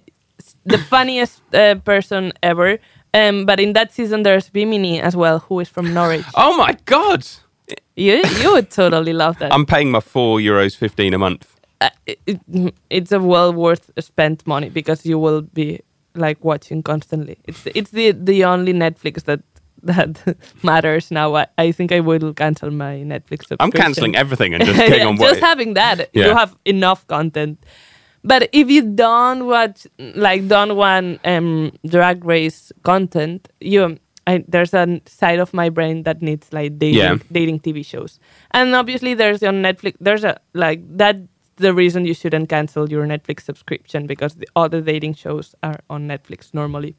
the 0.66 0.80
funniest 0.80 1.42
uh, 1.54 1.76
person 1.76 2.34
ever. 2.42 2.80
Um, 3.14 3.46
but 3.46 3.60
in 3.60 3.74
that 3.74 3.94
season, 3.94 4.24
there's 4.24 4.50
Bimini 4.50 5.00
as 5.00 5.16
well, 5.16 5.40
who 5.40 5.60
is 5.60 5.70
from 5.70 5.94
Norwich. 5.94 6.26
Oh 6.36 6.58
my 6.58 6.76
god! 6.86 7.26
You 7.96 8.22
you 8.42 8.52
would 8.52 8.70
totally 8.72 9.14
love 9.14 9.38
that. 9.40 9.54
I'm 9.54 9.66
paying 9.66 9.90
my 9.90 10.02
four 10.02 10.40
euros 10.40 10.76
fifteen 10.76 11.14
a 11.14 11.18
month. 11.18 11.55
Uh, 11.82 11.90
it, 12.06 12.20
it- 12.26 12.74
it's 12.90 13.12
a 13.12 13.20
well 13.20 13.54
worth 13.54 13.92
spent 14.00 14.46
money 14.48 14.70
because 14.70 15.06
you 15.06 15.20
will 15.20 15.42
be 15.42 15.80
like 16.16 16.44
watching 16.44 16.82
constantly. 16.84 17.38
It's 17.46 17.66
it's 17.76 17.92
the 17.92 18.12
the 18.12 18.46
only 18.46 18.74
Netflix 18.74 19.24
that 19.26 19.42
that 19.84 20.38
matters 20.64 21.12
now. 21.12 21.36
I, 21.36 21.48
I 21.58 21.72
think 21.72 21.92
I 21.92 22.00
will 22.00 22.34
cancel 22.34 22.72
my 22.72 23.04
Netflix 23.04 23.48
subscription. 23.48 23.58
I'm 23.60 23.72
cancelling 23.72 24.16
everything 24.16 24.54
and 24.54 24.64
just 24.66 24.78
getting 24.88 25.08
on 25.08 25.18
just 25.18 25.42
having 25.42 25.74
that, 25.76 26.10
Yeah. 26.14 26.28
you 26.28 26.34
have 26.36 26.56
enough 26.66 27.06
content. 27.08 27.58
But 28.24 28.50
if 28.54 28.70
you 28.72 28.82
don't 28.82 29.46
watch, 29.46 29.86
like, 30.00 30.48
don't 30.48 30.76
want 30.76 31.20
um, 31.26 31.72
drag 31.86 32.26
race 32.26 32.72
content, 32.82 33.48
you 33.60 34.00
I, 34.28 34.44
there's 34.48 34.74
a 34.74 35.00
side 35.06 35.38
of 35.38 35.54
my 35.54 35.70
brain 35.70 36.02
that 36.04 36.24
needs 36.24 36.52
like 36.52 36.80
dating, 36.80 36.98
Yeah. 36.98 37.18
dating 37.32 37.60
TV 37.60 37.86
shows, 37.86 38.20
and 38.52 38.74
obviously 38.74 39.14
there's 39.14 39.44
on 39.44 39.62
Netflix. 39.62 39.94
There's 40.00 40.24
a 40.24 40.40
like 40.56 40.82
that's 40.98 41.20
the 41.58 41.74
reason 41.74 42.06
you 42.06 42.14
shouldn't 42.14 42.50
cancel 42.50 42.90
your 42.90 43.06
Netflix 43.06 43.42
subscription 43.42 44.08
because 44.08 44.36
the 44.36 44.48
other 44.56 44.82
dating 44.82 45.14
shows 45.16 45.56
are 45.64 45.80
on 45.90 46.08
Netflix 46.08 46.54
normally. 46.54 46.96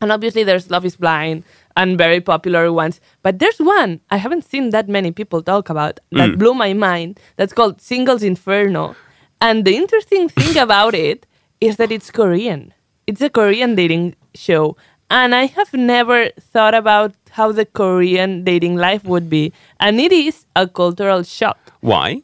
And 0.00 0.10
obviously, 0.10 0.42
there's 0.42 0.68
Love 0.70 0.84
is 0.84 0.96
Blind 0.96 1.44
and 1.76 1.96
very 1.96 2.20
popular 2.20 2.72
ones. 2.72 3.00
But 3.22 3.38
there's 3.38 3.58
one 3.58 4.00
I 4.10 4.16
haven't 4.16 4.44
seen 4.44 4.70
that 4.70 4.88
many 4.88 5.12
people 5.12 5.42
talk 5.42 5.70
about 5.70 6.00
that 6.10 6.30
Mm. 6.30 6.38
blew 6.38 6.54
my 6.54 6.72
mind. 6.72 7.20
That's 7.36 7.52
called 7.52 7.80
Singles 7.80 8.22
Inferno. 8.24 8.96
And 9.40 9.64
the 9.64 9.76
interesting 9.76 10.28
thing 10.28 10.56
about 10.66 10.94
it 10.94 11.26
is 11.60 11.76
that 11.76 11.92
it's 11.92 12.10
Korean. 12.10 12.74
It's 13.06 13.20
a 13.20 13.30
Korean 13.30 13.76
dating 13.76 14.16
show. 14.34 14.76
And 15.08 15.34
I 15.34 15.46
have 15.46 15.72
never 15.74 16.30
thought 16.40 16.74
about 16.74 17.14
how 17.30 17.52
the 17.52 17.66
Korean 17.66 18.42
dating 18.44 18.76
life 18.76 19.04
would 19.04 19.28
be. 19.30 19.52
And 19.78 20.00
it 20.00 20.10
is 20.10 20.46
a 20.56 20.66
cultural 20.66 21.22
shock 21.22 21.58
Why? 21.80 22.22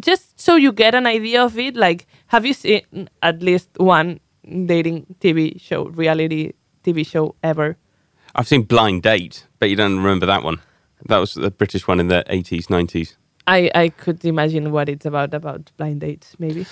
Just 0.00 0.40
so 0.40 0.56
you 0.56 0.72
get 0.72 0.94
an 0.94 1.06
idea 1.06 1.42
of 1.42 1.58
it, 1.58 1.76
like, 1.76 2.06
have 2.28 2.44
you 2.44 2.52
seen 2.54 3.08
at 3.22 3.42
least 3.42 3.68
one 3.76 4.20
dating 4.66 5.06
TV 5.20 5.60
show, 5.60 5.84
reality 5.86 6.52
TV 6.84 7.06
show 7.06 7.34
ever? 7.42 7.76
I've 8.34 8.48
seen 8.48 8.62
Blind 8.62 9.02
Date, 9.02 9.46
but 9.58 9.70
you 9.70 9.76
don't 9.76 9.96
remember 9.96 10.26
that 10.26 10.42
one. 10.42 10.60
That 11.06 11.18
was 11.18 11.34
the 11.34 11.50
British 11.50 11.86
one 11.88 12.00
in 12.00 12.08
the 12.08 12.24
80s, 12.28 12.66
90s. 12.66 13.16
I, 13.46 13.70
I 13.74 13.88
could 13.88 14.22
imagine 14.26 14.72
what 14.72 14.90
it's 14.90 15.06
about, 15.06 15.32
about 15.32 15.70
blind 15.78 16.02
dates, 16.02 16.36
maybe. 16.38 16.66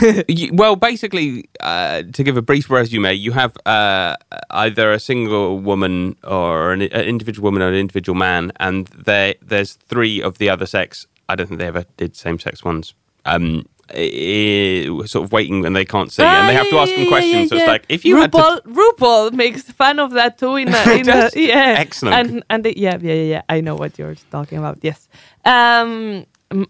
You- 0.28 0.50
well, 0.54 0.76
basically, 0.76 1.44
uh, 1.60 2.04
to 2.14 2.24
give 2.24 2.38
a 2.38 2.42
brief 2.42 2.70
resume, 2.70 3.12
you 3.12 3.32
have 3.32 3.54
uh, 3.66 4.16
either 4.50 4.92
a 4.92 4.98
single 4.98 5.58
woman 5.58 6.16
or 6.24 6.72
an, 6.72 6.82
an 6.82 7.04
individual 7.04 7.44
woman 7.44 7.60
or 7.60 7.68
an 7.68 7.74
individual 7.74 8.16
man, 8.18 8.50
and 8.60 8.86
there 8.86 9.34
there's 9.42 9.74
three 9.74 10.22
of 10.22 10.38
the 10.38 10.48
other 10.48 10.64
sex. 10.64 11.06
I 11.32 11.34
don't 11.36 11.46
think 11.48 11.60
they 11.60 11.66
ever 11.66 11.84
did 11.96 12.14
same 12.16 12.38
sex 12.38 12.62
ones. 12.64 12.94
Um, 13.24 13.66
i- 13.94 14.86
i- 15.02 15.06
sort 15.06 15.24
of 15.24 15.32
waiting 15.32 15.64
and 15.66 15.74
they 15.76 15.84
can't 15.84 16.10
see, 16.12 16.22
and 16.22 16.48
they 16.48 16.54
have 16.54 16.68
to 16.70 16.78
ask 16.78 16.90
them 16.94 17.06
questions. 17.08 17.50
so 17.50 17.56
it's 17.56 17.66
like 17.74 17.84
if 17.88 18.04
you 18.04 18.16
had 18.16 18.32
to 18.32 18.38
RuPaul, 18.38 18.60
RuPaul 18.80 19.32
makes 19.32 19.62
fun 19.82 19.98
of 19.98 20.10
that 20.12 20.38
too 20.38 20.56
in 20.56 20.68
a, 20.68 20.82
in 21.00 21.08
a 21.08 21.30
yeah 21.34 21.74
excellent. 21.78 22.14
and 22.18 22.44
and 22.50 22.64
the, 22.64 22.72
yeah 22.78 22.96
yeah 23.00 23.12
yeah 23.14 23.28
yeah 23.34 23.42
I 23.56 23.60
know 23.60 23.74
what 23.82 23.98
you're 23.98 24.16
talking 24.30 24.58
about 24.58 24.78
yes 24.82 25.08
um 25.44 26.26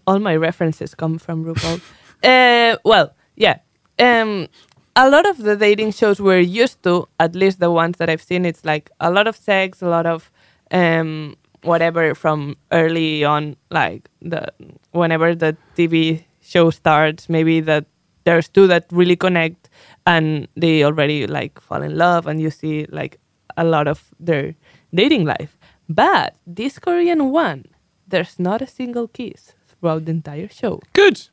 all 0.07 0.19
my 0.19 0.35
references 0.35 0.95
come 0.95 1.17
from 1.25 1.37
RuPaul 1.45 1.77
uh 2.23 2.77
well 2.83 3.07
yeah 3.35 3.57
um 3.99 4.47
a 4.95 5.09
lot 5.09 5.25
of 5.31 5.37
the 5.47 5.55
dating 5.55 5.91
shows 5.91 6.19
we're 6.21 6.39
used 6.63 6.79
to 6.83 7.07
at 7.19 7.35
least 7.35 7.59
the 7.59 7.71
ones 7.71 7.97
that 7.97 8.09
I've 8.09 8.21
seen 8.31 8.45
it's 8.45 8.63
like 8.65 8.85
a 8.99 9.09
lot 9.17 9.27
of 9.27 9.35
sex 9.35 9.81
a 9.81 9.87
lot 9.95 10.05
of 10.05 10.31
um 10.71 11.35
whatever 11.63 12.13
from 12.15 12.55
early 12.71 13.23
on 13.23 13.55
like 13.71 14.09
the 14.21 14.47
whenever 14.91 15.33
the 15.35 15.55
TV 15.75 16.23
show 16.41 16.69
starts 16.69 17.29
maybe 17.29 17.59
that 17.61 17.85
there's 18.25 18.47
two 18.47 18.67
that 18.67 18.85
really 18.91 19.15
connect 19.15 19.69
and 20.05 20.47
they 20.55 20.83
already 20.83 21.27
like 21.27 21.59
fall 21.59 21.81
in 21.81 21.97
love 21.97 22.27
and 22.27 22.39
you 22.41 22.49
see 22.49 22.85
like 22.89 23.19
a 23.57 23.63
lot 23.63 23.87
of 23.87 24.13
their 24.19 24.55
dating 24.93 25.25
life. 25.25 25.57
But 25.89 26.35
this 26.47 26.79
korean 26.79 27.31
one 27.31 27.65
there's 28.07 28.37
not 28.39 28.61
a 28.61 28.67
single 28.67 29.07
kiss 29.07 29.53
throughout 29.67 30.05
the 30.05 30.11
entire 30.11 30.47
show. 30.49 30.81
Good. 30.93 31.27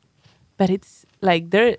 but 0.57 0.69
it's 0.69 1.05
like 1.21 1.49
they're 1.49 1.77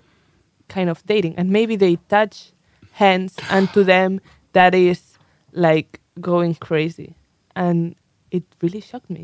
kind 0.69 0.89
of 0.89 1.05
dating 1.05 1.35
and 1.37 1.49
maybe 1.49 1.75
they 1.75 1.97
touch 2.09 2.51
hands 2.93 3.35
and 3.49 3.71
to 3.73 3.83
them 3.83 4.19
that 4.53 4.75
is 4.75 5.17
like 5.53 5.99
going 6.21 6.55
crazy. 6.55 7.15
And 7.55 7.95
it 8.37 8.43
really 8.61 8.81
shocked 8.81 9.09
me 9.17 9.23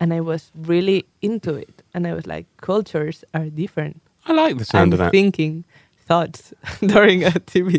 and 0.00 0.08
i 0.14 0.20
was 0.30 0.42
really 0.72 1.04
into 1.20 1.52
it 1.54 1.76
and 1.92 2.06
i 2.06 2.12
was 2.18 2.26
like 2.34 2.46
cultures 2.70 3.18
are 3.34 3.48
different 3.62 4.00
I 4.26 4.32
like 4.32 4.56
the 4.56 4.64
sound 4.64 4.84
and 4.84 4.92
of 4.94 4.98
that. 5.00 5.10
thinking 5.10 5.64
thoughts 6.06 6.52
during 6.80 7.24
a 7.24 7.30
TV 7.30 7.70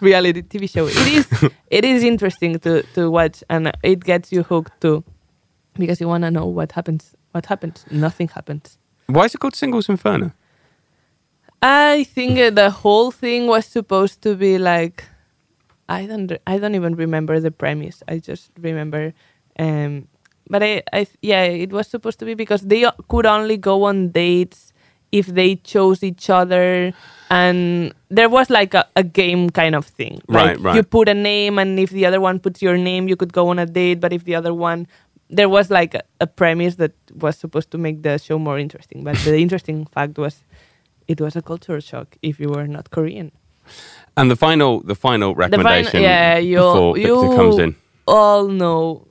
reality 0.00 0.42
TV 0.42 0.68
show. 0.70 0.86
It 0.86 0.96
is 1.18 1.26
it 1.78 1.84
is 1.84 2.02
interesting 2.02 2.58
to 2.60 2.82
to 2.94 3.10
watch 3.10 3.42
and 3.48 3.72
it 3.82 4.00
gets 4.04 4.32
you 4.32 4.42
hooked 4.42 4.80
too 4.80 5.02
because 5.74 6.00
you 6.00 6.08
want 6.08 6.24
to 6.24 6.30
know 6.30 6.46
what 6.46 6.72
happens. 6.72 7.14
What 7.32 7.46
happens? 7.46 7.84
Nothing 7.90 8.28
happens. 8.28 8.78
Why 9.06 9.24
is 9.24 9.34
it 9.34 9.38
called 9.38 9.56
Singles 9.56 9.88
Inferno? 9.88 10.32
I 11.62 12.04
think 12.04 12.54
the 12.54 12.70
whole 12.70 13.10
thing 13.10 13.46
was 13.46 13.66
supposed 13.66 14.22
to 14.22 14.34
be 14.36 14.58
like 14.58 15.04
I 15.88 16.06
don't 16.06 16.32
I 16.46 16.58
don't 16.58 16.74
even 16.74 16.94
remember 16.94 17.40
the 17.40 17.50
premise. 17.50 18.02
I 18.08 18.18
just 18.18 18.50
remember 18.60 19.14
um 19.58 20.06
but 20.48 20.62
I, 20.62 20.82
I 20.92 21.06
yeah, 21.22 21.42
it 21.44 21.72
was 21.72 21.86
supposed 21.88 22.18
to 22.20 22.24
be 22.24 22.34
because 22.34 22.62
they 22.62 22.84
could 23.08 23.26
only 23.26 23.56
go 23.56 23.84
on 23.84 24.10
dates 24.10 24.72
if 25.10 25.26
they 25.26 25.56
chose 25.56 26.02
each 26.02 26.28
other 26.28 26.92
and 27.30 27.94
there 28.10 28.28
was 28.28 28.50
like 28.50 28.74
a, 28.74 28.86
a 28.96 29.02
game 29.02 29.48
kind 29.50 29.74
of 29.74 29.86
thing. 29.86 30.20
Right, 30.28 30.56
like 30.56 30.64
right. 30.64 30.76
You 30.76 30.82
put 30.82 31.08
a 31.08 31.14
name 31.14 31.58
and 31.58 31.78
if 31.78 31.90
the 31.90 32.04
other 32.04 32.20
one 32.20 32.38
puts 32.40 32.60
your 32.60 32.76
name 32.76 33.08
you 33.08 33.16
could 33.16 33.32
go 33.32 33.48
on 33.48 33.58
a 33.58 33.64
date, 33.66 34.00
but 34.00 34.12
if 34.12 34.24
the 34.24 34.34
other 34.34 34.52
one 34.52 34.86
there 35.30 35.48
was 35.48 35.70
like 35.70 35.94
a, 35.94 36.02
a 36.20 36.26
premise 36.26 36.76
that 36.76 36.92
was 37.14 37.36
supposed 37.36 37.70
to 37.70 37.78
make 37.78 38.02
the 38.02 38.18
show 38.18 38.38
more 38.38 38.58
interesting. 38.58 39.04
But 39.04 39.16
the 39.18 39.36
interesting 39.38 39.84
fact 39.92 40.18
was 40.18 40.42
it 41.06 41.20
was 41.20 41.36
a 41.36 41.42
culture 41.42 41.80
shock 41.80 42.16
if 42.22 42.38
you 42.40 42.48
were 42.48 42.66
not 42.66 42.90
Korean. 42.90 43.32
And 44.16 44.30
the 44.30 44.36
final, 44.36 44.80
the 44.80 44.94
final 44.94 45.34
The 45.34 45.42
fin- 45.42 45.50
recommendation 45.50 46.02
yeah, 46.02 46.38
you 46.38 46.58
comes 47.36 47.58
in. 47.58 47.76
all 48.06 48.48
know 48.48 49.07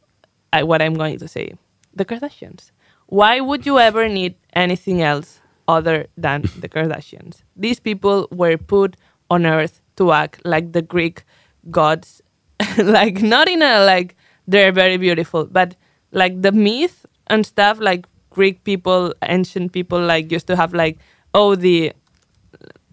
uh, 0.61 0.65
what 0.65 0.81
I'm 0.81 0.93
going 0.93 1.17
to 1.19 1.27
say. 1.27 1.53
The 1.93 2.05
Kardashians. 2.05 2.71
Why 3.07 3.39
would 3.39 3.65
you 3.65 3.79
ever 3.79 4.07
need 4.07 4.35
anything 4.53 5.01
else 5.01 5.39
other 5.67 6.07
than 6.17 6.41
the 6.59 6.69
Kardashians? 6.69 7.43
These 7.55 7.79
people 7.79 8.27
were 8.31 8.57
put 8.57 8.95
on 9.29 9.45
earth 9.45 9.81
to 9.97 10.11
act 10.11 10.41
like 10.45 10.73
the 10.73 10.81
Greek 10.81 11.23
gods, 11.71 12.21
like 12.77 13.21
not 13.21 13.47
in 13.47 13.61
a 13.61 13.83
like 13.85 14.15
they're 14.47 14.71
very 14.71 14.97
beautiful, 14.97 15.45
but 15.45 15.75
like 16.11 16.41
the 16.41 16.51
myth 16.51 17.05
and 17.27 17.45
stuff. 17.45 17.79
Like 17.79 18.05
Greek 18.29 18.63
people, 18.63 19.13
ancient 19.23 19.73
people, 19.73 19.99
like 19.99 20.31
used 20.31 20.47
to 20.47 20.55
have 20.55 20.73
like 20.73 20.99
oh 21.33 21.55
the 21.55 21.93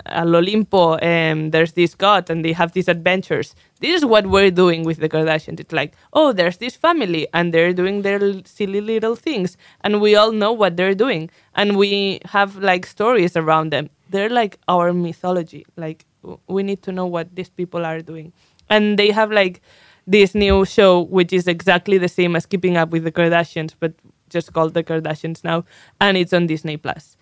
al 0.06 0.28
Olimpo, 0.28 0.98
um, 1.02 1.50
there's 1.50 1.72
this 1.72 1.94
god 1.94 2.28
and 2.30 2.44
they 2.44 2.52
have 2.52 2.72
these 2.72 2.88
adventures. 2.88 3.54
This 3.80 3.96
is 3.96 4.04
what 4.04 4.26
we're 4.26 4.50
doing 4.50 4.84
with 4.84 4.98
the 4.98 5.08
Kardashians. 5.08 5.60
It's 5.60 5.72
like, 5.72 5.94
oh, 6.12 6.32
there's 6.32 6.58
this 6.58 6.76
family 6.76 7.26
and 7.32 7.52
they're 7.52 7.72
doing 7.72 8.02
their 8.02 8.20
silly 8.44 8.80
little 8.80 9.16
things, 9.16 9.56
and 9.82 10.00
we 10.00 10.14
all 10.16 10.32
know 10.32 10.52
what 10.52 10.76
they're 10.76 10.94
doing, 10.94 11.30
and 11.54 11.76
we 11.76 12.20
have 12.26 12.56
like 12.56 12.86
stories 12.86 13.36
around 13.36 13.70
them. 13.70 13.90
They're 14.10 14.30
like 14.30 14.58
our 14.68 14.92
mythology. 14.92 15.66
Like 15.76 16.04
we 16.46 16.62
need 16.62 16.82
to 16.82 16.92
know 16.92 17.06
what 17.06 17.34
these 17.34 17.50
people 17.50 17.84
are 17.84 18.00
doing, 18.00 18.32
and 18.68 18.98
they 18.98 19.10
have 19.10 19.30
like 19.32 19.60
this 20.06 20.34
new 20.34 20.64
show 20.66 21.00
which 21.00 21.32
is 21.32 21.48
exactly 21.48 21.96
the 21.98 22.08
same 22.08 22.36
as 22.36 22.44
Keeping 22.46 22.76
Up 22.76 22.90
with 22.90 23.04
the 23.04 23.12
Kardashians, 23.12 23.74
but 23.78 23.94
just 24.28 24.52
called 24.52 24.74
the 24.74 24.82
Kardashians 24.84 25.44
now, 25.44 25.64
and 26.00 26.16
it's 26.16 26.32
on 26.32 26.46
Disney 26.46 26.76
Plus 26.76 27.16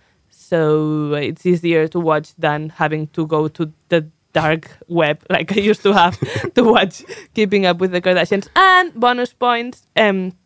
so 0.52 1.14
it's 1.14 1.46
easier 1.46 1.88
to 1.88 1.98
watch 1.98 2.34
than 2.36 2.68
having 2.68 3.06
to 3.16 3.26
go 3.26 3.48
to 3.48 3.72
the 3.88 4.06
dark 4.34 4.70
web 4.86 5.24
like 5.30 5.50
I 5.56 5.60
used 5.60 5.82
to 5.82 5.92
have 5.94 6.18
to 6.56 6.62
watch 6.62 7.02
Keeping 7.32 7.64
Up 7.64 7.78
with 7.78 7.92
the 7.92 8.02
Kardashians. 8.02 8.48
And 8.54 8.92
bonus 8.92 9.32
points, 9.32 9.86
um, 9.96 10.36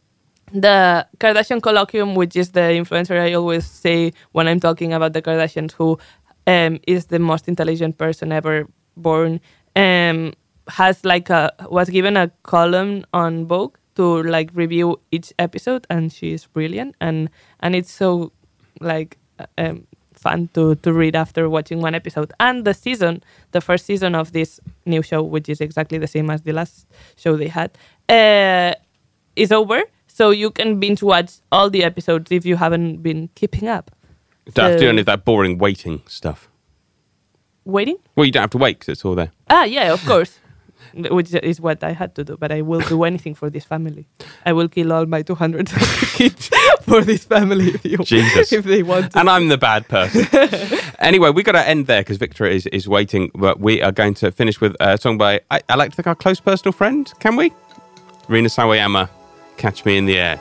the 0.53 1.05
Kardashian 1.19 1.61
Kolloquium, 1.61 2.15
which 2.15 2.37
is 2.37 2.53
the 2.53 2.61
influencer 2.61 3.21
I 3.21 3.33
always 3.33 3.67
say 3.67 4.13
when 4.31 4.47
I'm 4.47 4.61
talking 4.61 4.93
about 4.93 5.13
the 5.13 5.23
Kardashians, 5.23 5.73
who 5.73 5.99
um, 6.47 6.79
is 6.87 7.07
the 7.07 7.19
most 7.19 7.49
intelligent 7.49 7.99
person 7.99 8.31
ever 8.31 8.69
born, 8.97 9.41
um, 9.75 10.35
has 10.69 11.05
like 11.05 11.31
a 11.31 11.51
was 11.69 11.91
given 11.91 12.17
a 12.17 12.31
column 12.45 13.05
on 13.13 13.47
Vogue 13.47 13.75
to 13.97 14.23
like 14.23 14.51
review 14.55 15.01
each 15.11 15.33
episode, 15.41 15.85
and 15.91 16.13
she 16.13 16.33
is 16.33 16.47
brilliant, 16.47 16.95
and 17.01 17.29
and 17.59 17.75
it's 17.75 17.91
so 17.91 18.31
like 18.81 19.19
um, 19.59 19.87
fun 20.27 20.49
to 20.55 20.75
to 20.85 20.91
read 20.93 21.15
after 21.25 21.43
watching 21.57 21.79
one 21.87 21.95
episode. 22.01 22.33
And 22.39 22.65
the 22.69 22.75
season, 22.75 23.23
the 23.53 23.61
first 23.61 23.85
season 23.91 24.15
of 24.15 24.33
this 24.33 24.61
new 24.85 25.03
show, 25.03 25.21
which 25.35 25.49
is 25.49 25.61
exactly 25.61 25.99
the 25.99 26.11
same 26.17 26.31
as 26.35 26.43
the 26.43 26.53
last 26.53 26.87
show 27.23 27.37
they 27.37 27.51
had, 27.59 27.71
uh, 28.09 28.73
is 29.37 29.53
over. 29.53 29.81
So 30.09 30.31
you 30.43 30.51
can 30.51 30.81
binge 30.81 31.03
watch 31.03 31.31
all 31.53 31.69
the 31.71 31.83
episodes 31.85 32.33
if 32.33 32.47
you 32.47 32.57
haven't 32.57 33.03
been 33.03 33.29
keeping 33.35 33.69
up. 33.69 33.91
Don't 34.55 34.71
have 34.71 34.79
to 34.79 34.85
do 34.85 34.89
any 34.89 35.01
of 35.01 35.07
that 35.07 35.25
boring 35.25 35.59
waiting 35.59 36.03
stuff. 36.07 36.49
Waiting? 37.65 37.99
Well, 38.15 38.25
you 38.25 38.33
don't 38.33 38.43
have 38.47 38.51
to 38.51 38.59
wait 38.59 38.79
because 38.79 38.93
it's 38.93 39.05
all 39.05 39.15
there. 39.15 39.33
Ah, 39.51 39.65
yeah, 39.65 39.93
of 39.93 40.05
course. 40.07 40.39
Which 40.95 41.35
is 41.35 41.61
what 41.61 41.83
I 41.83 41.93
had 41.93 42.15
to 42.17 42.25
do, 42.25 42.37
but 42.37 42.53
I 42.53 42.63
will 42.63 42.81
do 42.81 43.05
anything 43.05 43.35
for 43.35 43.51
this 43.51 43.65
family. 43.65 44.07
I 44.45 44.53
will 44.53 44.69
kill 44.69 44.93
all 44.93 45.07
my 45.07 45.23
200 45.23 45.69
kids 45.71 46.51
for 46.83 47.03
this 47.03 47.25
family 47.25 47.69
if, 47.69 47.85
you, 47.85 47.99
Jesus. 47.99 48.53
if 48.53 48.65
they 48.65 48.83
want 48.83 49.13
to. 49.13 49.19
And 49.19 49.29
I'm 49.29 49.49
the 49.49 49.59
bad 49.59 49.89
person. 49.89 50.27
anyway, 50.99 51.31
we've 51.31 51.45
got 51.45 51.53
to 51.53 51.67
end 51.67 51.87
there 51.87 52.01
because 52.01 52.17
Victor 52.17 52.47
is, 52.47 52.67
is 52.69 52.89
waiting. 52.89 53.31
But 53.35 53.61
we 53.61 53.83
are 53.83 53.93
going 53.93 54.15
to 54.15 54.31
finish 54.31 54.61
with 54.61 54.77
a 54.81 54.99
song 54.99 55.19
by, 55.19 55.41
I, 55.51 55.61
I 55.69 55.77
like 55.77 55.91
to 55.91 55.97
think, 55.97 56.07
our 56.07 56.15
close 56.15 56.41
personal 56.41 56.73
friend. 56.73 57.13
Can 57.21 57.37
we? 57.37 57.53
Rina 58.29 58.49
Sawayama, 58.49 59.09
Catch 59.57 59.85
Me 59.85 59.97
in 59.97 60.07
the 60.07 60.19
Air. 60.19 60.41